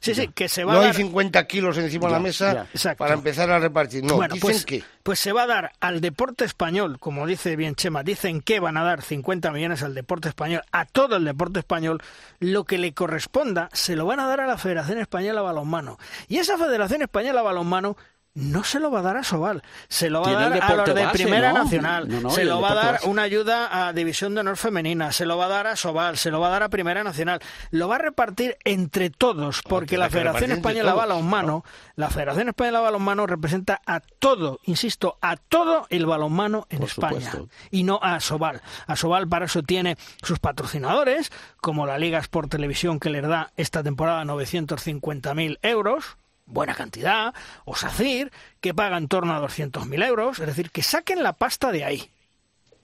[0.00, 2.68] Sí, sí, que se va no a hay dar 50 kilos encima de la mesa
[2.72, 2.94] ya.
[2.94, 4.04] Para empezar a repartir.
[4.04, 4.84] No, bueno, dicen pues, que.
[5.02, 8.76] pues se va a dar al deporte español, como dice bien Chema, dicen que van
[8.76, 12.02] a dar 50 millones al deporte español, a todo el deporte español,
[12.38, 15.98] lo que le corresponda se lo van a dar a la Federación Española de Balonmano.
[16.28, 17.96] Y esa Federación Española de Balonmano
[18.34, 20.86] no se lo va a dar a Sobal, se lo va a dar a los
[20.94, 21.62] de base, Primera ¿no?
[21.64, 23.08] Nacional, No, no, se lo va a dar base.
[23.08, 26.30] una ayuda a División de Honor Femenina, se lo va a dar a Sobal, se
[26.32, 27.40] lo va a dar a Primera Nacional,
[27.70, 32.84] lo va a repartir entre todos, porque la Federación Española Balonmano, la Federación Española de
[32.84, 37.48] Balonmano representa a todo, insisto, a todo el balonmano en Por España supuesto.
[37.70, 38.62] y no a Sobal.
[38.86, 41.30] A Sobal para eso tiene sus patrocinadores,
[41.60, 46.16] como la Liga Sport Televisión que les da esta temporada 950.000 euros,
[46.46, 47.34] buena cantidad,
[47.64, 48.30] o SACIR,
[48.60, 52.10] que paga en torno a 200.000 euros, es decir, que saquen la pasta de ahí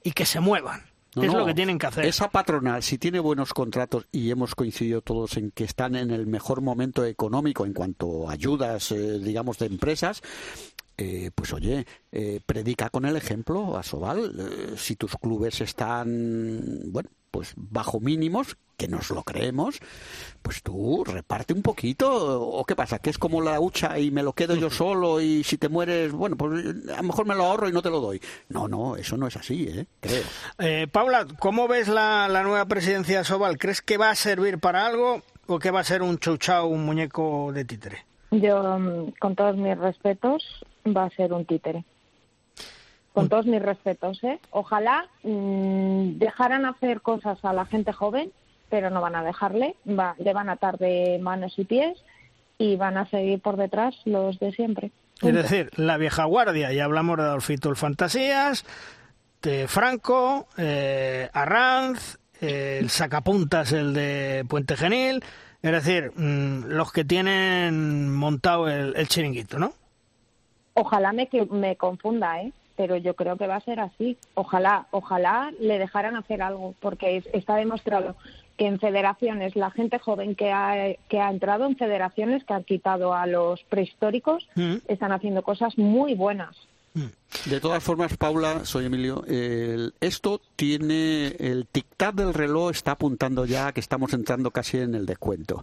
[0.02, 0.88] y que se muevan.
[1.16, 1.40] No, es no.
[1.40, 2.04] lo que tienen que hacer.
[2.06, 6.28] Esa patronal, si tiene buenos contratos y hemos coincidido todos en que están en el
[6.28, 10.22] mejor momento económico en cuanto a ayudas, eh, digamos, de empresas,
[11.00, 14.34] eh, pues oye, eh, predica con el ejemplo a Sobal.
[14.38, 19.78] Eh, si tus clubes están, bueno, pues bajo mínimos, que nos lo creemos,
[20.40, 22.40] pues tú reparte un poquito.
[22.42, 22.98] ¿O qué pasa?
[22.98, 26.12] ¿Que es como la hucha y me lo quedo yo solo y si te mueres,
[26.12, 28.20] bueno, pues a lo mejor me lo ahorro y no te lo doy?
[28.48, 29.86] No, no, eso no es así, ¿eh?
[30.00, 30.22] Creo.
[30.58, 33.58] Eh, Paula, ¿cómo ves la, la nueva presidencia de Sobal?
[33.58, 36.84] ¿Crees que va a servir para algo o que va a ser un chau un
[36.84, 38.06] muñeco de títere?
[38.30, 41.84] Yo, mm, con todos mis respetos, va a ser un títere.
[43.12, 44.38] Con todos mis respetos, ¿eh?
[44.50, 48.30] Ojalá mm, dejaran hacer cosas a la gente joven,
[48.68, 49.74] pero no van a dejarle.
[49.88, 51.98] Va- le van a atar de manos y pies
[52.58, 54.90] y van a seguir por detrás los de siempre.
[55.22, 58.64] Es decir, la vieja guardia, ya hablamos de Adolfito el Fantasías,
[59.42, 65.22] de Franco, eh, Arranz, eh, el sacapuntas, el de Puente Genil,
[65.62, 69.72] es decir, mm, los que tienen montado el, el chiringuito, ¿no?
[70.74, 72.52] Ojalá me, que- me confunda, ¿eh?
[72.80, 74.16] Pero yo creo que va a ser así.
[74.32, 78.16] Ojalá, ojalá le dejaran hacer algo, porque es- está demostrado
[78.56, 82.64] que en federaciones, la gente joven que ha, que ha entrado en federaciones, que han
[82.64, 84.76] quitado a los prehistóricos, Mm.
[84.88, 86.56] están haciendo cosas muy buenas.
[87.50, 93.44] De todas formas, Paula, soy Emilio, el- esto tiene el tic-tac del reloj está apuntando
[93.44, 95.62] ya a que estamos entrando casi en el descuento.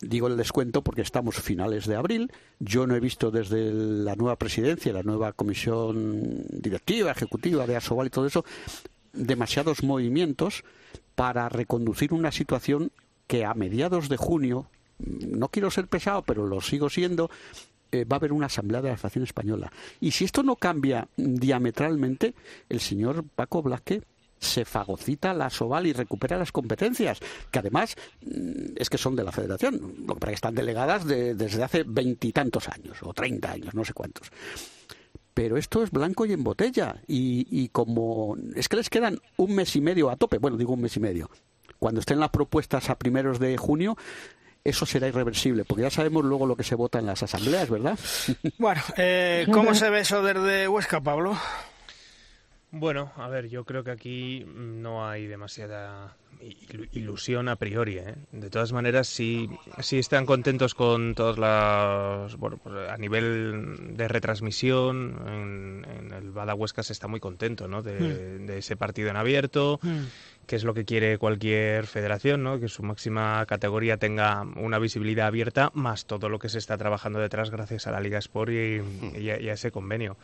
[0.00, 2.30] Digo el descuento porque estamos finales de abril.
[2.58, 8.08] Yo no he visto desde la nueva presidencia, la nueva comisión directiva, ejecutiva de Asobal
[8.08, 8.44] y todo eso,
[9.14, 10.64] demasiados movimientos
[11.14, 12.92] para reconducir una situación
[13.26, 14.66] que a mediados de junio,
[14.98, 17.30] no quiero ser pesado, pero lo sigo siendo,
[17.90, 19.72] eh, va a haber una asamblea de la Federación Española.
[20.00, 22.34] Y si esto no cambia diametralmente,
[22.68, 24.02] el señor Paco Blasque
[24.38, 27.18] se fagocita la Soval y recupera las competencias,
[27.50, 31.62] que además mm, es que son de la Federación, lo que están delegadas de- desde
[31.62, 34.30] hace veintitantos años, o treinta años, no sé cuántos.
[35.34, 39.54] Pero esto es blanco y en botella, y, y como es que les quedan un
[39.54, 41.30] mes y medio a tope, bueno, digo un mes y medio,
[41.78, 43.96] cuando estén las propuestas a primeros de junio,
[44.64, 47.98] eso será irreversible, porque ya sabemos luego lo que se vota en las asambleas, ¿verdad?
[48.58, 51.36] Bueno, eh, ¿cómo se ve eso desde Huesca, Pablo?
[52.78, 57.98] Bueno, a ver, yo creo que aquí no hay demasiada ilu- ilusión a priori.
[57.98, 58.14] ¿eh?
[58.32, 59.48] De todas maneras, sí,
[59.80, 62.36] sí están contentos con todas las.
[62.36, 67.66] Bueno, pues a nivel de retransmisión, en, en el Bada Huesca se está muy contento
[67.66, 67.82] ¿no?
[67.82, 69.80] de, de ese partido en abierto,
[70.46, 72.60] que es lo que quiere cualquier federación, ¿no?
[72.60, 77.18] que su máxima categoría tenga una visibilidad abierta, más todo lo que se está trabajando
[77.20, 78.80] detrás gracias a la Liga Sport y,
[79.18, 80.18] y a- y a ese convenio.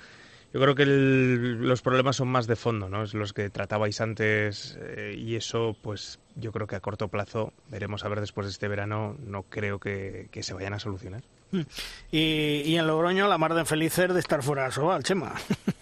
[0.52, 3.02] Yo creo que el- los problemas son más de fondo, ¿no?
[3.04, 7.52] Es los que tratabais antes eh, y eso, pues yo creo que a corto plazo,
[7.68, 11.22] veremos a ver después de este verano, no creo que, que se vayan a solucionar.
[12.10, 15.34] Y, y en Logroño, la mar de felices de estar fuera de Sobal, Chema.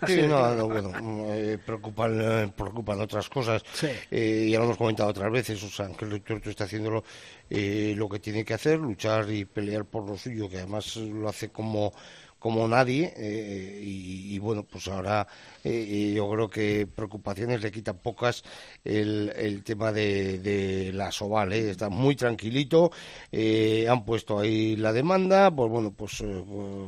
[0.06, 0.90] Sí, no, bueno,
[1.32, 3.62] eh, preocupan, eh, preocupan otras cosas.
[4.10, 7.04] Eh, ya lo hemos comentado otras veces, o sea, que el Tuerto está haciendo lo,
[7.48, 11.28] eh, lo que tiene que hacer, luchar y pelear por lo suyo, que además lo
[11.28, 11.92] hace como
[12.40, 15.28] como nadie eh, y, y, bueno, pues ahora
[15.64, 18.42] eh, yo creo que preocupaciones le quitan pocas
[18.84, 21.70] el, el tema de, de la Soval, ¿eh?
[21.70, 22.90] está muy tranquilito,
[23.30, 26.42] eh, han puesto ahí la demanda, pues bueno, pues eh,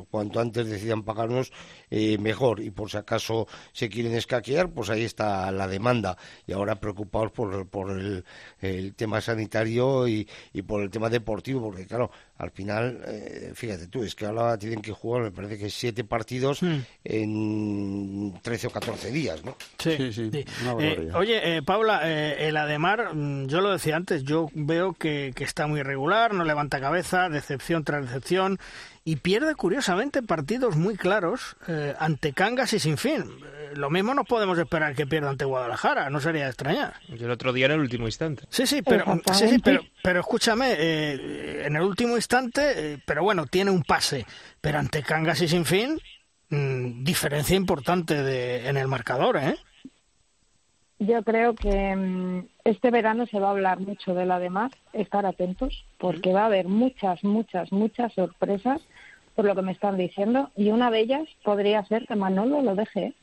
[0.09, 1.51] cuanto antes decidan pagarnos
[1.91, 6.17] eh, mejor y por si acaso se quieren escaquear, pues ahí está la demanda
[6.47, 8.25] y ahora preocupados por, por el,
[8.61, 13.87] el tema sanitario y, y por el tema deportivo, porque claro, al final, eh, fíjate
[13.87, 16.79] tú, es que ahora tienen que jugar, me parece que siete partidos Mm.
[17.03, 19.55] en 13 o 14 días, ¿no?
[19.77, 20.29] Sí, sí.
[20.79, 25.33] Eh, oye, eh, Paula, eh, el Ademar, mm, yo lo decía antes, yo veo que,
[25.35, 28.59] que está muy irregular, no levanta cabeza, decepción tras decepción,
[29.05, 33.23] y pierde curiosamente partidos muy claros eh, ante Cangas y sin fin.
[33.23, 36.93] Eh, lo mismo no podemos esperar que pierda ante Guadalajara, no sería de extrañar.
[37.09, 38.45] Y el otro día en el último instante.
[38.49, 43.23] Sí, sí, pero, sí, sí, pero, pero escúchame, eh, en el último instante, eh, pero
[43.23, 44.25] bueno, tiene un pase,
[44.61, 45.65] pero ante Cangas y sin
[46.55, 49.55] mm, diferencia importante de, en el marcador, ¿eh?
[50.99, 55.25] Yo creo que mm, este verano se va a hablar mucho de la demás, estar
[55.25, 58.81] atentos, porque va a haber muchas, muchas, muchas sorpresas
[59.35, 62.75] por lo que me están diciendo, y una de ellas podría ser que Manolo lo
[62.75, 62.99] deje.
[63.07, 63.13] ¿eh?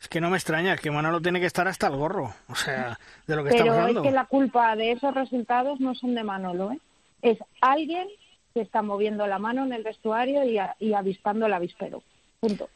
[0.00, 2.54] Es que no me extraña, es que Manolo tiene que estar hasta el gorro, o
[2.54, 2.96] sea,
[3.26, 4.02] de lo que Pero estamos es hablando.
[4.02, 6.78] que la culpa de esos resultados no son de Manolo, ¿eh?
[7.22, 8.06] es alguien
[8.54, 12.04] que está moviendo la mano en el vestuario y, a- y avispando el avispero.
[12.40, 12.68] Punto.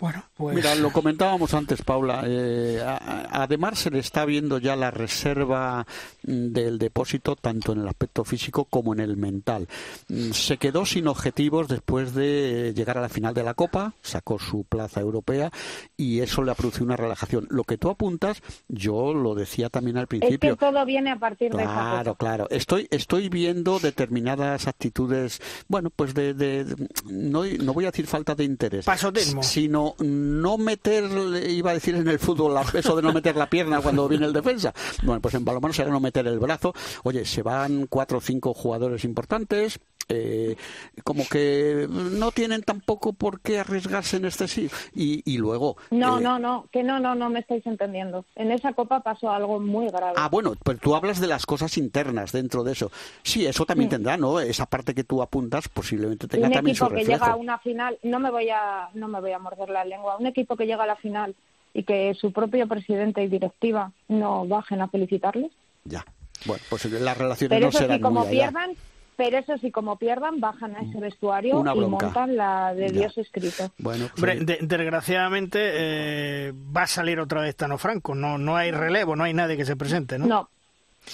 [0.00, 0.54] Bueno, pues...
[0.54, 2.22] Mira, lo comentábamos antes, Paula.
[2.24, 5.84] eh, a- además, se le está viendo ya la reserva
[6.24, 9.66] mm, del depósito, tanto en el aspecto físico como en el mental.
[10.08, 14.38] Mm, Se quedó sin objetivos después de llegar a la final de la Copa, sacó
[14.38, 15.50] su plaza europea
[15.96, 17.48] y eso le ha producido una relajación.
[17.50, 20.56] Lo que tú apuntas, yo lo decía también al Es que principio.
[20.56, 22.46] todo viene a partir de esa Claro, claro.
[22.50, 28.06] Estoy, estoy viendo determinadas actitudes, bueno, pues de, de- de- no, no voy a decir
[28.06, 29.42] falta de interés, Pasotismo.
[29.42, 31.04] sino no meter,
[31.48, 34.32] iba a decir en el fútbol, eso de no meter la pierna cuando viene el
[34.32, 34.74] defensa.
[35.02, 36.74] Bueno, pues en balonmano será no meter el brazo.
[37.04, 39.80] Oye, se van cuatro o cinco jugadores importantes.
[40.08, 40.56] Eh,
[41.04, 46.18] como que no tienen tampoco por qué arriesgarse en este sí y, y luego No,
[46.18, 48.24] eh, no, no, que no, no, no me estáis entendiendo.
[48.36, 50.14] En esa copa pasó algo muy grave.
[50.16, 52.90] Ah, bueno, pero tú hablas de las cosas internas dentro de eso.
[53.22, 53.96] Sí, eso también Sí.
[53.96, 54.40] tendrá, ¿no?
[54.40, 57.58] Esa parte que tú apuntas posiblemente tenga un también su equipo que llega a una
[57.58, 60.16] final, no me voy a, no me voy a morder la lengua.
[60.16, 61.34] Un equipo que llega a la final
[61.74, 65.52] y que su propio presidente y directiva no bajen a felicitarles.
[65.84, 66.04] Ya.
[66.46, 68.50] Bueno, pues las relaciones Pero no eso sí, serán como muy allá.
[68.50, 68.70] pierdan,
[69.18, 73.00] pero eso sí, como pierdan, bajan a ese vestuario Una y montan la de Ya.
[73.00, 73.70] Dios escrito.
[73.76, 78.14] Bueno, pues, Hombre, de- desgraciadamente eh, va a salir otra vez Tano Franco.
[78.14, 80.26] No, no hay relevo, no hay nadie que se presente, ¿no?
[80.26, 80.48] No,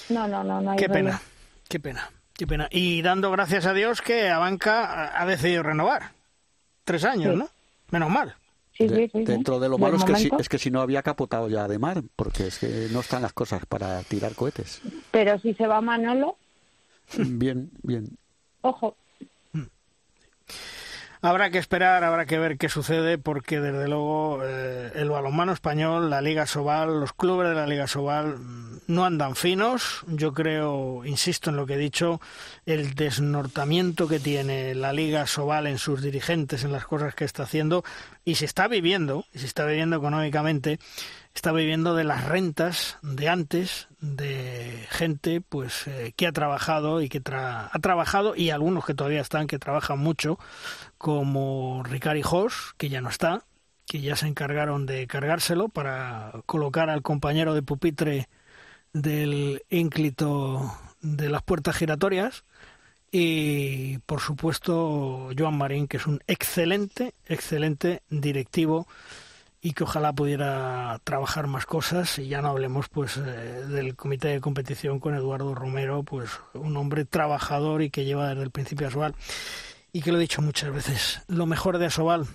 [0.09, 1.07] no, no, no, no hay Qué relevo.
[1.09, 1.21] pena,
[1.67, 2.67] qué pena, qué pena.
[2.71, 6.11] Y dando gracias a Dios que Abanca ha- decidido renovar.
[6.83, 7.39] Tres años, Sí.
[7.39, 7.49] ¿no?
[7.89, 8.35] Menos mal.
[8.77, 9.23] Sí, de- sí, sí, sí.
[9.25, 11.79] dentro de lo malo es que, si, es que si no había capotado ya de
[11.79, 14.81] mar, porque es que no están las cosas para tirar cohetes.
[15.11, 16.37] Pero si se va Manolo,
[17.17, 18.17] Bien, bien.
[18.61, 18.95] ojo,
[21.25, 26.11] Habrá que esperar, habrá que ver qué sucede, porque desde luego eh, el balonmano español,
[26.11, 30.03] la Liga Sobal, los clubes de la Liga Sobal mm, no andan finos.
[30.05, 32.21] Yo creo, insisto en lo que he dicho,
[32.67, 37.41] el desnortamiento que tiene la Liga Sobal en sus dirigentes, en las cosas que está
[37.41, 37.83] haciendo,
[38.23, 40.77] y se está viviendo, y se está viviendo económicamente,
[41.39, 47.09] está viviendo de las rentas de antes, de gente pues eh, que ha trabajado y
[47.09, 50.39] que tra- ha trabajado y algunos que todavía están que trabajan mucho
[50.97, 53.43] como Ricard Jos, que ya no está,
[53.85, 58.27] que ya se encargaron de cargárselo para colocar al compañero de pupitre
[58.93, 62.45] del ínclito de las puertas giratorias.
[63.11, 68.87] Y por supuesto Joan Marín, que es un excelente, excelente directivo
[69.65, 73.21] y que ojalá pudiera trabajar más cosas y ya no hablemos pues eh,
[73.67, 78.43] del comité de competición con Eduardo Romero, pues un hombre trabajador y que lleva desde
[78.43, 79.15] el principio a Asobal
[79.91, 82.27] y que lo he dicho muchas veces, lo mejor de Asobal,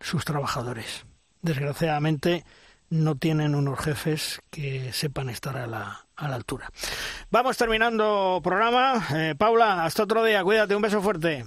[0.00, 1.04] sus trabajadores.
[1.42, 2.46] Desgraciadamente
[2.88, 6.70] no tienen unos jefes que sepan estar a la, a la altura.
[7.30, 9.06] Vamos terminando programa.
[9.14, 10.42] Eh, Paula, hasta otro día.
[10.42, 11.44] Cuídate, un beso fuerte.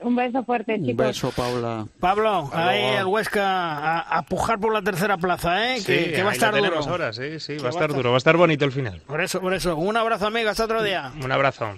[0.00, 1.06] Un beso fuerte, Un chicos.
[1.06, 1.86] beso, Paula.
[2.00, 5.80] Pablo, Hasta ahí el Huesca a, a pujar por la tercera plaza, ¿eh?
[5.80, 6.78] Sí, que, que va a estar duro.
[6.80, 9.00] ahora, sí, sí, va a estar duro, va a estar bonito el final.
[9.06, 9.76] Por eso, por eso.
[9.76, 10.50] Un abrazo, amigo.
[10.50, 11.10] Hasta otro día.
[11.22, 11.74] Un abrazo.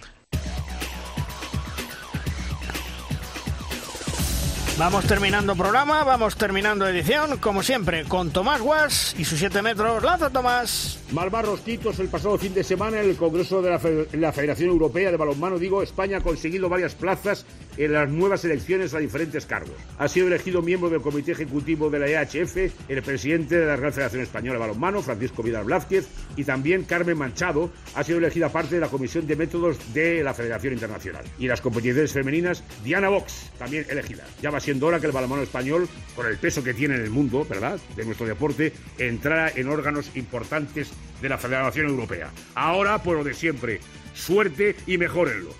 [4.80, 10.02] Vamos terminando programa, vamos terminando edición, como siempre, con Tomás Guas y sus 7 metros.
[10.02, 10.98] ¡Lanza, Tomás!
[11.12, 14.70] Malvar Rostitos, el pasado fin de semana en el Congreso de la, Fe- la Federación
[14.70, 17.44] Europea de Balonmano, digo, España ha conseguido varias plazas
[17.76, 19.74] en las nuevas elecciones a diferentes cargos.
[19.98, 22.56] Ha sido elegido miembro del Comité Ejecutivo de la EHF
[22.88, 27.18] el presidente de la Real Federación Española de Balonmano, Francisco Vidal Blázquez, y también Carmen
[27.18, 31.24] Manchado ha sido elegida parte de la Comisión de Métodos de la Federación Internacional.
[31.38, 34.24] Y las competiciones femeninas, Diana Vox, también elegida.
[34.40, 37.78] Ya va que el balonmano español, con el peso que tiene en el mundo, ¿verdad?,
[37.96, 40.90] de nuestro deporte, entrara en órganos importantes
[41.20, 42.30] de la Federación Europea.
[42.54, 43.80] Ahora, pues lo de siempre,
[44.14, 45.50] suerte y mejórenlo.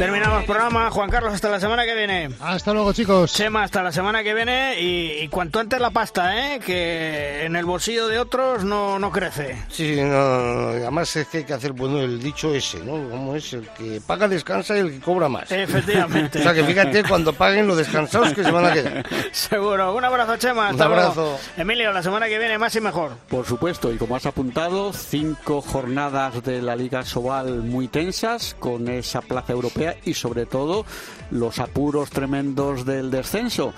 [0.00, 0.90] Terminamos programa.
[0.90, 2.30] Juan Carlos, hasta la semana que viene.
[2.40, 3.34] Hasta luego, chicos.
[3.34, 4.80] Chema, hasta la semana que viene.
[4.80, 6.58] Y, y cuanto antes la pasta, ¿eh?
[6.58, 9.62] Que en el bolsillo de otros no, no crece.
[9.68, 13.10] Sí, sí, no, además es que hay que hacer, bueno, el dicho ese, ¿no?
[13.10, 15.52] Como es el que paga descansa y el que cobra más.
[15.52, 16.38] Efectivamente.
[16.38, 19.06] O sea que fíjate cuando paguen los descansados que se van a quedar.
[19.32, 19.94] Seguro.
[19.94, 20.70] Un abrazo, Chema.
[20.70, 20.94] Un luego.
[20.94, 21.38] abrazo.
[21.58, 23.18] Emilio, la semana que viene más y mejor.
[23.28, 28.88] Por supuesto, y como has apuntado, cinco jornadas de la Liga Sobal muy tensas, con
[28.88, 30.84] esa plaza europea y sobre todo
[31.30, 33.72] los apuros tremendos del descenso.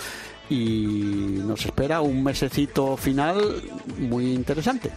[0.48, 3.62] Y nos espera un mesecito final
[3.98, 4.90] muy interesante.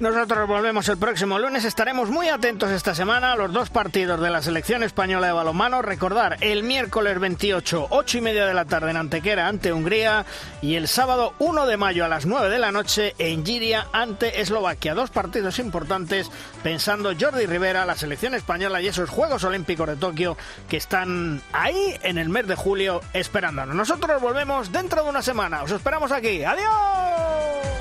[0.00, 1.64] Nosotros volvemos el próximo lunes.
[1.64, 5.82] Estaremos muy atentos esta semana a los dos partidos de la selección española de balonmano.
[5.82, 10.24] Recordar, el miércoles 28, 8 y media de la tarde en Antequera ante Hungría
[10.60, 14.40] y el sábado 1 de mayo a las 9 de la noche en Giria ante
[14.40, 14.94] Eslovaquia.
[14.94, 16.30] Dos partidos importantes
[16.62, 20.36] pensando Jordi Rivera, la selección española y esos Juegos Olímpicos de Tokio
[20.68, 23.74] que están ahí en el mes de julio esperándonos.
[23.74, 25.62] Nosotros volvemos dentro de una semana.
[25.62, 26.44] Os esperamos aquí.
[26.44, 27.71] ¡Adiós!